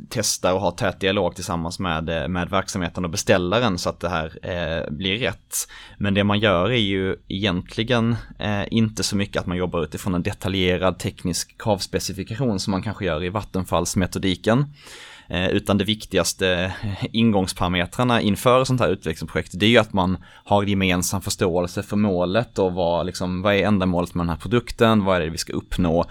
testar 0.09 0.55
och 0.55 0.61
har 0.61 0.71
tät 0.71 1.01
dialog 1.01 1.35
tillsammans 1.35 1.79
med, 1.79 2.09
eh, 2.09 2.29
med 2.29 2.51
verksamheten 2.51 3.05
och 3.05 3.11
beställaren 3.11 3.79
så 3.79 3.89
att 3.89 4.01
det 4.01 4.09
här 4.09 4.47
eh, 4.47 4.91
blir 4.91 5.19
rätt. 5.19 5.57
Men 5.99 6.15
det 6.15 6.25
man 6.25 6.39
gör 6.39 6.71
är 6.71 6.77
ju 6.77 7.17
egentligen 7.29 8.17
eh, 8.39 8.65
inte 8.71 9.03
så 9.03 9.17
mycket 9.17 9.41
att 9.41 9.47
man 9.47 9.57
jobbar 9.57 9.83
utifrån 9.83 10.15
en 10.15 10.23
detaljerad 10.23 10.99
teknisk 10.99 11.63
kravspecifikation 11.63 12.61
som 12.61 12.71
man 12.71 12.83
kanske 12.83 13.05
gör 13.05 13.25
i 13.25 13.29
vattenfallsmetodiken. 13.29 14.65
Eh, 15.33 15.49
utan 15.49 15.79
det 15.79 15.85
viktigaste 15.85 16.73
eh, 16.83 17.05
ingångsparametrarna 17.13 18.21
inför 18.21 18.65
sånt 18.65 18.81
här 18.81 18.89
utvecklingsprojekt 18.89 19.53
det 19.55 19.67
är 19.67 19.71
ju 19.71 19.79
att 19.79 19.93
man 19.93 20.17
har 20.45 20.63
gemensam 20.63 21.21
förståelse 21.21 21.83
för 21.83 21.97
målet 21.97 22.59
och 22.59 22.73
vad, 22.73 23.07
liksom, 23.07 23.43
vad 23.43 23.55
är 23.55 23.67
ändamålet 23.67 24.15
med 24.15 24.23
den 24.23 24.31
här 24.31 24.37
produkten, 24.37 25.05
vad 25.05 25.17
är 25.17 25.21
det 25.21 25.31
vi 25.31 25.39
ska 25.39 25.53
uppnå 25.53 26.05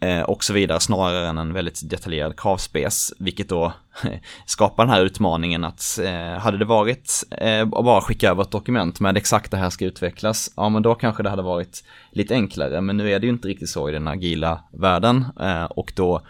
eh, 0.00 0.20
och 0.20 0.44
så 0.44 0.52
vidare 0.52 0.80
snarare 0.80 1.28
än 1.28 1.38
en 1.38 1.52
väldigt 1.52 1.90
detaljerad 1.90 2.40
kravspec, 2.40 3.12
vilket 3.18 3.48
då 3.48 3.72
skapar 4.46 4.84
den 4.84 4.94
här 4.94 5.04
utmaningen 5.04 5.64
att 5.64 5.98
hade 6.38 6.58
det 6.58 6.64
varit 6.64 7.22
att 7.62 7.84
bara 7.84 8.00
skicka 8.00 8.30
över 8.30 8.42
ett 8.42 8.50
dokument 8.50 9.00
med 9.00 9.16
exakt 9.16 9.50
det 9.50 9.56
här 9.56 9.70
ska 9.70 9.84
utvecklas, 9.84 10.52
ja 10.56 10.68
men 10.68 10.82
då 10.82 10.94
kanske 10.94 11.22
det 11.22 11.30
hade 11.30 11.42
varit 11.42 11.84
lite 12.12 12.34
enklare, 12.34 12.80
men 12.80 12.96
nu 12.96 13.10
är 13.10 13.18
det 13.18 13.26
ju 13.26 13.32
inte 13.32 13.48
riktigt 13.48 13.70
så 13.70 13.88
i 13.88 13.92
den 13.92 14.08
agila 14.08 14.60
världen 14.72 15.24
och 15.70 15.92
då 15.96 16.22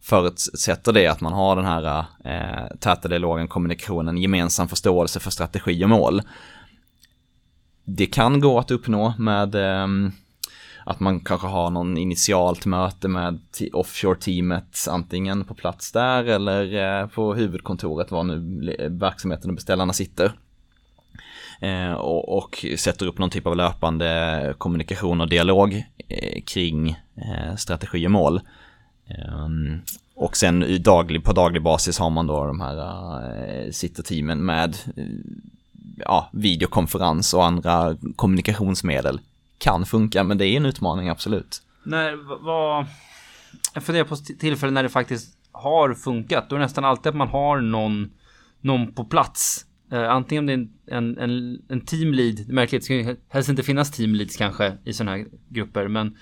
förutsätter 0.00 0.92
det 0.92 1.06
att 1.06 1.20
man 1.20 1.32
har 1.32 1.56
den 1.56 1.64
här 1.64 2.04
eh, 2.24 2.76
täta 2.80 3.08
dialogen, 3.08 3.48
kommunikationen, 3.48 4.18
gemensam 4.18 4.68
förståelse 4.68 5.20
för 5.20 5.30
strategi 5.30 5.84
och 5.84 5.88
mål. 5.88 6.22
Det 7.84 8.06
kan 8.06 8.40
gå 8.40 8.58
att 8.58 8.70
uppnå 8.70 9.14
med 9.18 9.54
eh, 9.54 9.86
att 10.84 11.00
man 11.00 11.20
kanske 11.20 11.46
har 11.46 11.70
någon 11.70 11.98
initialt 11.98 12.66
möte 12.66 13.08
med 13.08 13.40
offshore-teamet, 13.72 14.86
antingen 14.90 15.44
på 15.44 15.54
plats 15.54 15.92
där 15.92 16.24
eller 16.24 17.00
eh, 17.02 17.06
på 17.06 17.34
huvudkontoret, 17.34 18.10
var 18.10 18.24
nu 18.24 18.88
verksamheten 18.88 19.50
och 19.50 19.54
beställarna 19.54 19.92
sitter. 19.92 20.32
Eh, 21.60 21.92
och, 21.92 22.38
och, 22.38 22.64
sätter 22.76 23.06
upp 23.06 23.18
någon 23.18 23.30
typ 23.30 23.46
av 23.46 23.56
löpande 23.56 24.54
kommunikation 24.58 25.20
och 25.20 25.28
dialog 25.28 25.84
eh, 26.08 26.42
kring 26.42 26.90
eh, 27.16 27.56
strategi 27.56 28.06
och 28.06 28.10
mål. 28.10 28.40
Um, 29.08 29.80
och 30.14 30.36
sen 30.36 30.82
daglig, 30.82 31.24
på 31.24 31.32
daglig 31.32 31.62
basis 31.62 31.98
har 31.98 32.10
man 32.10 32.26
då 32.26 32.46
de 32.46 32.60
här 32.60 32.76
uh, 33.66 33.70
sitter-teamen 33.70 34.44
med 34.44 34.76
uh, 34.98 35.04
ja, 35.96 36.30
videokonferens 36.32 37.34
och 37.34 37.44
andra 37.44 37.96
kommunikationsmedel. 38.16 39.20
Kan 39.58 39.86
funka, 39.86 40.24
men 40.24 40.38
det 40.38 40.46
är 40.46 40.56
en 40.56 40.66
utmaning 40.66 41.08
absolut. 41.08 41.62
När, 41.82 42.16
vad, 42.44 42.86
jag 43.74 43.82
funderar 43.82 44.04
på 44.04 44.16
tillfällen 44.16 44.74
när 44.74 44.82
det 44.82 44.88
faktiskt 44.88 45.36
har 45.52 45.94
funkat. 45.94 46.50
Då 46.50 46.56
är 46.56 46.60
det 46.60 46.64
nästan 46.64 46.84
alltid 46.84 47.10
att 47.10 47.16
man 47.16 47.28
har 47.28 47.60
någon, 47.60 48.10
någon 48.60 48.92
på 48.92 49.04
plats. 49.04 49.64
Uh, 49.92 50.10
antingen 50.10 50.42
om 50.42 50.46
det 50.46 50.52
är 50.52 50.96
en, 50.96 51.18
en, 51.18 51.62
en 51.68 51.80
teamlead, 51.80 52.48
märkligt, 52.48 52.82
det 52.82 52.84
ska 52.84 52.94
ju 52.94 53.16
helst 53.28 53.48
inte 53.48 53.62
finnas 53.62 53.90
teamleads 53.90 54.36
kanske 54.36 54.72
i 54.84 54.92
sådana 54.92 55.16
här 55.16 55.26
grupper, 55.48 55.88
men 55.88 56.16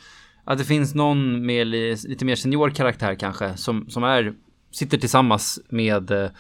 att 0.47 0.59
det 0.59 0.65
finns 0.65 0.95
någon 0.95 1.47
med 1.47 1.67
lite 1.67 2.25
mer 2.25 2.37
senior 2.37 2.71
karaktär 2.71 3.15
kanske 3.15 3.57
som, 3.57 3.91
som 3.91 4.05
är, 4.05 4.35
sitter 4.71 4.99
tillsammans 4.99 5.61
med, 5.69 6.31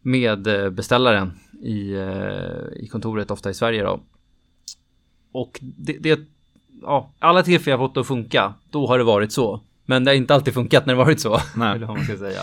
med 0.00 0.72
beställaren 0.74 1.32
i, 1.62 1.94
i 2.76 2.88
kontoret, 2.90 3.30
ofta 3.30 3.50
i 3.50 3.54
Sverige 3.54 3.82
då. 3.82 4.00
Och 5.32 5.58
det, 5.62 5.92
det 6.00 6.20
ja, 6.82 7.12
alla 7.18 7.42
tillfällen 7.42 7.80
jag 7.80 7.88
fått 7.88 7.96
att 7.96 8.06
funka, 8.06 8.54
då 8.70 8.86
har 8.86 8.98
det 8.98 9.04
varit 9.04 9.32
så. 9.32 9.60
Men 9.86 10.04
det 10.04 10.10
har 10.10 10.16
inte 10.16 10.34
alltid 10.34 10.54
funkat 10.54 10.86
när 10.86 10.94
det 10.94 10.98
varit 10.98 11.20
så. 11.20 11.40
Nej. 11.56 11.70
Eller 11.76 11.86
vad 11.86 11.96
man 11.96 12.04
ska 12.04 12.16
säga. 12.16 12.42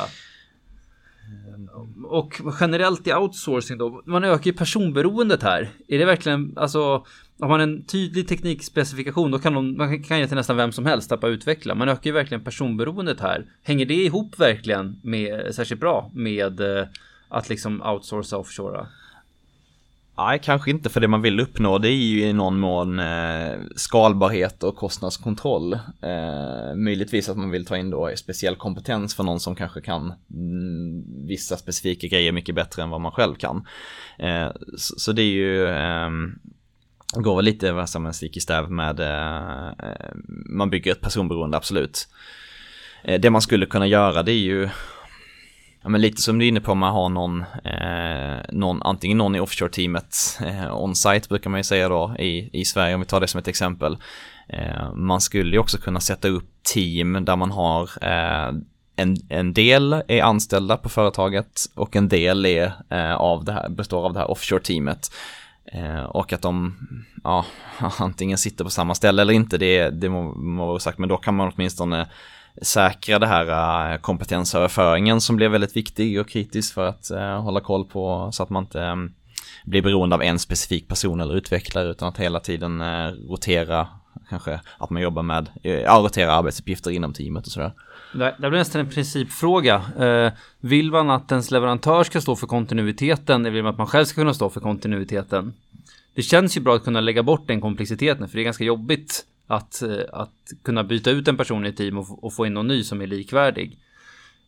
Eh, 1.31 2.05
och 2.05 2.33
generellt 2.59 3.07
i 3.07 3.13
outsourcing 3.13 3.77
då, 3.77 4.01
man 4.05 4.23
ökar 4.23 4.45
ju 4.45 4.53
personberoendet 4.53 5.43
här. 5.43 5.69
Är 5.87 5.99
det 5.99 6.05
verkligen, 6.05 6.57
alltså 6.57 7.05
har 7.39 7.47
man 7.47 7.61
en 7.61 7.85
tydlig 7.85 8.27
teknikspecifikation 8.27 9.31
då 9.31 9.39
kan 9.39 9.53
man, 9.53 9.77
man 9.77 10.03
kan 10.03 10.19
ge 10.19 10.27
till 10.27 10.35
nästan 10.35 10.57
vem 10.57 10.71
som 10.71 10.85
helst 10.85 11.11
att 11.11 11.23
utveckla. 11.23 11.75
Man 11.75 11.89
ökar 11.89 12.09
ju 12.09 12.11
verkligen 12.11 12.43
personberoendet 12.43 13.19
här. 13.19 13.45
Hänger 13.63 13.85
det 13.85 13.93
ihop 13.93 14.39
verkligen 14.39 14.99
med, 15.03 15.55
särskilt 15.55 15.81
bra 15.81 16.11
med 16.13 16.61
eh, 16.61 16.87
att 17.29 17.49
liksom 17.49 17.81
outsourca 17.81 18.37
offshora? 18.37 18.87
Nej, 20.17 20.39
kanske 20.43 20.71
inte 20.71 20.89
för 20.89 20.99
det 20.99 21.07
man 21.07 21.21
vill 21.21 21.39
uppnå 21.39 21.77
det 21.77 21.87
är 21.89 21.95
ju 21.95 22.21
i 22.21 22.33
någon 22.33 22.59
mån 22.59 22.99
eh, 22.99 23.53
skalbarhet 23.75 24.63
och 24.63 24.75
kostnadskontroll. 24.75 25.73
Eh, 26.01 26.75
möjligtvis 26.75 27.29
att 27.29 27.37
man 27.37 27.51
vill 27.51 27.65
ta 27.65 27.77
in 27.77 27.89
då 27.89 28.11
speciell 28.15 28.55
kompetens 28.55 29.15
för 29.15 29.23
någon 29.23 29.39
som 29.39 29.55
kanske 29.55 29.81
kan 29.81 30.13
mm, 30.33 31.27
vissa 31.27 31.57
specifika 31.57 32.07
grejer 32.07 32.31
mycket 32.31 32.55
bättre 32.55 32.83
än 32.83 32.89
vad 32.89 33.01
man 33.01 33.11
själv 33.11 33.35
kan. 33.35 33.67
Eh, 34.19 34.47
så, 34.77 34.99
så, 34.99 35.11
det 35.11 35.21
är 35.21 35.33
ju 35.33 35.67
eh, 35.67 36.09
går 37.13 37.35
väl 37.35 37.45
lite 37.45 37.71
vad 37.71 37.89
som 37.89 38.05
en 38.05 38.13
stick 38.13 38.37
i 38.37 38.39
stäv 38.39 38.71
med 38.71 38.99
eh, 38.99 39.67
eh, 39.67 40.11
man 40.45 40.69
bygger 40.69 40.91
ett 40.91 41.01
personberoende 41.01 41.57
absolut. 41.57 42.07
Eh, 43.03 43.19
det 43.19 43.29
man 43.29 43.41
skulle 43.41 43.65
kunna 43.65 43.87
göra 43.87 44.23
det 44.23 44.31
är 44.31 44.43
ju 44.43 44.69
Ja 45.83 45.89
men 45.89 46.01
lite 46.01 46.21
som 46.21 46.39
du 46.39 46.45
är 46.45 46.49
inne 46.49 46.61
på, 46.61 46.75
man 46.75 46.93
har 46.93 47.09
någon, 47.09 47.43
eh, 47.63 48.41
någon 48.49 48.81
antingen 48.81 49.17
någon 49.17 49.35
i 49.35 49.39
offshore-teamet, 49.39 50.39
eh, 50.45 50.77
on-site 50.77 51.29
brukar 51.29 51.49
man 51.49 51.59
ju 51.59 51.63
säga 51.63 51.89
då 51.89 52.15
i, 52.19 52.49
i 52.53 52.65
Sverige 52.65 52.93
om 52.93 53.01
vi 53.01 53.07
tar 53.07 53.19
det 53.19 53.27
som 53.27 53.39
ett 53.39 53.47
exempel. 53.47 53.97
Eh, 54.47 54.93
man 54.93 55.21
skulle 55.21 55.51
ju 55.51 55.59
också 55.59 55.77
kunna 55.77 55.99
sätta 55.99 56.27
upp 56.27 56.49
team 56.73 57.25
där 57.25 57.35
man 57.35 57.51
har 57.51 57.89
eh, 58.01 58.53
en, 58.95 59.17
en 59.29 59.53
del 59.53 59.93
är 60.07 60.21
anställda 60.21 60.77
på 60.77 60.89
företaget 60.89 61.65
och 61.75 61.95
en 61.95 62.09
del 62.09 62.45
är, 62.45 62.73
eh, 62.89 63.15
av 63.15 63.45
det 63.45 63.51
här, 63.51 63.69
består 63.69 64.05
av 64.05 64.13
det 64.13 64.19
här 64.19 64.31
offshore-teamet. 64.31 65.11
Eh, 65.65 66.03
och 66.03 66.33
att 66.33 66.41
de 66.41 66.75
ja, 67.23 67.45
antingen 67.97 68.37
sitter 68.37 68.63
på 68.63 68.69
samma 68.69 68.95
ställe 68.95 69.21
eller 69.21 69.33
inte, 69.33 69.57
det, 69.57 69.89
det 69.89 70.09
må, 70.09 70.33
må 70.35 70.65
vara 70.65 70.79
sagt, 70.79 70.97
men 70.97 71.09
då 71.09 71.17
kan 71.17 71.35
man 71.35 71.51
åtminstone 71.55 72.07
säkra 72.61 73.19
det 73.19 73.27
här 73.27 73.91
eh, 73.91 73.97
kompetensöverföringen 73.97 75.21
som 75.21 75.35
blir 75.35 75.49
väldigt 75.49 75.75
viktig 75.75 76.19
och 76.19 76.29
kritisk 76.29 76.73
för 76.73 76.87
att 76.87 77.11
eh, 77.11 77.41
hålla 77.41 77.59
koll 77.59 77.85
på 77.85 78.29
så 78.31 78.43
att 78.43 78.49
man 78.49 78.63
inte 78.63 78.81
mm, 78.81 79.13
blir 79.65 79.81
beroende 79.81 80.15
av 80.15 80.23
en 80.23 80.39
specifik 80.39 80.87
person 80.87 81.21
eller 81.21 81.35
utvecklare 81.35 81.89
utan 81.89 82.07
att 82.07 82.17
hela 82.17 82.39
tiden 82.39 82.81
eh, 82.81 83.07
rotera 83.29 83.87
kanske 84.29 84.59
att 84.77 84.89
man 84.89 85.01
jobbar 85.01 85.23
med, 85.23 85.49
ja, 85.61 86.01
rotera 86.03 86.33
arbetsuppgifter 86.33 86.91
inom 86.91 87.13
teamet 87.13 87.45
och 87.45 87.51
sådär. 87.51 87.73
Det 88.13 88.49
blir 88.49 88.59
nästan 88.59 88.81
en 88.81 88.89
principfråga. 88.89 89.81
vill 90.59 90.91
man 90.91 91.09
att 91.09 91.31
ens 91.31 91.51
leverantör 91.51 92.03
ska 92.03 92.21
stå 92.21 92.35
för 92.35 92.47
kontinuiteten 92.47 93.41
eller 93.41 93.51
vill 93.51 93.63
man 93.63 93.71
att 93.71 93.77
man 93.77 93.87
själv 93.87 94.05
ska 94.05 94.21
kunna 94.21 94.33
stå 94.33 94.49
för 94.49 94.59
kontinuiteten? 94.59 95.53
Det 96.15 96.21
känns 96.21 96.57
ju 96.57 96.61
bra 96.61 96.75
att 96.75 96.83
kunna 96.83 97.01
lägga 97.01 97.23
bort 97.23 97.47
den 97.47 97.61
komplexiteten 97.61 98.29
för 98.29 98.35
det 98.37 98.41
är 98.41 98.45
ganska 98.45 98.63
jobbigt 98.63 99.25
att, 99.51 99.81
eh, 99.81 99.99
att 100.13 100.53
kunna 100.63 100.83
byta 100.83 101.11
ut 101.11 101.27
en 101.27 101.37
person 101.37 101.65
i 101.65 101.69
ett 101.69 101.77
team 101.77 101.97
och, 101.97 102.23
och 102.23 102.33
få 102.33 102.45
in 102.45 102.53
någon 102.53 102.67
ny 102.67 102.83
som 102.83 103.01
är 103.01 103.07
likvärdig. 103.07 103.77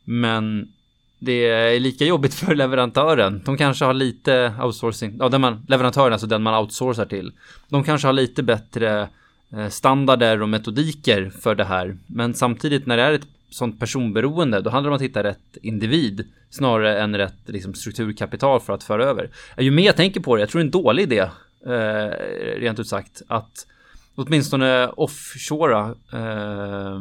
Men 0.03 0.73
det 1.19 1.47
är 1.47 1.79
lika 1.79 2.05
jobbigt 2.05 2.33
för 2.43 2.55
leverantören. 2.55 3.41
De 3.45 3.57
kanske 3.57 3.85
har 3.85 3.93
lite 3.93 4.53
outsourcing, 4.61 5.15
ja, 5.19 5.29
den 5.29 5.41
man, 5.41 5.65
leverantören, 5.67 6.13
alltså 6.13 6.27
den 6.27 6.43
man 6.43 6.61
outsourcar 6.61 7.05
till. 7.05 7.31
De 7.69 7.83
kanske 7.83 8.07
har 8.07 8.13
lite 8.13 8.43
bättre 8.43 9.09
eh, 9.53 9.67
standarder 9.69 10.41
och 10.41 10.49
metodiker 10.49 11.31
för 11.41 11.55
det 11.55 11.65
här. 11.65 11.97
Men 12.07 12.33
samtidigt 12.33 12.85
när 12.85 12.97
det 12.97 13.03
är 13.03 13.13
ett 13.13 13.27
sånt 13.49 13.79
personberoende. 13.79 14.61
Då 14.61 14.69
handlar 14.69 14.89
det 14.89 14.93
om 14.93 14.95
att 14.95 15.01
hitta 15.01 15.23
rätt 15.23 15.57
individ 15.61 16.27
snarare 16.49 16.99
än 16.99 17.17
rätt 17.17 17.39
liksom, 17.45 17.73
strukturkapital 17.73 18.59
för 18.59 18.73
att 18.73 18.83
föra 18.83 19.05
över. 19.05 19.29
Ju 19.57 19.71
mer 19.71 19.85
jag 19.85 19.95
tänker 19.95 20.19
på 20.19 20.35
det, 20.35 20.41
jag 20.41 20.49
tror 20.49 20.59
det 20.59 20.63
är 20.63 20.65
en 20.65 20.71
dålig 20.71 21.03
idé, 21.03 21.19
eh, 21.65 22.59
rent 22.59 22.79
ut 22.79 22.87
sagt, 22.87 23.21
att 23.27 23.67
åtminstone 24.15 24.87
offshora 24.87 25.95
eh, 26.13 26.99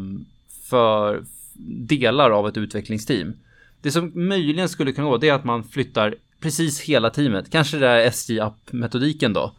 för 0.70 1.24
delar 1.86 2.30
av 2.30 2.48
ett 2.48 2.56
utvecklingsteam. 2.56 3.32
Det 3.80 3.90
som 3.90 4.12
möjligen 4.14 4.68
skulle 4.68 4.92
kunna 4.92 5.08
gå, 5.08 5.16
det 5.16 5.28
är 5.28 5.34
att 5.34 5.44
man 5.44 5.64
flyttar 5.64 6.14
precis 6.40 6.80
hela 6.80 7.10
teamet. 7.10 7.50
Kanske 7.50 7.78
det 7.78 7.88
är 7.88 8.06
SJ-app-metodiken 8.06 9.32
då. 9.32 9.54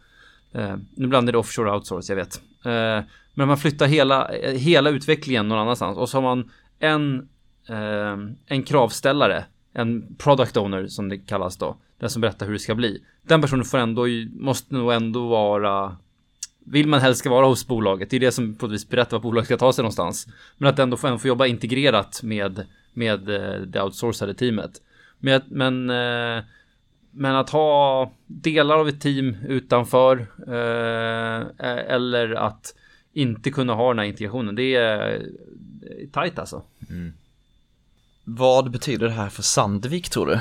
Eh, 0.52 0.76
nu 0.94 1.06
blandar 1.06 1.32
det 1.32 1.38
offshore 1.38 1.72
outsource, 1.72 2.12
jag 2.12 2.16
vet. 2.16 2.42
Eh, 2.64 3.04
men 3.34 3.48
man 3.48 3.58
flyttar 3.58 3.86
hela, 3.86 4.28
eh, 4.28 4.54
hela 4.54 4.90
utvecklingen 4.90 5.48
någon 5.48 5.58
annanstans 5.58 5.98
och 5.98 6.08
så 6.08 6.16
har 6.16 6.22
man 6.22 6.50
en, 6.78 7.28
eh, 7.68 8.16
en 8.46 8.62
kravställare, 8.62 9.44
en 9.72 10.16
product 10.18 10.56
owner 10.56 10.86
som 10.86 11.08
det 11.08 11.18
kallas 11.18 11.56
då, 11.56 11.76
den 11.98 12.10
som 12.10 12.22
berättar 12.22 12.46
hur 12.46 12.52
det 12.52 12.58
ska 12.58 12.74
bli. 12.74 13.02
Den 13.22 13.40
personen 13.40 13.64
får 13.64 13.78
ändå, 13.78 14.06
måste 14.32 14.74
nog 14.74 14.92
ändå 14.92 15.28
vara 15.28 15.96
vill 16.64 16.88
man 16.88 17.00
helst 17.00 17.20
ska 17.20 17.30
vara 17.30 17.46
hos 17.46 17.66
bolaget. 17.66 18.10
Det 18.10 18.16
är 18.16 18.20
det 18.20 18.32
som 18.32 18.54
på 18.54 18.66
ett 18.66 18.72
vis 18.72 18.88
berättar 18.88 19.10
vad 19.10 19.22
bolaget 19.22 19.46
ska 19.46 19.56
ta 19.56 19.72
sig 19.72 19.82
någonstans. 19.82 20.26
Men 20.56 20.68
att 20.68 20.78
ändå 20.78 20.96
få, 20.96 21.18
få 21.18 21.28
jobba 21.28 21.46
integrerat 21.46 22.22
med, 22.22 22.66
med 22.92 23.28
eh, 23.28 23.60
det 23.60 23.82
outsourcade 23.82 24.34
teamet. 24.34 24.82
Men, 25.18 25.42
men, 25.48 25.90
eh, 25.90 26.44
men 27.10 27.36
att 27.36 27.50
ha 27.50 28.12
delar 28.26 28.78
av 28.78 28.88
ett 28.88 29.00
team 29.00 29.36
utanför 29.48 30.26
eh, 30.46 31.46
eller 31.94 32.34
att 32.34 32.74
inte 33.12 33.50
kunna 33.50 33.74
ha 33.74 33.88
den 33.88 33.98
här 33.98 34.06
integrationen. 34.06 34.54
Det 34.54 34.74
är 34.74 35.22
tajt 36.12 36.38
alltså. 36.38 36.62
Mm. 36.90 37.12
Vad 38.24 38.70
betyder 38.70 39.06
det 39.06 39.12
här 39.12 39.28
för 39.28 39.42
Sandvik 39.42 40.10
tror 40.10 40.26
du? 40.26 40.40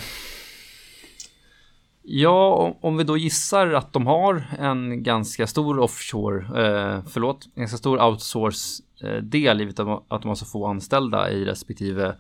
Ja, 2.05 2.75
om 2.81 2.97
vi 2.97 3.03
då 3.03 3.17
gissar 3.17 3.67
att 3.67 3.93
de 3.93 4.07
har 4.07 4.43
en 4.59 5.03
ganska 5.03 5.47
stor 5.47 5.79
offshore, 5.79 6.37
eh, 6.37 6.99
förlåt, 7.07 7.47
ganska 7.55 7.77
stor 7.77 8.03
outsource-del 8.03 9.57
eh, 9.57 9.59
givet 9.59 9.79
att 9.79 10.21
de 10.21 10.27
har 10.27 10.35
så 10.35 10.45
få 10.45 10.67
anställda 10.67 11.31
i 11.31 11.45
respektive 11.45 12.15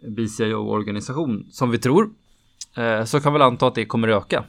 BCIO-organisation 0.00 1.46
som 1.50 1.70
vi 1.70 1.78
tror, 1.78 2.10
eh, 2.76 3.04
så 3.04 3.20
kan 3.20 3.32
vi 3.32 3.38
väl 3.38 3.46
anta 3.46 3.66
att 3.66 3.74
det 3.74 3.84
kommer 3.84 4.08
öka. 4.08 4.44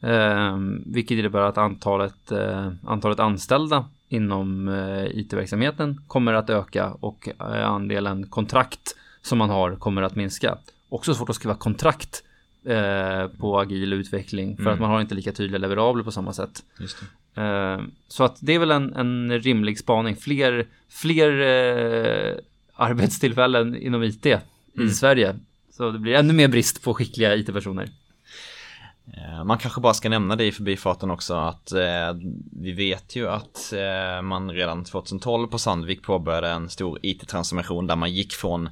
Eh, 0.00 0.56
vilket 0.86 1.18
innebär 1.18 1.40
att 1.40 1.58
antalet, 1.58 2.32
eh, 2.32 2.72
antalet 2.86 3.20
anställda 3.20 3.84
inom 4.08 4.68
eh, 4.68 5.04
IT-verksamheten 5.04 6.00
kommer 6.06 6.32
att 6.32 6.50
öka 6.50 6.92
och 7.00 7.28
eh, 7.40 7.68
andelen 7.70 8.26
kontrakt 8.26 8.96
som 9.22 9.38
man 9.38 9.50
har 9.50 9.76
kommer 9.76 10.02
att 10.02 10.16
minska. 10.16 10.58
Också 10.88 11.14
svårt 11.14 11.30
att 11.30 11.36
skriva 11.36 11.54
kontrakt 11.54 12.24
på 13.38 13.60
agil 13.60 13.92
utveckling 13.92 14.56
för 14.56 14.62
mm. 14.62 14.74
att 14.74 14.80
man 14.80 14.90
har 14.90 15.00
inte 15.00 15.14
lika 15.14 15.32
tydliga 15.32 15.58
leverabler 15.58 16.04
på 16.04 16.12
samma 16.12 16.32
sätt. 16.32 16.62
Eh, 17.34 17.80
så 18.08 18.24
att 18.24 18.36
det 18.40 18.54
är 18.54 18.58
väl 18.58 18.70
en, 18.70 18.94
en 18.94 19.40
rimlig 19.40 19.78
spaning. 19.78 20.16
Fler, 20.16 20.66
fler 20.88 21.40
eh, 21.40 22.34
arbetstillfällen 22.74 23.76
inom 23.76 24.02
IT 24.02 24.26
mm. 24.26 24.40
i 24.76 24.90
Sverige. 24.90 25.36
Så 25.70 25.90
det 25.90 25.98
blir 25.98 26.14
ännu 26.14 26.32
mer 26.32 26.48
brist 26.48 26.82
på 26.82 26.94
skickliga 26.94 27.36
IT-personer. 27.36 27.90
Eh, 29.16 29.44
man 29.44 29.58
kanske 29.58 29.80
bara 29.80 29.94
ska 29.94 30.08
nämna 30.08 30.36
det 30.36 30.44
i 30.44 30.52
förbifarten 30.52 31.10
också 31.10 31.34
att 31.34 31.72
eh, 31.72 32.14
vi 32.52 32.72
vet 32.72 33.16
ju 33.16 33.28
att 33.28 33.72
eh, 33.72 34.22
man 34.22 34.50
redan 34.50 34.84
2012 34.84 35.46
på 35.46 35.58
Sandvik 35.58 36.02
påbörjade 36.02 36.48
en 36.48 36.68
stor 36.68 36.98
IT-transformation 37.02 37.86
där 37.86 37.96
man 37.96 38.12
gick 38.12 38.32
från 38.32 38.68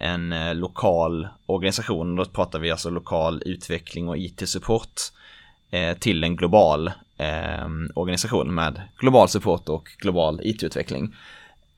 en 0.00 0.32
eh, 0.32 0.54
lokal 0.54 1.28
organisation, 1.46 2.16
då 2.16 2.24
pratar 2.24 2.58
vi 2.58 2.70
alltså 2.70 2.90
lokal 2.90 3.42
utveckling 3.46 4.08
och 4.08 4.18
IT-support 4.18 5.00
eh, 5.70 5.98
till 5.98 6.24
en 6.24 6.36
global 6.36 6.90
eh, 7.16 7.68
organisation 7.94 8.54
med 8.54 8.82
global 8.98 9.28
support 9.28 9.68
och 9.68 9.88
global 9.98 10.40
IT-utveckling. 10.42 11.14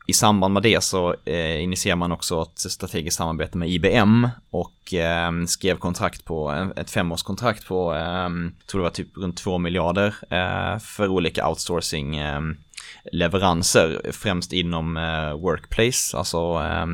I 0.06 0.12
samband 0.12 0.54
med 0.54 0.62
det 0.62 0.84
så 0.84 1.14
eh, 1.24 1.62
initierar 1.62 1.96
man 1.96 2.12
också 2.12 2.42
ett 2.42 2.58
strategiskt 2.58 3.16
samarbete 3.16 3.58
med 3.58 3.68
IBM 3.68 4.28
och 4.50 4.94
eh, 4.94 5.32
skrev 5.46 5.76
kontrakt 5.76 6.24
på, 6.24 6.70
ett 6.76 6.90
femårskontrakt 6.90 7.66
på, 7.66 7.94
eh, 7.94 8.28
tror 8.66 8.80
det 8.80 8.82
var 8.82 8.90
typ 8.90 9.16
runt 9.16 9.36
2 9.36 9.58
miljarder 9.58 10.14
eh, 10.30 10.78
för 10.78 11.08
olika 11.08 11.48
outsourcing 11.48 12.16
eh, 12.16 12.40
leveranser, 13.12 14.00
främst 14.12 14.52
inom 14.52 14.96
eh, 14.96 15.32
workplace, 15.32 16.16
alltså 16.16 16.38
eh, 16.38 16.86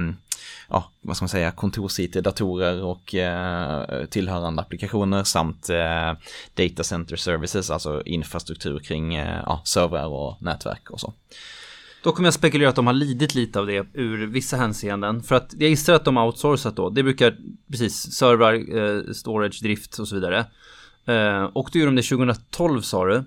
ja, 0.69 0.93
vad 1.01 1.17
ska 1.17 1.25
man 1.25 1.29
säga, 1.29 1.51
kontors 1.51 2.01
datorer 2.23 2.83
och 2.83 3.15
eh, 3.15 4.05
tillhörande 4.07 4.63
applikationer 4.63 5.25
samt 5.25 5.71
eh, 5.71 6.13
data 6.55 6.85
center 6.85 7.17
services, 7.17 7.71
alltså 7.71 8.03
infrastruktur 8.07 8.79
kring 8.79 9.15
eh, 9.15 9.43
ja, 9.47 9.63
servrar 9.65 10.07
och 10.07 10.43
nätverk 10.43 10.91
och 10.91 11.01
så. 11.01 11.13
Då 12.03 12.13
kommer 12.13 12.27
jag 12.27 12.35
spekulera 12.35 12.69
att 12.69 12.77
de 12.77 12.87
har 12.87 12.95
lidit 12.95 13.35
lite 13.35 13.59
av 13.59 13.67
det 13.67 13.87
ur 13.95 14.27
vissa 14.27 14.57
hänseenden. 14.57 15.23
För 15.23 15.35
att 15.35 15.55
jag 15.59 15.71
gissar 15.71 15.95
att 15.95 16.05
de 16.05 16.17
har 16.17 16.27
outsourcat 16.27 16.77
då. 16.77 16.91
Det 16.91 17.03
brukar, 17.03 17.37
precis, 17.71 18.13
servrar, 18.13 18.55
eh, 18.55 19.13
storage, 19.13 19.63
drift 19.63 19.99
och 19.99 20.09
så 20.09 20.15
vidare. 20.15 20.47
Eh, 21.07 21.45
och 21.45 21.71
då 21.73 21.79
gjorde 21.79 21.91
de 21.91 21.97
det 21.97 22.03
2012 22.03 22.81
sa 22.81 23.07
du. 23.07 23.25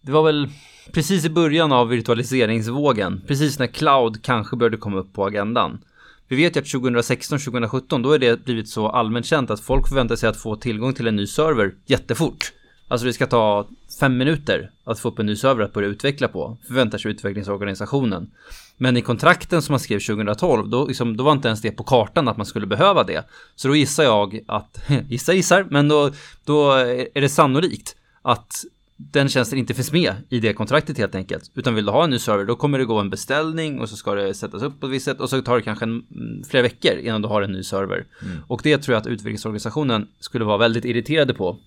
Det 0.00 0.12
var 0.12 0.22
väl 0.22 0.48
precis 0.92 1.24
i 1.24 1.30
början 1.30 1.72
av 1.72 1.88
virtualiseringsvågen. 1.88 3.22
Precis 3.26 3.58
när 3.58 3.66
cloud 3.66 4.24
kanske 4.24 4.56
började 4.56 4.76
komma 4.76 4.98
upp 4.98 5.12
på 5.12 5.26
agendan. 5.26 5.84
Vi 6.28 6.36
vet 6.36 6.56
ju 6.56 6.60
att 6.60 6.66
2016-2017 6.66 8.02
då 8.02 8.12
är 8.12 8.18
det 8.18 8.44
blivit 8.44 8.68
så 8.68 8.88
allmänt 8.88 9.26
känt 9.26 9.50
att 9.50 9.60
folk 9.60 9.88
förväntar 9.88 10.16
sig 10.16 10.28
att 10.28 10.36
få 10.36 10.56
tillgång 10.56 10.94
till 10.94 11.06
en 11.06 11.16
ny 11.16 11.26
server 11.26 11.74
jättefort. 11.86 12.52
Alltså 12.88 13.06
det 13.06 13.12
ska 13.12 13.26
ta 13.26 13.68
fem 14.00 14.18
minuter 14.18 14.70
att 14.84 15.00
få 15.00 15.08
upp 15.08 15.18
en 15.18 15.26
ny 15.26 15.36
server 15.36 15.64
att 15.64 15.72
börja 15.72 15.88
utveckla 15.88 16.28
på, 16.28 16.58
förväntar 16.66 16.98
sig 16.98 17.10
utvecklingsorganisationen. 17.10 18.30
Men 18.76 18.96
i 18.96 19.02
kontrakten 19.02 19.62
som 19.62 19.72
man 19.72 19.80
skrev 19.80 19.98
2012, 19.98 20.68
då, 20.68 20.86
liksom, 20.86 21.16
då 21.16 21.24
var 21.24 21.32
inte 21.32 21.48
ens 21.48 21.60
det 21.60 21.70
på 21.70 21.84
kartan 21.84 22.28
att 22.28 22.36
man 22.36 22.46
skulle 22.46 22.66
behöva 22.66 23.04
det. 23.04 23.24
Så 23.56 23.68
då 23.68 23.76
gissar 23.76 24.04
jag 24.04 24.40
att, 24.48 24.84
gissar 25.08 25.32
gissar, 25.32 25.66
men 25.70 25.88
då, 25.88 26.10
då 26.44 26.72
är 27.14 27.20
det 27.20 27.28
sannolikt 27.28 27.96
att 28.22 28.64
den 29.10 29.28
tjänsten 29.28 29.58
inte 29.58 29.74
finns 29.74 29.92
med 29.92 30.14
i 30.28 30.40
det 30.40 30.52
kontraktet 30.52 30.98
helt 30.98 31.14
enkelt. 31.14 31.50
Utan 31.54 31.74
vill 31.74 31.86
du 31.86 31.92
ha 31.92 32.04
en 32.04 32.10
ny 32.10 32.18
server 32.18 32.44
då 32.44 32.56
kommer 32.56 32.78
det 32.78 32.84
gå 32.84 32.98
en 32.98 33.10
beställning 33.10 33.80
och 33.80 33.88
så 33.88 33.96
ska 33.96 34.14
det 34.14 34.34
sättas 34.34 34.62
upp 34.62 34.80
på 34.80 34.86
ett 34.86 34.92
visst 34.92 35.04
sätt 35.04 35.20
och 35.20 35.30
så 35.30 35.42
tar 35.42 35.56
det 35.56 35.62
kanske 35.62 35.84
en, 35.84 36.06
mm, 36.14 36.44
flera 36.44 36.62
veckor 36.62 36.92
innan 36.92 37.22
du 37.22 37.28
har 37.28 37.42
en 37.42 37.52
ny 37.52 37.62
server. 37.62 38.04
Mm. 38.22 38.38
Och 38.46 38.60
det 38.64 38.78
tror 38.78 38.94
jag 38.94 39.00
att 39.00 39.06
utvecklingsorganisationen 39.06 40.08
skulle 40.20 40.44
vara 40.44 40.58
väldigt 40.58 40.84
irriterade 40.84 41.34
på. 41.34 41.58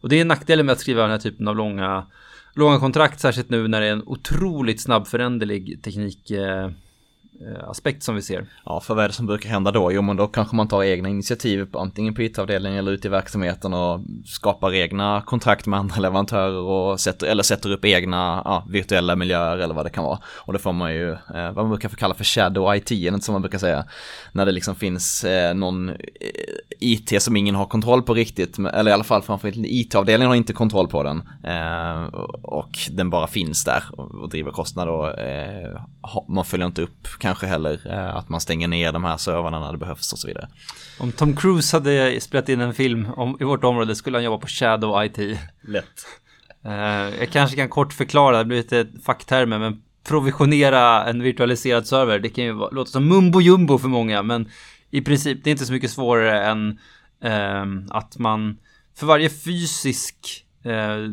Och 0.00 0.08
det 0.08 0.20
är 0.20 0.24
nackdelen 0.24 0.66
med 0.66 0.72
att 0.72 0.80
skriva 0.80 1.02
den 1.02 1.10
här 1.10 1.18
typen 1.18 1.48
av 1.48 1.56
långa, 1.56 2.06
långa 2.54 2.78
kontrakt, 2.78 3.20
särskilt 3.20 3.50
nu 3.50 3.68
när 3.68 3.80
det 3.80 3.86
är 3.86 3.92
en 3.92 4.02
otroligt 4.06 4.80
snabbföränderlig 4.80 5.82
teknik 5.82 6.30
eh, 6.30 6.70
Eh, 6.70 6.70
Eh, 7.40 7.68
aspekt 7.68 8.02
som 8.02 8.14
vi 8.14 8.22
ser. 8.22 8.46
Ja, 8.64 8.80
för 8.80 8.94
vad 8.94 9.04
är 9.04 9.08
det 9.08 9.14
som 9.14 9.26
brukar 9.26 9.50
hända 9.50 9.70
då? 9.70 9.92
Jo, 9.92 10.02
men 10.02 10.16
då 10.16 10.26
kanske 10.26 10.56
man 10.56 10.68
tar 10.68 10.82
egna 10.82 11.08
initiativ, 11.08 11.68
antingen 11.72 12.14
på 12.14 12.22
IT-avdelningen 12.22 12.78
eller 12.78 12.92
ute 12.92 13.08
i 13.08 13.10
verksamheten 13.10 13.74
och 13.74 14.00
skapar 14.24 14.74
egna 14.74 15.22
kontrakt 15.26 15.66
med 15.66 15.78
andra 15.78 16.00
leverantörer 16.00 16.60
och 16.60 17.00
sätter, 17.00 17.26
eller 17.26 17.42
sätter 17.42 17.70
upp 17.70 17.84
egna 17.84 18.42
ja, 18.44 18.66
virtuella 18.68 19.16
miljöer 19.16 19.58
eller 19.58 19.74
vad 19.74 19.86
det 19.86 19.90
kan 19.90 20.04
vara. 20.04 20.18
Och 20.26 20.52
det 20.52 20.58
får 20.58 20.72
man 20.72 20.94
ju, 20.94 21.10
eh, 21.12 21.18
vad 21.52 21.56
man 21.56 21.68
brukar 21.68 21.88
kalla 21.88 22.14
för 22.14 22.24
shadow 22.24 22.76
IT, 22.76 22.90
inte 22.90 23.20
som 23.20 23.32
man 23.32 23.42
brukar 23.42 23.58
säga. 23.58 23.84
När 24.32 24.46
det 24.46 24.52
liksom 24.52 24.74
finns 24.74 25.24
eh, 25.24 25.54
någon 25.54 25.88
eh, 25.88 25.96
IT 26.80 27.22
som 27.22 27.36
ingen 27.36 27.54
har 27.54 27.66
kontroll 27.66 28.02
på 28.02 28.14
riktigt, 28.14 28.58
eller 28.58 28.90
i 28.90 28.94
alla 28.94 29.04
fall 29.04 29.22
framförallt 29.22 29.56
IT-avdelningen 29.56 30.28
har 30.28 30.36
inte 30.36 30.52
kontroll 30.52 30.88
på 30.88 31.02
den. 31.02 31.22
Eh, 31.44 32.02
och 32.42 32.78
den 32.90 33.10
bara 33.10 33.26
finns 33.26 33.64
där 33.64 33.84
och, 33.92 34.14
och 34.14 34.28
driver 34.28 34.50
kostnader 34.50 34.92
och 34.92 35.18
eh, 35.18 35.82
man 36.28 36.44
följer 36.44 36.66
inte 36.66 36.82
upp 36.82 37.06
kanske 37.22 37.46
heller. 37.46 37.80
Eh, 37.84 38.16
att 38.16 38.28
man 38.28 38.40
stänger 38.40 38.68
ner 38.68 38.92
de 38.92 39.04
här 39.04 39.16
servrarna 39.16 39.60
när 39.60 39.72
det 39.72 39.78
behövs 39.78 40.12
och 40.12 40.18
så 40.18 40.26
vidare. 40.28 40.48
Om 40.98 41.12
Tom 41.12 41.36
Cruise 41.36 41.76
hade 41.76 42.20
spelat 42.20 42.48
in 42.48 42.60
en 42.60 42.74
film 42.74 43.08
om, 43.16 43.36
i 43.40 43.44
vårt 43.44 43.64
område 43.64 43.96
skulle 43.96 44.16
han 44.16 44.24
jobba 44.24 44.38
på 44.38 44.46
Shadow 44.46 45.04
IT. 45.04 45.38
Lätt. 45.60 46.06
Uh, 46.66 46.72
jag 47.18 47.30
kanske 47.30 47.56
kan 47.56 47.68
kort 47.68 47.92
förklara, 47.92 48.38
det 48.38 48.44
blir 48.44 48.56
lite 48.56 48.86
facktermer, 49.04 49.58
men 49.58 49.82
provisionera 50.04 51.04
en 51.04 51.22
virtualiserad 51.22 51.86
server, 51.86 52.18
det 52.18 52.28
kan 52.28 52.44
ju 52.44 52.70
låta 52.72 52.90
som 52.90 53.08
mumbo 53.08 53.40
jumbo 53.40 53.78
för 53.78 53.88
många, 53.88 54.22
men 54.22 54.48
i 54.90 55.00
princip, 55.00 55.44
det 55.44 55.50
är 55.50 55.52
inte 55.52 55.66
så 55.66 55.72
mycket 55.72 55.90
svårare 55.90 56.44
än 56.44 56.78
uh, 57.24 57.86
att 57.90 58.18
man 58.18 58.58
för 58.96 59.06
varje 59.06 59.30
fysisk 59.30 60.46
uh, 60.66 61.12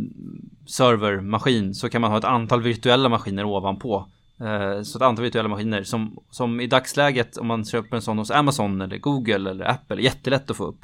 servermaskin 0.67 1.75
så 1.75 1.89
kan 1.89 2.01
man 2.01 2.11
ha 2.11 2.17
ett 2.17 2.23
antal 2.23 2.61
virtuella 2.61 3.09
maskiner 3.09 3.45
ovanpå. 3.45 4.07
Eh, 4.41 4.81
så 4.81 4.97
ett 4.97 5.01
antal 5.01 5.23
virtuella 5.23 5.49
maskiner 5.49 5.83
som, 5.83 6.19
som 6.29 6.59
i 6.61 6.67
dagsläget 6.67 7.37
om 7.37 7.47
man 7.47 7.65
köper 7.65 7.95
en 7.95 8.01
sån 8.01 8.17
hos 8.17 8.31
Amazon 8.31 8.81
eller 8.81 8.97
Google 8.97 9.49
eller 9.49 9.65
Apple 9.65 10.01
jättelätt 10.01 10.49
att 10.49 10.57
få 10.57 10.65
upp. 10.65 10.79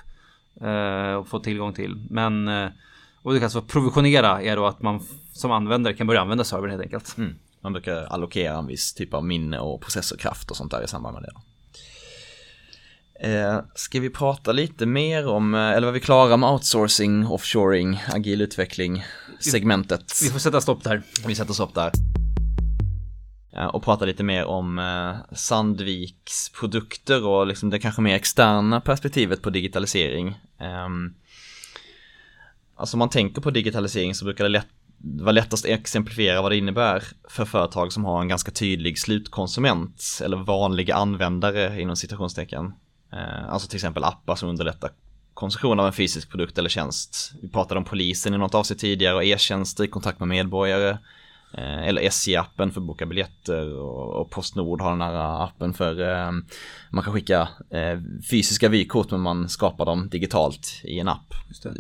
Eh, 0.62 1.14
och 1.14 1.28
få 1.28 1.40
tillgång 1.40 1.74
till. 1.74 2.08
Men 2.10 2.48
eh, 2.48 2.70
och 3.22 3.34
det 3.34 3.40
kallas 3.40 3.54
för 3.54 3.62
provisionera 3.62 4.42
är 4.42 4.56
då 4.56 4.66
att 4.66 4.82
man 4.82 5.04
som 5.34 5.52
användare 5.52 5.94
kan 5.94 6.08
börja 6.08 6.22
använda 6.22 6.44
servern 6.44 6.70
helt 6.70 6.84
enkelt. 6.84 7.18
Mm. 7.18 7.36
Man 7.62 7.74
brukar 7.74 8.06
allokera 8.06 8.58
en 8.58 8.68
viss 8.68 8.94
typ 8.94 9.14
av 9.14 9.26
minne 9.26 9.60
och 9.60 9.82
processorkraft 9.82 10.52
och 10.52 10.58
sånt 10.58 10.72
där 10.72 10.84
i 10.84 10.88
samband 10.88 11.14
med 11.14 11.24
det. 11.24 11.34
Eh, 13.20 13.60
ska 13.76 14.00
vi 14.00 14.10
prata 14.10 14.52
lite 14.52 14.86
mer 14.86 15.28
om, 15.28 15.54
eller 15.54 15.88
var 15.88 15.94
vi 15.94 16.00
klara 16.00 16.38
med 16.38 16.50
outsourcing, 16.50 17.28
offshoring, 17.28 18.04
agil 18.14 18.42
utveckling, 18.42 19.06
segmentet? 19.40 20.14
Vi 20.24 20.30
får 20.30 20.40
sätta 20.40 20.62
stopp 20.62 20.84
där. 20.84 21.02
Vi 21.28 21.36
sätter 21.36 21.54
stopp 21.54 21.76
där. 21.76 21.92
Eh, 23.56 23.66
och 23.66 23.84
prata 23.84 24.06
lite 24.06 24.24
mer 24.24 24.46
om 24.46 24.80
eh, 24.80 25.36
Sandviks 25.36 26.50
produkter 26.50 27.26
och 27.26 27.48
liksom 27.48 27.70
det 27.70 27.80
kanske 27.80 28.02
mer 28.02 28.16
externa 28.16 28.82
perspektivet 28.82 29.42
på 29.42 29.50
digitalisering. 29.50 30.40
Ehm, 30.60 31.14
alltså 32.76 32.96
om 32.96 33.00
man 33.00 33.10
tänker 33.10 33.42
på 33.42 33.52
digitalisering 33.52 34.16
så 34.16 34.26
brukar 34.26 34.44
det 34.44 34.50
lätt, 34.50 34.68
vara 34.98 35.32
lättast 35.32 35.66
att 35.66 35.72
exemplifiera 35.72 36.42
vad 36.42 36.52
det 36.52 36.58
innebär 36.58 37.04
för 37.30 37.46
företag 37.46 37.94
som 37.94 38.06
har 38.06 38.22
en 38.22 38.28
ganska 38.28 38.52
tydlig 38.52 39.00
slutkonsument 39.00 40.04
eller 40.24 40.38
vanliga 40.38 40.96
användare 40.96 41.82
inom 41.82 41.96
citationstecken. 41.96 42.74
Eh, 43.14 43.50
alltså 43.50 43.68
till 43.68 43.78
exempel 43.78 44.04
appar 44.04 44.36
som 44.36 44.50
underlättar 44.50 44.92
konsumtion 45.34 45.80
av 45.80 45.88
en 45.88 45.94
fysisk 45.94 46.30
produkt 46.30 46.58
eller 46.58 46.70
tjänst. 46.70 47.32
Vi 47.42 47.50
pratade 47.50 47.78
om 47.78 47.86
polisen 47.86 48.34
i 48.34 48.38
något 48.38 48.56
avsnitt 48.56 48.80
tidigare 48.80 49.16
och 49.16 49.24
e-tjänster 49.24 49.84
i 49.84 49.88
kontakt 49.88 50.20
med 50.20 50.28
medborgare. 50.28 50.98
Eh, 51.58 51.88
eller 51.88 52.02
SJ-appen 52.02 52.72
för 52.72 52.82
att 52.82 52.88
boka 52.88 53.06
biljetter 53.06 53.74
och 53.80 54.30
Postnord 54.30 54.82
har 54.82 54.90
den 54.90 55.02
här 55.02 55.44
appen 55.44 55.74
för 55.74 56.02
eh, 56.02 56.32
man 56.90 57.04
kan 57.04 57.14
skicka 57.14 57.48
fysiska 58.30 58.70
vykort 58.70 59.12
men 59.12 59.22
man 59.22 59.50
skapar 59.50 59.86
dem 59.86 60.10
digitalt 60.10 60.82
i 60.84 61.00
en 61.00 61.08
app. 61.08 61.34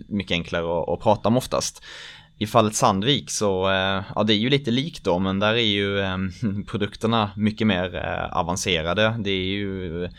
Mycket 0.08 0.32
enklare 0.32 0.94
att 0.94 1.00
prata 1.00 1.30
om 1.30 1.38
oftast 1.38 1.84
i 2.38 2.48
fallet 2.48 2.76
Sandvik 2.76 3.30
så, 3.30 3.70
eh, 3.70 4.04
ja 4.16 4.24
det 4.24 4.34
är 4.34 4.38
ju 4.38 4.50
lite 4.50 4.72
likt 4.72 5.04
då, 5.04 5.20
men 5.20 5.40
där 5.40 5.54
är 5.54 5.60
ju 5.60 6.00
eh, 6.00 6.18
produkterna 6.68 7.32
mycket 7.36 7.68
mer 7.68 7.96
eh, 7.96 8.38
avancerade. 8.38 9.16
Det 9.20 9.30
är 9.30 9.46
ju 9.46 10.10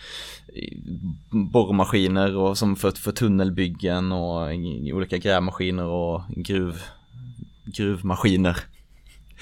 borrmaskiner 1.31 2.37
och 2.37 2.59
som 2.59 2.77
för, 2.77 2.91
för 2.91 3.13
tunnelbyggen 3.13 4.13
och 4.13 4.49
olika 4.95 5.19
grävmaskiner 5.19 5.85
och 5.85 6.23
gruv, 6.29 6.83
gruvmaskiner. 7.65 8.57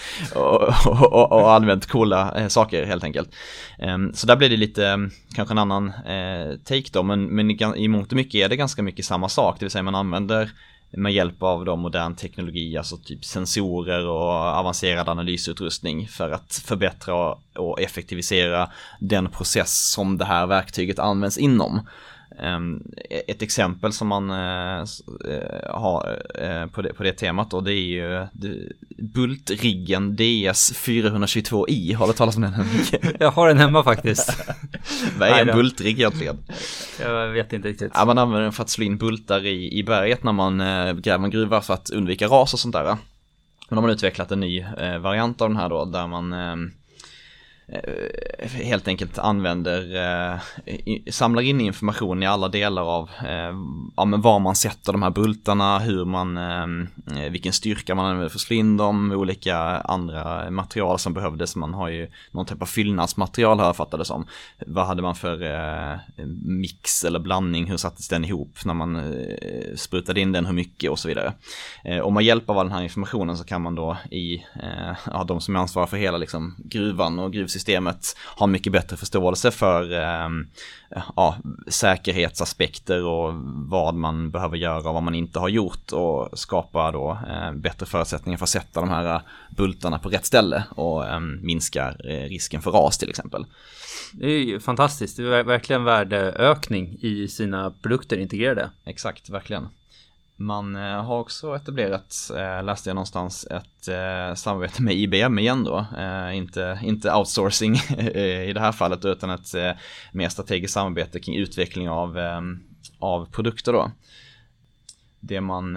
och, 0.35 0.63
och, 0.87 1.33
och, 1.33 1.53
använt 1.55 1.87
coola 1.87 2.35
eh, 2.37 2.49
saker 2.49 2.87
helt 2.87 3.05
enkelt. 3.05 3.35
Ehm, 3.79 4.15
så 4.15 4.27
där 4.27 4.37
blir 4.37 4.51
det 4.51 4.57
lite, 4.57 4.87
ehm, 4.87 5.11
kanske 5.35 5.55
en 5.55 5.59
annan 5.59 5.89
eh, 5.89 6.57
take 6.65 6.89
då, 6.93 7.03
men, 7.03 7.25
men 7.25 7.77
i 7.77 7.89
mångt 7.89 8.13
och 8.13 8.17
mycket 8.17 8.35
är 8.35 8.49
det 8.49 8.57
ganska 8.57 8.83
mycket 8.83 9.05
samma 9.05 9.29
sak, 9.29 9.57
det 9.59 9.65
vill 9.65 9.71
säga 9.71 9.83
man 9.83 9.95
använder 9.95 10.51
med 10.97 11.13
hjälp 11.13 11.43
av 11.43 11.65
då 11.65 11.77
modern 11.77 12.15
teknologi, 12.15 12.77
alltså 12.77 12.97
typ 12.97 13.25
sensorer 13.25 14.07
och 14.07 14.33
avancerad 14.33 15.09
analysutrustning 15.09 16.09
för 16.09 16.31
att 16.31 16.63
förbättra 16.67 17.35
och 17.55 17.81
effektivisera 17.81 18.71
den 19.01 19.31
process 19.31 19.93
som 19.93 20.19
det 20.19 20.25
här 20.25 20.47
verktyget 20.47 20.99
används 20.99 21.39
inom. 21.39 21.89
Ehm, 22.39 22.83
ett 23.27 23.43
exempel 23.43 23.93
som 23.93 24.09
man 24.09 24.31
eh, 24.31 24.81
eh, 25.31 25.75
har 25.75 26.23
eh, 26.35 26.67
på 26.67 26.83
det, 26.83 26.95
på 26.95 27.03
det 27.03 27.13
temat 27.13 27.51
då, 27.51 27.61
det 27.61 27.73
är 27.73 27.75
ju 27.75 28.27
Bultriggen 28.99 30.17
DS 30.17 30.73
422i. 30.73 31.95
Har 31.95 32.07
du 32.07 32.13
talat 32.13 32.37
om 32.37 32.43
den? 32.43 32.55
Jag 33.21 33.31
har 33.31 33.49
den 33.49 33.59
hemma 33.59 33.85
faktiskt. 33.85 34.45
Vad 35.19 35.29
är 35.29 35.47
en 35.47 35.57
bultrigg 35.57 35.99
egentligen? 35.99 36.37
Jag 37.01 37.29
vet 37.29 37.53
inte 37.53 37.69
riktigt. 37.69 37.93
Ja, 37.95 38.05
man 38.05 38.19
använder 38.19 38.43
den 38.43 38.53
för 38.53 38.63
att 38.63 38.71
slå 38.71 38.85
in 38.85 38.99
bultar 38.99 39.47
i, 39.47 39.79
i 39.79 39.83
berget 39.83 40.25
när 40.25 40.33
man 40.33 40.59
gräver 41.03 41.25
en 41.25 41.31
gruva 41.31 41.61
för 41.61 41.75
att 41.75 41.91
undvika 41.91 42.27
ras 42.27 42.53
och 42.55 42.61
sånt 42.61 42.75
där. 42.75 42.85
Men 43.69 43.77
de 43.77 43.85
har 43.85 43.91
utvecklat 43.91 44.33
en 44.33 44.41
ny 44.41 44.65
variant 45.01 45.41
av 45.41 45.49
den 45.49 45.57
här 45.57 45.69
då, 45.69 45.85
där 45.85 46.07
man 46.07 46.33
Eh, 46.33 46.57
Eh, 47.67 48.49
helt 48.49 48.89
enkelt 48.89 49.19
använder, 49.19 49.97
eh, 49.97 50.41
samlar 51.11 51.43
in 51.43 51.61
information 51.61 52.23
i 52.23 52.27
alla 52.27 52.49
delar 52.49 52.83
av 52.83 53.11
eh, 53.27 53.55
ja, 53.97 54.05
men 54.05 54.21
var 54.21 54.39
man 54.39 54.57
sätter 54.57 54.93
de 54.93 55.03
här 55.03 55.11
bultarna, 55.11 55.79
hur 55.79 56.05
man, 56.05 56.37
eh, 56.37 57.25
eh, 57.25 57.31
vilken 57.31 57.53
styrka 57.53 57.95
man 57.95 58.07
använder 58.07 58.29
för 58.29 58.37
att 58.37 58.41
slå 58.41 58.57
in 58.57 58.77
dem, 58.77 59.13
olika 59.13 59.57
andra 59.81 60.51
material 60.51 60.99
som 60.99 61.15
behövdes. 61.15 61.57
Man 61.57 61.75
har 61.75 61.89
ju 61.89 62.09
någon 62.31 62.47
typ 62.47 62.63
av 62.63 62.67
fyllnadsmaterial 62.67 63.61
här 63.61 63.73
fattar 63.73 63.99
det 63.99 64.05
som. 64.05 64.27
Vad 64.67 64.87
hade 64.87 65.03
man 65.03 65.15
för 65.15 65.35
mix 66.45 67.05
eller 67.05 67.19
blandning, 67.19 67.71
hur 67.71 67.77
sattes 67.77 68.09
den 68.09 68.25
ihop 68.25 68.59
när 68.65 68.75
man 68.75 69.15
sprutade 69.77 70.21
in 70.21 70.33
den, 70.33 70.47
hur 70.47 70.53
mycket 70.53 70.91
och 70.91 70.99
så 70.99 71.09
vidare. 71.09 71.33
Om 72.03 72.15
man 72.15 72.25
hjälper 72.25 72.53
av 72.53 72.59
all 72.59 72.67
den 72.67 72.77
här 72.77 72.83
informationen 72.83 73.37
så 73.37 73.45
kan 73.45 73.63
man 73.63 73.75
då 73.75 73.97
i, 74.11 74.45
ja, 75.07 75.25
de 75.25 75.41
som 75.41 75.57
är 75.57 75.61
ansvariga 75.61 75.87
för 75.87 75.97
hela 75.97 76.19
liksom, 76.19 76.57
gruvan 76.59 77.19
och 77.19 77.33
gruvs 77.33 77.54
systemet 77.55 78.17
har 78.37 78.47
mycket 78.47 78.73
bättre 78.73 78.97
förståelse 78.97 79.51
för 79.51 79.93
eh, 79.93 80.29
ja, 81.17 81.37
säkerhetsaspekter 81.69 83.05
och 83.05 83.35
vad 83.69 83.95
man 83.95 84.31
behöver 84.31 84.57
göra 84.57 84.89
och 84.89 84.95
vad 84.95 85.03
man 85.03 85.15
inte 85.15 85.39
har 85.39 85.49
gjort 85.49 85.93
och 85.93 86.39
skapa 86.39 86.93
då 86.93 87.19
eh, 87.29 87.53
bättre 87.53 87.87
förutsättningar 87.87 88.39
för 88.39 88.45
att 88.45 88.51
sätta 88.51 88.81
de 88.81 88.91
här 88.91 89.23
bultarna 89.51 89.99
på 89.99 90.09
rätt 90.09 90.27
ställe 90.27 90.65
och 90.71 91.07
eh, 91.07 91.21
minska 91.21 91.95
eh, 92.05 92.29
risken 92.29 92.63
för 92.63 92.71
ras 92.71 92.99
till 92.99 93.11
exempel. 93.11 93.47
Det 94.13 94.27
är 94.27 94.45
ju 94.45 94.61
fantastiskt, 94.61 95.17
det 95.17 95.37
är 95.37 95.43
verkligen 95.43 95.85
värdeökning 95.85 96.99
i 97.01 97.29
sina 97.29 97.71
produkter 97.71 98.17
integrerade. 98.17 98.71
Exakt, 98.85 99.31
verkligen. 99.31 99.69
Man 100.37 100.77
eh, 100.77 101.05
har 101.05 101.19
också 101.19 101.57
etablerat, 101.57 102.31
eh, 102.37 102.65
läste 102.65 102.89
jag 102.89 102.95
någonstans, 102.95 103.47
ett 103.51 103.89
eh, 103.89 104.35
samarbete 104.35 104.83
med 104.83 104.95
IBM 104.95 105.39
igen 105.39 105.65
då. 105.65 105.87
Inte, 106.33 106.81
inte 106.83 107.15
outsourcing 107.15 107.75
i 108.15 108.53
det 108.55 108.61
här 108.61 108.73
fallet 108.73 109.05
utan 109.05 109.31
ett 109.31 109.55
mer 110.13 110.29
strategiskt 110.29 110.75
samarbete 110.75 111.21
kring 111.21 111.37
utveckling 111.37 111.89
av, 111.89 112.19
av 112.99 113.27
produkter 113.27 113.73
då. 113.73 113.91
Det 115.21 115.41
man, 115.41 115.75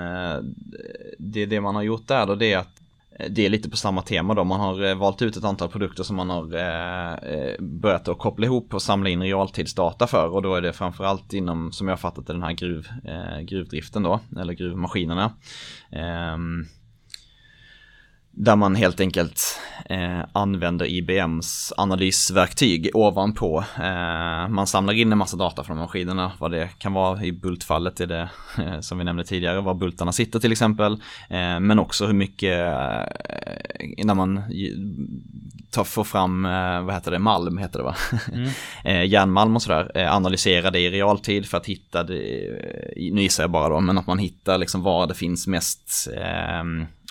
det, 1.17 1.45
det 1.45 1.61
man 1.61 1.75
har 1.75 1.81
gjort 1.81 2.07
där 2.07 2.25
då 2.25 2.35
det 2.35 2.53
är 2.53 2.57
att 2.57 2.76
Eh, 3.19 3.29
det 3.29 3.45
är 3.45 3.49
lite 3.49 3.69
på 3.69 3.77
samma 3.77 4.01
tema 4.01 4.33
då. 4.33 4.43
Man 4.43 4.59
har 4.59 4.83
eh, 4.83 4.95
valt 4.95 5.21
ut 5.21 5.37
ett 5.37 5.43
antal 5.43 5.69
produkter 5.69 6.03
som 6.03 6.15
man 6.15 6.29
har 6.29 6.43
eh, 6.43 7.55
börjat 7.59 8.07
att 8.07 8.17
koppla 8.17 8.45
ihop 8.45 8.73
och 8.73 8.81
samla 8.81 9.09
in 9.09 9.21
realtidsdata 9.21 10.07
för. 10.07 10.27
Och 10.27 10.41
då 10.41 10.55
är 10.55 10.61
det 10.61 10.73
framförallt 10.73 11.33
inom, 11.33 11.71
som 11.71 11.87
jag 11.87 11.91
har 11.91 11.97
fattat 11.97 12.27
det, 12.27 12.33
den 12.33 12.43
här 12.43 12.53
gruv, 12.53 12.87
gruvdriften 13.41 14.03
då, 14.03 14.19
eller 14.39 14.53
gruvmaskinerna. 14.53 15.31
Ehm, 15.91 16.65
Ehm, 18.37 18.43
där 18.43 18.55
man 18.55 18.75
helt 18.75 18.99
enkelt 18.99 19.59
eh, 19.89 20.19
använder 20.33 20.85
IBMs 20.85 21.73
analysverktyg 21.77 22.89
ovanpå. 22.93 23.63
Eh, 23.77 24.47
man 24.49 24.67
samlar 24.67 24.93
in 24.93 25.11
en 25.11 25.17
massa 25.17 25.37
data 25.37 25.63
från 25.63 25.77
maskinerna, 25.77 26.31
vad 26.39 26.51
det 26.51 26.69
kan 26.77 26.93
vara 26.93 27.23
i 27.23 27.31
bultfallet 27.31 27.99
är 27.99 28.07
det 28.07 28.29
eh, 28.57 28.79
som 28.79 28.97
vi 28.97 29.03
nämnde 29.03 29.23
tidigare, 29.23 29.61
var 29.61 29.73
bultarna 29.73 30.11
sitter 30.11 30.39
till 30.39 30.51
exempel. 30.51 30.93
Eh, 31.29 31.59
men 31.59 31.79
också 31.79 32.05
hur 32.05 32.13
mycket, 32.13 32.59
eh, 32.59 34.05
när 34.05 34.13
man 34.13 34.43
tar, 35.71 35.83
får 35.83 36.03
fram, 36.03 36.45
eh, 36.45 36.81
vad 36.81 36.93
heter 36.93 37.11
det, 37.11 37.19
malm 37.19 37.57
heter 37.57 37.79
det 37.79 37.85
va? 37.85 37.95
Mm. 38.33 38.49
järnmalm 39.09 39.55
och 39.55 39.61
sådär, 39.61 40.07
analysera 40.07 40.71
det 40.71 40.79
i 40.79 40.89
realtid 40.89 41.45
för 41.45 41.57
att 41.57 41.65
hitta 41.65 42.03
det, 42.03 42.15
nu 43.11 43.21
gissar 43.21 43.43
jag 43.43 43.51
bara 43.51 43.69
då, 43.69 43.79
men 43.79 43.97
att 43.97 44.07
man 44.07 44.19
hittar 44.19 44.57
liksom 44.57 44.83
var 44.83 45.07
det 45.07 45.13
finns 45.13 45.47
mest 45.47 46.07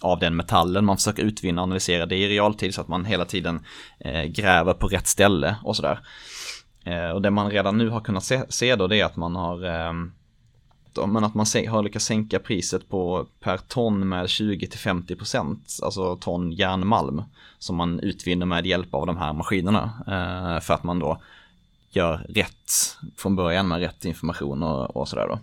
av 0.02 0.18
den 0.18 0.36
metallen 0.36 0.84
man 0.84 0.96
försöker 0.96 1.22
utvinna 1.22 1.62
och 1.62 1.66
analysera 1.66 2.06
det 2.06 2.16
i 2.16 2.28
realtid 2.28 2.74
så 2.74 2.80
att 2.80 2.88
man 2.88 3.04
hela 3.04 3.24
tiden 3.24 3.64
eh, 3.98 4.22
gräver 4.22 4.74
på 4.74 4.88
rätt 4.88 5.06
ställe 5.06 5.56
och 5.64 5.76
sådär. 5.76 6.00
Eh, 6.84 7.10
och 7.10 7.22
det 7.22 7.30
man 7.30 7.50
redan 7.50 7.78
nu 7.78 7.88
har 7.88 8.00
kunnat 8.00 8.24
se, 8.24 8.42
se 8.48 8.76
då 8.76 8.86
det 8.86 9.00
är 9.00 9.04
att 9.04 9.16
man 9.16 9.36
har 9.36 9.64
eh, 9.64 9.92
men 11.06 11.24
att 11.24 11.34
man 11.34 11.46
har 11.68 11.82
lyckats 11.82 12.04
sänka 12.04 12.38
priset 12.38 12.88
på 12.88 13.26
per 13.40 13.56
ton 13.56 14.08
med 14.08 14.26
20-50% 14.26 15.58
alltså 15.82 16.16
ton 16.16 16.52
järnmalm 16.52 17.22
som 17.58 17.76
man 17.76 18.00
utvinner 18.00 18.46
med 18.46 18.66
hjälp 18.66 18.94
av 18.94 19.06
de 19.06 19.16
här 19.16 19.32
maskinerna 19.32 19.90
eh, 20.06 20.60
för 20.60 20.74
att 20.74 20.84
man 20.84 20.98
då 20.98 21.20
gör 21.90 22.26
rätt 22.28 22.96
från 23.16 23.36
början 23.36 23.68
med 23.68 23.80
rätt 23.80 24.04
information 24.04 24.62
och, 24.62 24.96
och 24.96 25.08
sådär 25.08 25.28
då. 25.28 25.38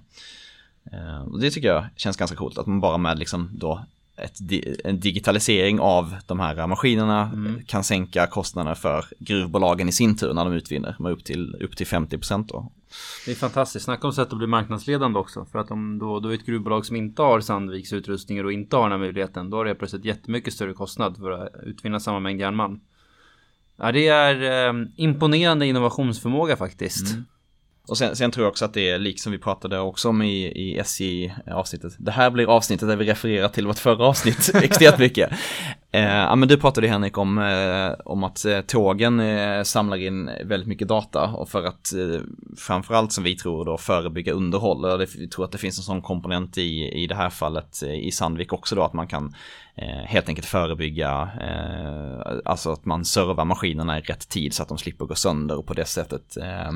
Eh, 0.92 1.22
och 1.22 1.40
det 1.40 1.52
tycker 1.52 1.68
jag 1.68 1.86
känns 1.96 2.18
ganska 2.18 2.38
coolt 2.38 2.58
att 2.58 2.68
man 2.68 2.80
bara 2.80 2.98
med 2.98 3.20
liksom 3.20 3.50
då 3.54 3.86
ett, 4.18 4.38
en 4.84 5.00
digitalisering 5.00 5.80
av 5.80 6.16
de 6.26 6.40
här 6.40 6.68
maskinerna 6.68 7.32
mm. 7.34 7.64
kan 7.66 7.84
sänka 7.84 8.28
kostnaderna 8.28 8.76
för 8.76 9.06
gruvbolagen 9.20 9.90
i 9.90 9.92
sin 9.92 10.18
tur 10.18 10.34
när 10.34 10.46
de 10.46 10.54
utvinner 10.54 10.96
med 11.00 11.12
upp 11.12 11.24
till, 11.24 11.56
upp 11.62 11.78
till 11.78 11.88
50% 11.88 12.48
då. 12.48 12.72
Det 13.26 13.32
är 13.32 13.36
fantastiskt, 13.36 13.86
snacka 13.86 14.08
om 14.08 14.14
sätt 14.14 14.32
att 14.32 14.38
bli 14.38 14.48
marknadsledande 14.48 15.20
också. 15.20 15.46
För 15.52 15.60
att 15.60 15.72
om 15.72 16.00
då, 16.00 16.20
då 16.20 16.30
är 16.30 16.34
ett 16.34 16.46
gruvbolag 16.46 16.86
som 16.86 16.96
inte 16.96 17.22
har 17.22 17.42
Sandviks 17.42 17.94
utrustningar 17.94 18.44
och 18.44 18.54
inte 18.54 18.76
har 18.76 18.84
den 18.84 18.92
här 18.92 19.00
möjligheten, 19.00 19.50
då 19.50 19.58
har 19.58 19.66
det 19.66 19.76
plötsligt 19.76 20.06
jättemycket 20.06 20.54
större 20.54 20.74
kostnad 20.74 21.18
för 21.18 21.32
att 21.32 21.50
utvinna 21.64 22.00
samma 22.00 22.20
mängd 22.20 22.40
järnmalm. 22.40 22.80
Ja, 23.76 23.92
det 23.92 24.08
är 24.08 24.68
eh, 24.70 24.86
imponerande 24.96 25.66
innovationsförmåga 25.66 26.58
faktiskt. 26.58 27.14
Mm. 27.14 27.26
Och 27.88 27.98
sen, 27.98 28.16
sen, 28.16 28.32
tror 28.32 28.46
jag 28.46 28.52
också 28.52 28.66
att 28.66 28.74
det 28.74 28.90
är 28.90 29.00
liksom 29.00 29.32
vi 29.32 29.38
pratade 29.38 29.80
också 29.80 30.10
om 30.10 30.22
i, 30.22 30.46
i 30.46 30.80
SJ-avsnittet. 30.80 31.96
Det 31.98 32.12
här 32.12 32.30
blir 32.30 32.56
avsnittet 32.56 32.88
där 32.88 32.96
vi 32.96 33.06
refererar 33.06 33.48
till 33.48 33.68
vårt 33.68 33.80
förra 33.80 34.06
avsnitt 34.06 34.56
extremt 34.64 34.98
mycket. 34.98 35.32
Eh, 35.92 36.16
ja 36.16 36.36
men 36.36 36.50
du 36.50 36.58
pratade 36.58 36.88
Henrik 36.88 37.18
om, 37.18 37.38
eh, 37.38 37.92
om 38.06 38.24
att 38.24 38.46
eh, 38.46 38.62
tågen 38.62 39.20
eh, 39.20 39.64
samlar 39.64 39.98
in 39.98 40.30
väldigt 40.46 40.68
mycket 40.68 40.88
data 40.88 41.28
och 41.28 41.50
för 41.50 41.64
att 41.64 41.94
eh, 41.94 42.22
framförallt 42.58 43.12
som 43.12 43.24
vi 43.24 43.36
tror 43.36 43.66
då 43.66 43.78
förebygga 43.78 44.34
underhåll. 44.34 44.86
Och 44.86 45.00
det, 45.00 45.16
vi 45.16 45.28
tror 45.28 45.46
att 45.46 45.52
det 45.52 45.58
finns 45.58 45.78
en 45.78 45.84
sån 45.84 46.02
komponent 46.02 46.58
i, 46.58 47.04
i 47.04 47.08
det 47.08 47.16
här 47.16 47.30
fallet 47.30 47.84
eh, 47.84 48.06
i 48.08 48.12
Sandvik 48.12 48.54
också 48.54 48.76
då 48.76 48.84
att 48.84 48.94
man 48.94 49.08
kan 49.08 49.36
eh, 49.76 50.06
helt 50.06 50.30
enkelt 50.30 50.48
förebygga, 50.48 51.30
alltså 52.46 52.72
att 52.72 52.86
man 52.86 53.06
servar 53.06 53.46
maskinerna 53.46 54.00
i 54.00 54.02
rätt 54.02 54.30
tid 54.30 54.54
så 54.54 54.64
att 54.64 54.70
de 54.70 54.78
slipper 54.78 55.06
gå 55.06 55.16
sönder 55.16 55.58
och 55.58 55.66
på 55.66 55.74
det 55.74 55.86
sättet 55.86 56.38
Eh, 56.38 56.72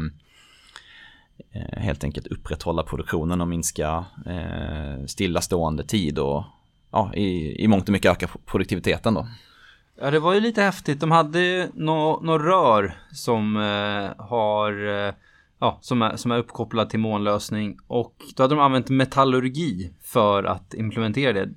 Eh, 1.52 1.80
helt 1.80 2.04
enkelt 2.04 2.28
upprätthålla 2.28 2.84
produktionen 2.84 3.42
och 3.42 3.48
minska 3.48 4.06
eh, 4.26 5.06
stillastående 5.06 5.84
tid 5.84 6.20
och 6.20 6.44
ja, 6.92 7.14
i, 7.14 7.56
i 7.64 7.68
mångt 7.68 7.84
och 7.84 7.94
mycket 7.94 8.12
öka 8.12 8.28
produktiviteten 8.46 9.14
då. 9.14 9.28
Ja, 10.02 10.12
det 10.12 10.20
var 10.20 10.34
ju 10.34 10.40
lite 10.40 10.62
häftigt. 10.62 11.00
De 11.00 11.12
hade 11.12 11.70
något 11.74 12.24
no 12.24 12.32
rör 12.32 12.96
som 13.12 13.58
eh, 13.58 14.26
har 14.26 14.88
eh, 15.08 15.14
ja, 15.60 15.78
som 15.82 16.02
är, 16.02 16.16
som 16.16 16.32
är 16.32 16.38
uppkopplad 16.38 16.90
till 16.90 17.00
månlösning 17.00 17.78
och 17.88 18.16
då 18.36 18.44
hade 18.44 18.56
de 18.56 18.62
använt 18.62 18.90
metallurgi 18.90 19.94
för 20.04 20.44
att 20.44 20.74
implementera 20.74 21.34
det. 21.34 21.50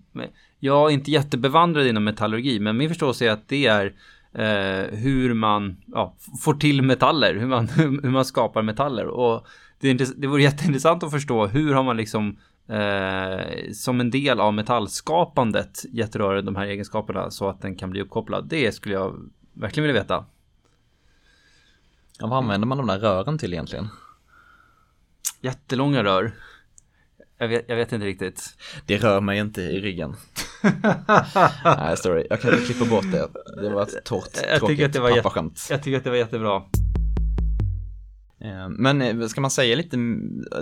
Jag 0.58 0.90
är 0.90 0.94
inte 0.94 1.10
jättebevandrad 1.10 1.86
inom 1.86 2.04
metallurgi, 2.04 2.60
men 2.60 2.76
min 2.76 2.88
förståelse 2.88 3.26
är 3.26 3.30
att 3.30 3.48
det 3.48 3.66
är 3.66 3.94
eh, 4.32 4.98
hur 4.98 5.34
man 5.34 5.76
ja, 5.86 6.14
får 6.44 6.54
till 6.54 6.82
metaller, 6.82 7.34
hur 7.34 7.46
man, 7.46 7.68
hur 8.02 8.10
man 8.10 8.24
skapar 8.24 8.62
metaller. 8.62 9.06
Och 9.06 9.46
det, 9.80 10.20
det 10.20 10.26
vore 10.26 10.42
jätteintressant 10.42 11.02
att 11.02 11.10
förstå 11.10 11.46
hur 11.46 11.74
har 11.74 11.82
man 11.82 11.96
liksom 11.96 12.38
eh, 12.68 13.72
som 13.72 14.00
en 14.00 14.10
del 14.10 14.40
av 14.40 14.54
metallskapandet 14.54 15.84
gett 15.92 16.16
rören 16.16 16.44
de 16.44 16.56
här 16.56 16.66
egenskaperna 16.66 17.30
så 17.30 17.48
att 17.48 17.62
den 17.62 17.76
kan 17.76 17.90
bli 17.90 18.02
uppkopplad. 18.02 18.48
Det 18.48 18.72
skulle 18.72 18.94
jag 18.94 19.30
verkligen 19.52 19.86
vilja 19.86 20.02
veta. 20.02 20.24
Ja, 22.18 22.26
vad 22.26 22.38
använder 22.38 22.66
man 22.66 22.78
de 22.78 22.86
där 22.86 22.98
rören 22.98 23.38
till 23.38 23.52
egentligen? 23.52 23.88
Jättelånga 25.40 26.04
rör. 26.04 26.32
Jag 27.38 27.48
vet, 27.48 27.64
jag 27.68 27.76
vet 27.76 27.92
inte 27.92 28.06
riktigt. 28.06 28.56
Det 28.86 28.98
rör 28.98 29.20
mig 29.20 29.38
inte 29.38 29.62
i 29.62 29.80
ryggen. 29.80 30.16
Nej, 31.64 31.96
sorry. 31.96 32.26
Jag 32.30 32.40
kan 32.40 32.52
inte 32.52 32.64
klippa 32.64 32.84
bort 32.84 33.12
det. 33.12 33.28
Det 33.62 33.70
var 33.70 33.82
ett 33.82 34.04
torrt, 34.04 34.38
jag 34.48 34.58
tråkigt 34.58 34.92
pappaskämt. 34.92 35.66
Jag 35.70 35.82
tycker 35.82 35.98
att 35.98 36.04
det 36.04 36.10
var 36.10 36.16
jättebra. 36.16 36.62
Eh, 38.44 38.68
men 38.68 39.02
eh, 39.02 39.26
ska 39.26 39.40
man 39.40 39.50
säga 39.50 39.76
lite 39.76 39.96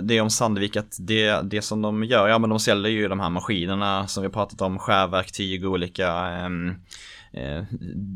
det 0.01 0.21
om 0.21 0.29
Sandvik 0.29 0.75
att 0.75 0.97
det, 0.99 1.41
det 1.41 1.61
som 1.61 1.81
de 1.81 2.03
gör, 2.03 2.27
ja 2.27 2.39
men 2.39 2.49
de 2.49 2.59
säljer 2.59 2.91
ju 2.91 3.07
de 3.07 3.19
här 3.19 3.29
maskinerna 3.29 4.07
som 4.07 4.23
vi 4.23 4.29
pratat 4.29 4.61
om, 4.61 4.79
skärverktyg, 4.79 5.65
olika 5.65 6.11
ehm, 6.13 6.75
eh, 7.33 7.63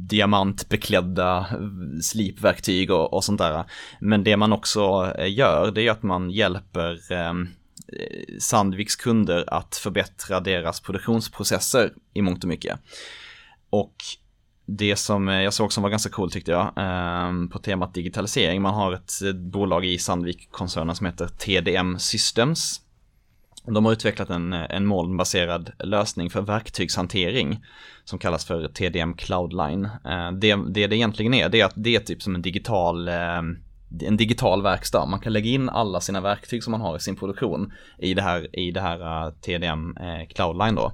diamantbeklädda 0.09 1.37
eh, 1.37 1.99
slipverktyg 2.01 2.91
och, 2.91 3.13
och 3.13 3.23
sånt 3.23 3.39
där. 3.39 3.63
Men 3.99 4.23
det 4.23 4.37
man 4.37 4.53
också 4.53 5.13
gör 5.25 5.71
det 5.71 5.87
är 5.87 5.91
att 5.91 6.03
man 6.03 6.29
hjälper 6.29 7.11
ehm, 7.11 7.47
eh, 7.87 8.37
Sandviks 8.39 8.95
kunder 8.95 9.43
att 9.47 9.75
förbättra 9.75 10.39
deras 10.39 10.79
produktionsprocesser 10.79 11.93
i 12.13 12.21
mångt 12.21 12.43
och 12.43 12.49
mycket. 12.49 12.79
Och 13.69 13.95
det 14.65 14.95
som 14.95 15.29
eh, 15.29 15.41
jag 15.41 15.53
såg 15.53 15.73
som 15.73 15.83
var 15.83 15.89
ganska 15.89 16.09
cool 16.09 16.31
tyckte 16.31 16.51
jag 16.51 16.73
ehm, 16.75 17.49
på 17.49 17.59
temat 17.59 17.93
digitalisering. 17.93 18.61
Man 18.61 18.73
har 18.73 18.93
ett 18.93 19.21
eh, 19.25 19.33
bolag 19.33 19.85
i 19.85 19.97
Sandvik-koncernen 19.97 20.95
som 20.95 21.05
heter 21.05 21.27
TDM 21.27 21.99
Systems. 21.99 22.81
De 23.65 23.85
har 23.85 23.91
utvecklat 23.91 24.29
en, 24.29 24.53
eh, 24.53 24.65
en 24.69 24.85
molnbaserad 24.85 25.71
lösning 25.79 26.29
för 26.29 26.41
verktygshantering 26.41 27.65
som 28.03 28.19
kallas 28.19 28.45
för 28.45 28.67
TDM 28.67 29.13
Cloudline. 29.13 29.89
Det, 30.39 30.55
det 30.55 30.87
det 30.87 30.95
egentligen 30.95 31.33
är, 31.33 31.49
det 31.49 31.61
är 31.61 31.65
att 31.65 31.73
det 31.75 31.95
är 31.95 31.99
typ 31.99 32.21
som 32.21 32.35
en 32.35 32.41
digital 32.41 33.07
en 34.01 34.17
digital 34.17 34.63
verkstad. 34.63 35.05
Man 35.05 35.19
kan 35.19 35.33
lägga 35.33 35.49
in 35.49 35.69
alla 35.69 36.01
sina 36.01 36.21
verktyg 36.21 36.63
som 36.63 36.71
man 36.71 36.81
har 36.81 36.97
i 36.97 36.99
sin 36.99 37.15
produktion 37.15 37.73
i 37.97 38.13
det 38.13 38.21
här, 38.21 38.59
i 38.59 38.71
det 38.71 38.81
här 38.81 39.31
TDM 39.31 39.95
Cloudline 40.29 40.75
då. 40.75 40.91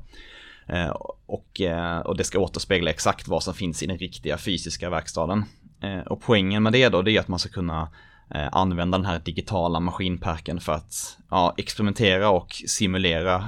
Och, 1.30 1.62
eh, 1.62 2.00
och 2.00 2.18
det 2.18 2.24
ska 2.24 2.40
återspegla 2.40 2.90
exakt 2.90 3.28
vad 3.28 3.44
som 3.44 3.54
finns 3.54 3.84
i 3.84 3.88
den 3.88 3.98
riktiga 3.98 4.38
fysiska 4.38 4.90
verkstaden. 4.90 5.46
Eh, 5.82 6.00
och 6.00 6.22
poängen 6.22 6.64
med 6.64 6.74
det 6.74 6.90
då, 6.90 7.02
det 7.02 7.12
är 7.12 7.20
att 7.20 7.28
man 7.28 7.40
ska 7.40 7.50
kunna 7.50 7.90
eh, 8.36 8.48
använda 8.52 8.98
den 8.98 9.06
här 9.06 9.20
digitala 9.20 9.80
maskinparken 9.80 10.60
för 10.60 10.74
att 10.74 11.18
ja, 11.30 11.54
experimentera 11.58 12.30
och 12.30 12.64
simulera 12.68 13.44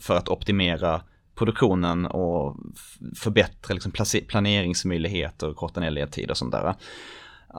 för 0.00 0.16
att 0.16 0.28
optimera 0.28 1.02
produktionen 1.34 2.06
och 2.06 2.56
förbättra 3.16 3.74
liksom 3.74 3.92
planeringsmöjligheter 4.28 5.48
och 5.48 5.56
korta 5.56 5.80
ner 5.80 5.90
ledtider 5.90 6.30
och 6.30 6.36
sånt 6.36 6.52
där. 6.52 6.74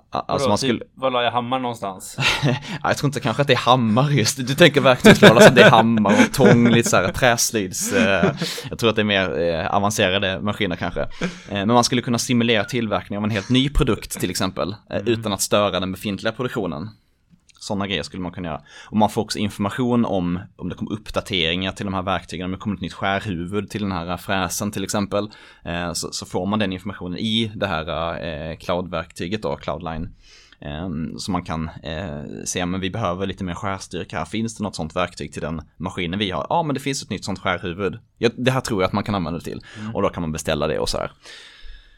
Alltså 0.09 0.49
man 0.49 0.57
typ, 0.57 0.69
skulle... 0.69 0.83
Var 0.95 1.11
la 1.11 1.23
jag 1.23 1.31
hammar 1.31 1.59
någonstans? 1.59 2.17
jag 2.83 2.97
tror 2.97 3.07
inte 3.07 3.19
kanske 3.19 3.41
att 3.41 3.47
det 3.47 3.53
är 3.53 3.57
hammar 3.57 4.09
just. 4.09 4.47
Du 4.47 4.55
tänker 4.55 4.81
verktygslåda 4.81 5.41
som 5.41 5.55
det 5.55 5.61
är 5.61 5.69
hammar 5.69 6.11
och 6.11 6.33
tång, 6.33 6.69
lite 6.69 6.89
så 6.89 6.97
här 6.97 7.11
träslids. 7.11 7.93
Eh, 7.93 8.31
jag 8.69 8.79
tror 8.79 8.89
att 8.89 8.95
det 8.95 9.01
är 9.01 9.03
mer 9.03 9.39
eh, 9.39 9.75
avancerade 9.75 10.39
maskiner 10.41 10.75
kanske. 10.75 11.01
Eh, 11.01 11.07
men 11.49 11.67
man 11.67 11.83
skulle 11.83 12.01
kunna 12.01 12.17
simulera 12.17 12.63
tillverkning 12.63 13.17
av 13.17 13.23
en 13.23 13.29
helt 13.29 13.49
ny 13.49 13.69
produkt 13.69 14.19
till 14.19 14.29
exempel. 14.29 14.75
Mm. 14.89 15.07
Utan 15.07 15.33
att 15.33 15.41
störa 15.41 15.79
den 15.79 15.91
befintliga 15.91 16.31
produktionen. 16.33 16.89
Sådana 17.63 17.87
grejer 17.87 18.03
skulle 18.03 18.23
man 18.23 18.31
kunna 18.31 18.47
göra. 18.47 18.61
Och 18.89 18.97
man 18.97 19.09
får 19.09 19.21
också 19.21 19.39
information 19.39 20.05
om 20.05 20.39
om 20.55 20.69
det 20.69 20.75
kommer 20.75 20.91
uppdateringar 20.91 21.71
till 21.71 21.85
de 21.85 21.93
här 21.93 22.01
verktygen, 22.01 22.45
om 22.45 22.51
det 22.51 22.57
kommer 22.57 22.75
ett 22.75 22.81
nytt 22.81 22.93
skärhuvud 22.93 23.69
till 23.69 23.81
den 23.81 23.91
här 23.91 24.17
fräsen 24.17 24.71
till 24.71 24.83
exempel. 24.83 25.29
Eh, 25.65 25.93
så, 25.93 26.11
så, 26.11 26.25
får 26.25 26.45
man 26.45 26.59
den 26.59 26.73
informationen 26.73 27.17
i 27.17 27.51
det 27.55 27.67
här 27.67 27.87
eh, 28.23 28.57
cloud-verktyget 28.57 29.41
då, 29.41 29.55
Cloudline. 29.55 30.09
Eh, 30.59 30.89
så 31.17 31.31
man 31.31 31.43
kan 31.43 31.69
eh, 31.83 32.23
se, 32.45 32.65
men 32.65 32.79
vi 32.79 32.89
behöver 32.89 33.25
lite 33.27 33.43
mer 33.43 33.53
skärstyrka 33.53 34.17
här. 34.17 34.25
Finns 34.25 34.57
det 34.57 34.63
något 34.63 34.75
sånt 34.75 34.95
verktyg 34.95 35.33
till 35.33 35.41
den 35.41 35.61
maskinen 35.77 36.19
vi 36.19 36.31
har? 36.31 36.47
Ja, 36.49 36.63
men 36.63 36.73
det 36.73 36.79
finns 36.79 37.03
ett 37.03 37.09
nytt 37.09 37.25
sånt 37.25 37.39
skärhuvud. 37.39 37.99
Det 38.35 38.51
här 38.51 38.61
tror 38.61 38.81
jag 38.81 38.87
att 38.87 38.93
man 38.93 39.03
kan 39.03 39.15
använda 39.15 39.39
det 39.39 39.45
till. 39.45 39.61
Mm. 39.79 39.95
Och 39.95 40.01
då 40.01 40.09
kan 40.09 40.21
man 40.21 40.31
beställa 40.31 40.67
det 40.67 40.79
och 40.79 40.89
så 40.89 40.97
här. 40.97 41.11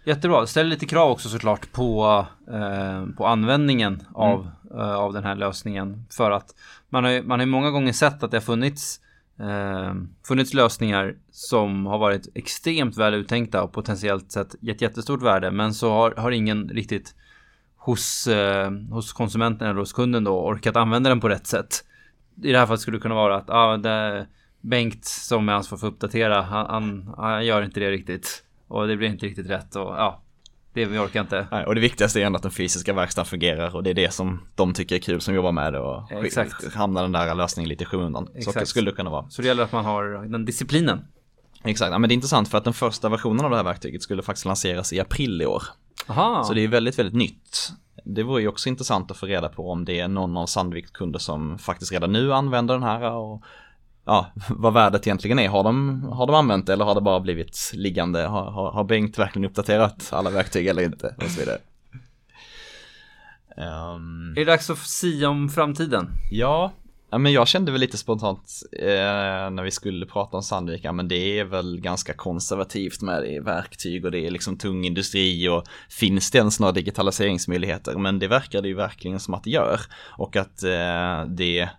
Jättebra. 0.07 0.47
Ställ 0.47 0.67
lite 0.67 0.85
krav 0.85 1.11
också 1.11 1.29
såklart 1.29 1.71
på, 1.71 2.25
eh, 2.51 3.05
på 3.17 3.27
användningen 3.27 4.03
av, 4.13 4.39
mm. 4.71 4.79
eh, 4.79 4.95
av 4.95 5.13
den 5.13 5.23
här 5.23 5.35
lösningen. 5.35 6.05
För 6.11 6.31
att 6.31 6.55
man 6.89 7.03
har 7.03 7.11
ju 7.11 7.23
man 7.23 7.39
har 7.39 7.47
många 7.47 7.71
gånger 7.71 7.93
sett 7.93 8.23
att 8.23 8.31
det 8.31 8.37
har 8.37 8.41
funnits, 8.41 8.99
eh, 9.39 9.93
funnits 10.27 10.53
lösningar 10.53 11.15
som 11.31 11.85
har 11.85 11.97
varit 11.97 12.27
extremt 12.35 12.97
väl 12.97 13.13
uttänkta 13.13 13.63
och 13.63 13.73
potentiellt 13.73 14.31
sett 14.31 14.55
gett 14.61 14.81
jättestort 14.81 15.21
värde. 15.21 15.51
Men 15.51 15.73
så 15.73 15.91
har, 15.91 16.11
har 16.11 16.31
ingen 16.31 16.69
riktigt 16.69 17.15
hos, 17.77 18.27
eh, 18.27 18.71
hos 18.89 19.13
konsumenten 19.13 19.67
eller 19.67 19.79
hos 19.79 19.93
kunden 19.93 20.23
då 20.23 20.45
orkat 20.45 20.75
använda 20.75 21.09
den 21.09 21.19
på 21.19 21.29
rätt 21.29 21.47
sätt. 21.47 21.85
I 22.43 22.51
det 22.51 22.59
här 22.59 22.65
fallet 22.65 22.81
skulle 22.81 22.97
det 22.97 23.01
kunna 23.01 23.15
vara 23.15 23.35
att 23.35 23.49
ah, 23.49 23.77
det, 23.77 24.27
Bengt 24.61 25.05
som 25.05 25.49
är 25.49 25.53
ansvarig 25.53 25.79
för 25.79 25.87
att 25.87 25.93
uppdatera, 25.93 26.41
han, 26.41 26.65
han, 26.69 27.13
han 27.17 27.45
gör 27.45 27.61
inte 27.61 27.79
det 27.79 27.91
riktigt. 27.91 28.44
Och 28.67 28.87
det 28.87 28.97
blir 28.97 29.07
inte 29.07 29.25
riktigt 29.25 29.49
rätt 29.49 29.75
och 29.75 29.81
ja, 29.81 30.21
det 30.73 30.85
vi 30.85 30.97
orkar 30.97 31.21
inte. 31.21 31.47
Nej, 31.51 31.65
och 31.65 31.75
det 31.75 31.81
viktigaste 31.81 32.21
är 32.21 32.25
ändå 32.25 32.37
att 32.37 32.43
den 32.43 32.51
fysiska 32.51 32.93
verkstaden 32.93 33.25
fungerar 33.25 33.75
och 33.75 33.83
det 33.83 33.89
är 33.89 33.93
det 33.93 34.13
som 34.13 34.41
de 34.55 34.73
tycker 34.73 34.95
är 34.95 34.99
kul 34.99 35.21
som 35.21 35.35
jobbar 35.35 35.51
med 35.51 35.73
det 35.73 35.79
och 35.79 36.11
Exakt. 36.11 36.73
hamnar 36.73 37.01
den 37.01 37.11
där 37.11 37.35
lösningen 37.35 37.69
lite 37.69 37.83
i 37.83 37.87
skymundan. 37.87 38.27
Så 38.41 38.65
skulle 38.65 38.91
det 38.91 38.95
kunna 38.95 39.09
vara. 39.09 39.29
Så 39.29 39.41
det 39.41 39.47
gäller 39.47 39.63
att 39.63 39.71
man 39.71 39.85
har 39.85 40.27
den 40.27 40.45
disciplinen. 40.45 41.05
Exakt, 41.63 41.91
ja, 41.91 41.97
men 41.97 42.07
det 42.07 42.13
är 42.13 42.15
intressant 42.15 42.49
för 42.49 42.57
att 42.57 42.63
den 42.63 42.73
första 42.73 43.09
versionen 43.09 43.45
av 43.45 43.51
det 43.51 43.57
här 43.57 43.63
verktyget 43.63 44.01
skulle 44.01 44.23
faktiskt 44.23 44.45
lanseras 44.45 44.93
i 44.93 44.99
april 44.99 45.41
i 45.41 45.45
år. 45.45 45.63
Aha. 46.07 46.43
Så 46.43 46.53
det 46.53 46.61
är 46.61 46.67
väldigt, 46.67 46.99
väldigt 46.99 47.15
nytt. 47.15 47.71
Det 48.05 48.23
vore 48.23 48.41
ju 48.41 48.47
också 48.47 48.69
intressant 48.69 49.11
att 49.11 49.17
få 49.17 49.25
reda 49.25 49.49
på 49.49 49.71
om 49.71 49.85
det 49.85 49.99
är 49.99 50.07
någon 50.07 50.37
av 50.37 50.45
Sandviks 50.45 50.91
kunder 50.91 51.19
som 51.19 51.57
faktiskt 51.57 51.91
redan 51.91 52.11
nu 52.11 52.33
använder 52.33 52.73
den 52.73 52.83
här 52.83 53.11
och 53.11 53.43
ja, 54.05 54.31
vad 54.49 54.73
värdet 54.73 55.07
egentligen 55.07 55.39
är. 55.39 55.49
Har 55.49 55.63
de, 55.63 56.03
har 56.03 56.27
de 56.27 56.35
använt 56.35 56.67
det 56.67 56.73
eller 56.73 56.85
har 56.85 56.95
det 56.95 57.01
bara 57.01 57.19
blivit 57.19 57.71
liggande? 57.73 58.21
Har, 58.21 58.51
har, 58.51 58.71
har 58.71 58.83
Bengt 58.83 59.19
verkligen 59.19 59.49
uppdaterat 59.49 60.09
alla 60.11 60.29
verktyg 60.29 60.67
eller 60.67 60.83
inte? 60.83 61.15
Och 61.17 61.29
så 61.29 61.39
vidare. 61.39 61.57
Um, 63.57 64.31
är 64.31 64.35
det 64.35 64.45
dags 64.45 64.69
att 64.69 64.77
sia 64.77 65.29
om 65.29 65.49
framtiden? 65.49 66.09
Ja, 66.31 66.71
ja 67.09 67.17
men 67.17 67.31
jag 67.31 67.47
kände 67.47 67.71
väl 67.71 67.81
lite 67.81 67.97
spontant 67.97 68.61
eh, 68.71 68.87
när 69.51 69.63
vi 69.63 69.71
skulle 69.71 70.05
prata 70.05 70.37
om 70.37 70.43
Sandvika, 70.43 70.91
men 70.91 71.07
det 71.07 71.39
är 71.39 71.43
väl 71.43 71.81
ganska 71.81 72.13
konservativt 72.13 73.01
med 73.01 73.23
det 73.23 73.39
verktyg 73.39 74.05
och 74.05 74.11
det 74.11 74.19
är 74.19 74.31
liksom 74.31 74.57
tung 74.57 74.85
industri 74.85 75.49
och 75.49 75.63
finns 75.89 76.31
det 76.31 76.37
ens 76.37 76.59
några 76.59 76.71
digitaliseringsmöjligheter? 76.71 77.97
Men 77.97 78.19
det 78.19 78.27
verkar 78.27 78.61
det 78.61 78.67
ju 78.67 78.75
verkligen 78.75 79.19
som 79.19 79.33
att 79.33 79.43
det 79.43 79.49
gör 79.49 79.79
och 80.17 80.35
att 80.35 80.63
eh, 80.63 81.25
det 81.27 81.69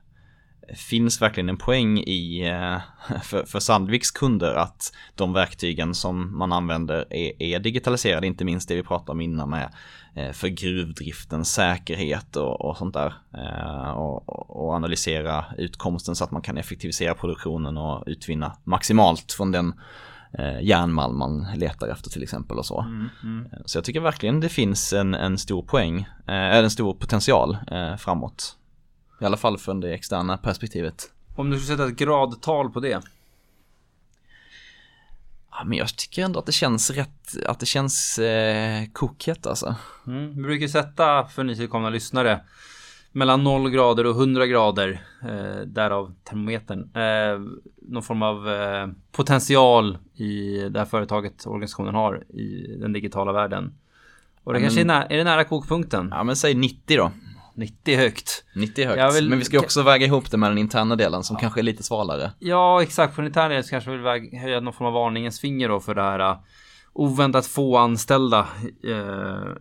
finns 0.74 1.22
verkligen 1.22 1.48
en 1.48 1.56
poäng 1.56 1.98
i 1.98 2.48
eh, 2.48 2.78
för, 3.22 3.44
för 3.44 3.60
Sandviks 3.60 4.10
kunder 4.10 4.54
att 4.54 4.92
de 5.14 5.32
verktygen 5.32 5.94
som 5.94 6.38
man 6.38 6.52
använder 6.52 7.06
är, 7.10 7.42
är 7.42 7.60
digitaliserade, 7.60 8.26
inte 8.26 8.44
minst 8.44 8.68
det 8.68 8.74
vi 8.74 8.82
pratade 8.82 9.12
om 9.12 9.20
innan 9.20 9.50
med 9.50 9.72
eh, 10.14 10.32
för 10.32 10.48
gruvdriftens 10.48 11.52
säkerhet 11.52 12.36
och, 12.36 12.60
och 12.60 12.76
sånt 12.76 12.94
där. 12.94 13.14
Eh, 13.34 13.90
och, 13.90 14.28
och, 14.56 14.74
analysera 14.74 15.44
utkomsten 15.58 16.16
så 16.16 16.24
att 16.24 16.30
man 16.30 16.42
kan 16.42 16.56
effektivisera 16.56 17.14
produktionen 17.14 17.76
och 17.76 18.04
utvinna 18.06 18.56
maximalt 18.64 19.32
från 19.32 19.52
den 19.52 19.74
järnmalm 20.60 21.18
man 21.18 21.46
letar 21.56 21.88
efter 21.88 22.10
till 22.10 22.22
exempel 22.22 22.58
och 22.58 22.66
så. 22.66 22.80
Mm, 22.80 23.08
mm. 23.22 23.48
Så 23.64 23.78
jag 23.78 23.84
tycker 23.84 24.00
verkligen 24.00 24.40
det 24.40 24.48
finns 24.48 24.92
en, 24.92 25.14
en 25.14 25.38
stor 25.38 25.62
poäng, 25.62 26.08
en 26.26 26.70
stor 26.70 26.94
potential 26.94 27.56
framåt. 27.98 28.56
I 29.18 29.24
alla 29.24 29.36
fall 29.36 29.58
från 29.58 29.80
det 29.80 29.94
externa 29.94 30.36
perspektivet. 30.36 31.10
Om 31.36 31.50
du 31.50 31.60
skulle 31.60 31.76
sätta 31.76 31.88
ett 31.88 31.96
gradtal 31.96 32.70
på 32.70 32.80
det? 32.80 33.02
Ja, 35.50 35.64
men 35.64 35.78
jag 35.78 35.96
tycker 35.96 36.22
ändå 36.24 36.38
att 36.38 36.46
det 36.46 36.52
känns 36.52 36.90
rätt, 36.90 37.46
att 37.46 37.60
det 37.60 37.66
känns 37.66 38.18
eh, 38.18 38.84
kokhett 38.92 39.46
alltså. 39.46 39.74
Mm, 40.06 40.36
vi 40.36 40.42
brukar 40.42 40.68
sätta 40.68 41.24
för 41.26 41.44
nytillkomna 41.44 41.90
lyssnare 41.90 42.40
mellan 43.12 43.44
0 43.44 43.70
grader 43.70 44.06
och 44.06 44.14
100 44.14 44.46
grader, 44.46 45.00
eh, 45.22 45.60
därav 45.66 46.12
termometern, 46.24 46.90
eh, 46.94 47.40
någon 47.88 48.02
form 48.02 48.22
av 48.22 48.48
eh, 48.48 48.88
potential 49.12 49.98
i 50.14 50.58
det 50.68 50.78
här 50.78 50.86
företaget, 50.86 51.46
organisationen 51.46 51.94
har 51.94 52.24
i 52.28 52.76
den 52.80 52.92
digitala 52.92 53.32
världen. 53.32 53.74
Och 54.44 54.52
det 54.52 54.58
ja, 54.58 54.62
kanske 54.62 54.80
är, 54.80 54.84
nä 54.84 55.06
är 55.10 55.16
det 55.16 55.24
nära 55.24 55.44
kokpunkten? 55.44 56.08
Ja 56.10 56.24
men 56.24 56.36
säg 56.36 56.54
90 56.54 56.96
då. 56.96 57.10
90 57.56 57.94
är 57.94 57.98
högt. 57.98 58.44
90 58.54 58.84
är 58.84 58.88
högt, 58.88 59.16
vill, 59.16 59.28
men 59.28 59.38
vi 59.38 59.44
ska 59.44 59.58
också 59.58 59.82
väga 59.82 60.06
ihop 60.06 60.30
det 60.30 60.36
med 60.36 60.50
den 60.50 60.58
interna 60.58 60.96
delen 60.96 61.22
som 61.22 61.34
ja. 61.34 61.40
kanske 61.40 61.60
är 61.60 61.62
lite 61.62 61.82
svalare. 61.82 62.32
Ja, 62.38 62.82
exakt. 62.82 63.14
På 63.14 63.20
den 63.20 63.28
interna 63.28 63.48
delen 63.48 63.64
så 63.64 63.70
kanske 63.70 63.90
vi 63.90 63.96
vill 63.96 64.40
höja 64.40 64.60
någon 64.60 64.72
form 64.72 64.86
av 64.86 64.92
varningens 64.92 65.40
finger 65.40 65.68
då 65.68 65.80
för 65.80 65.94
det 65.94 66.02
här 66.02 66.30
uh, 66.30 66.38
oväntat 66.92 67.46
få 67.46 67.76
anställda. 67.76 68.48
Uh, 68.84 69.56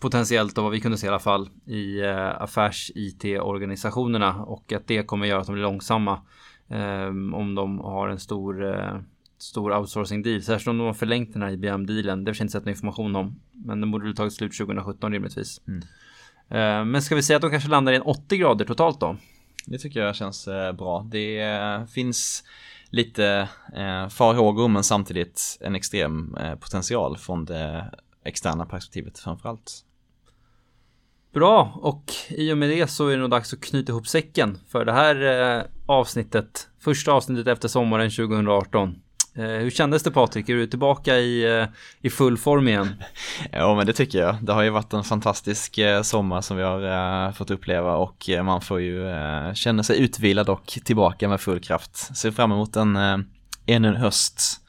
potentiellt 0.00 0.58
och 0.58 0.64
vad 0.64 0.72
vi 0.72 0.80
kunde 0.80 0.98
se 0.98 1.06
i 1.06 1.10
alla 1.10 1.18
fall 1.18 1.48
i 1.66 2.02
uh, 2.02 2.42
affärs-IT-organisationerna 2.42 4.42
och 4.42 4.72
att 4.72 4.86
det 4.86 5.02
kommer 5.02 5.26
göra 5.26 5.40
att 5.40 5.46
de 5.46 5.52
blir 5.52 5.62
långsamma 5.62 6.20
um, 6.68 7.34
om 7.34 7.54
de 7.54 7.78
har 7.78 8.08
en 8.08 8.18
stor 8.18 8.62
uh, 8.62 9.00
stor 9.42 9.76
outsourcing 9.76 10.22
deal. 10.22 10.42
Särskilt 10.42 10.68
om 10.68 10.78
de 10.78 10.86
har 10.86 10.94
förlängt 10.94 11.32
den 11.32 11.42
här 11.42 11.50
IBM-dealen. 11.50 12.24
Det 12.24 12.30
har 12.30 12.34
vi 12.34 12.42
inte 12.42 12.52
sett 12.52 12.64
någon 12.64 12.70
information 12.70 13.16
om. 13.16 13.40
Men 13.52 13.80
den 13.80 13.90
borde 13.90 14.04
väl 14.04 14.16
tagit 14.16 14.32
slut 14.32 14.58
2017 14.58 15.12
rimligtvis. 15.12 15.60
Mm. 15.68 15.82
Eh, 16.50 16.84
men 16.84 17.02
ska 17.02 17.14
vi 17.14 17.22
säga 17.22 17.36
att 17.36 17.42
de 17.42 17.50
kanske 17.50 17.68
landar 17.68 17.92
i 17.92 17.96
en 17.96 18.02
80 18.02 18.36
grader 18.36 18.64
totalt 18.64 19.00
då? 19.00 19.16
Det 19.66 19.78
tycker 19.78 20.00
jag 20.00 20.16
känns 20.16 20.48
eh, 20.48 20.72
bra. 20.72 21.06
Det 21.10 21.40
eh, 21.40 21.84
finns 21.84 22.44
lite 22.92 23.48
farhågor 24.10 24.68
men 24.68 24.84
samtidigt 24.84 25.58
en 25.60 25.74
extrem 25.74 26.36
potential 26.60 27.16
från 27.16 27.44
det 27.44 27.90
externa 28.24 28.66
perspektivet 28.66 29.18
framförallt. 29.18 29.72
Bra, 31.32 31.78
och 31.82 32.12
i 32.28 32.52
och 32.52 32.58
med 32.58 32.68
det 32.68 32.86
så 32.86 33.08
är 33.08 33.12
det 33.12 33.20
nog 33.20 33.30
dags 33.30 33.52
att 33.52 33.60
knyta 33.60 33.92
ihop 33.92 34.06
säcken 34.06 34.58
för 34.68 34.84
det 34.84 34.92
här 34.92 35.66
avsnittet. 35.86 36.68
Första 36.80 37.12
avsnittet 37.12 37.46
efter 37.46 37.68
sommaren 37.68 38.10
2018. 38.10 39.02
Eh, 39.40 39.46
hur 39.46 39.70
kändes 39.70 40.02
det 40.02 40.10
Patrik? 40.10 40.48
Är 40.48 40.54
du 40.54 40.66
tillbaka 40.66 41.16
i, 41.18 41.58
eh, 41.58 41.66
i 42.00 42.10
full 42.10 42.38
form 42.38 42.68
igen? 42.68 42.88
ja 43.52 43.74
men 43.74 43.86
det 43.86 43.92
tycker 43.92 44.18
jag. 44.18 44.36
Det 44.42 44.52
har 44.52 44.62
ju 44.62 44.70
varit 44.70 44.92
en 44.92 45.04
fantastisk 45.04 45.78
eh, 45.78 46.02
sommar 46.02 46.40
som 46.40 46.56
vi 46.56 46.62
har 46.62 47.32
fått 47.32 47.50
uppleva 47.50 47.96
och 47.96 48.30
man 48.44 48.60
får 48.60 48.80
ju 48.80 49.04
känna 49.54 49.82
sig 49.82 49.98
utvilad 50.00 50.48
och 50.48 50.78
tillbaka 50.84 51.28
med 51.28 51.40
full 51.40 51.60
kraft. 51.60 52.16
Ser 52.16 52.30
fram 52.30 52.52
emot 52.52 52.76
en, 52.76 52.96
ännu 53.66 53.88
en 53.88 53.96
höst. 53.96 54.60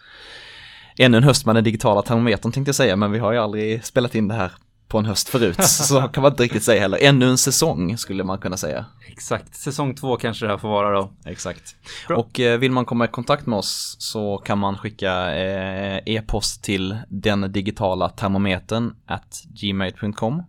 Ännu 0.97 1.17
en 1.17 1.24
höst 1.24 1.45
med 1.45 1.55
den 1.55 1.63
digitala 1.63 2.01
termometern 2.01 2.51
tänkte 2.51 2.69
jag 2.69 2.76
säga 2.76 2.95
men 2.95 3.11
vi 3.11 3.19
har 3.19 3.32
ju 3.32 3.38
aldrig 3.38 3.86
spelat 3.86 4.15
in 4.15 4.28
det 4.28 4.36
här 4.36 4.51
på 4.92 4.98
en 4.98 5.06
höst 5.06 5.30
förut. 5.30 5.64
Så 5.64 6.02
kan 6.02 6.22
man 6.22 6.32
inte 6.32 6.44
riktigt 6.44 6.64
säga 6.64 6.82
heller. 6.82 6.98
Ännu 7.02 7.30
en 7.30 7.38
säsong 7.38 7.98
skulle 7.98 8.24
man 8.24 8.38
kunna 8.38 8.58
säga. 8.58 8.86
Exakt, 9.08 9.56
säsong 9.56 9.96
två 9.96 10.18
kanske 10.18 10.46
det 10.46 10.52
här 10.52 10.58
får 10.58 10.70
vara 10.70 10.92
då. 10.92 11.12
Exakt. 11.26 11.76
Bra. 12.08 12.18
Och 12.18 12.39
eh, 12.39 12.60
vill 12.60 12.72
man 12.72 12.86
komma 12.86 13.06
i 13.06 13.08
kontakt 13.08 13.46
med 13.46 13.60
oss 13.60 13.96
så 14.00 14.38
kan 14.38 14.60
man 14.60 14.78
skicka 14.78 15.36
eh, 15.36 16.02
e-post 16.06 16.64
till 16.64 16.98
den 17.10 17.52
digitala 17.52 18.10
termometern 18.10 18.96
at 19.06 19.44
gmail.com. 19.62 20.44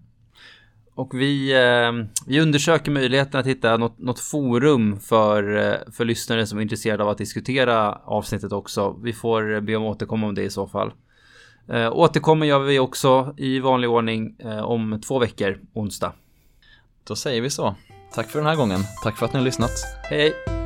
Och 0.95 1.21
vi, 1.21 1.53
eh, 1.53 2.07
vi 2.27 2.41
undersöker 2.41 2.91
möjligheten 2.91 3.41
att 3.41 3.47
hitta 3.47 3.77
något, 3.77 3.99
något 3.99 4.21
forum 4.21 5.01
för, 5.01 5.43
för 5.93 6.05
lyssnare 6.05 6.47
som 6.47 6.59
är 6.59 6.63
intresserade 6.63 7.03
av 7.03 7.09
att 7.09 7.19
diskutera 7.19 7.93
avsnittet 7.93 8.53
också. 8.53 8.97
Vi 9.03 9.13
får 9.13 9.61
be 9.61 9.77
om 9.77 9.85
återkomma 9.85 10.27
om 10.27 10.35
det 10.35 10.43
i 10.43 10.51
så 10.51 10.67
fall. 10.67 10.93
Eh, 11.69 11.93
återkommer 11.93 12.47
gör 12.47 12.59
vi 12.59 12.79
också 12.79 13.35
i 13.37 13.61
vanlig 13.61 13.91
ordning 13.91 14.37
eh, 14.39 14.59
om 14.59 15.01
två 15.07 15.19
veckor, 15.19 15.59
onsdag. 15.73 16.13
Då 17.05 17.17
säger 17.17 17.41
vi 17.41 17.51
så. 17.51 17.75
Tack 18.15 18.31
för 18.31 18.39
den 18.39 18.49
här 18.49 18.57
gången. 18.57 18.81
Tack 19.03 19.19
för 19.19 19.27
att 19.27 19.33
ni 19.33 19.39
har 19.39 19.45
lyssnat. 19.45 19.71
Hej! 20.03 20.62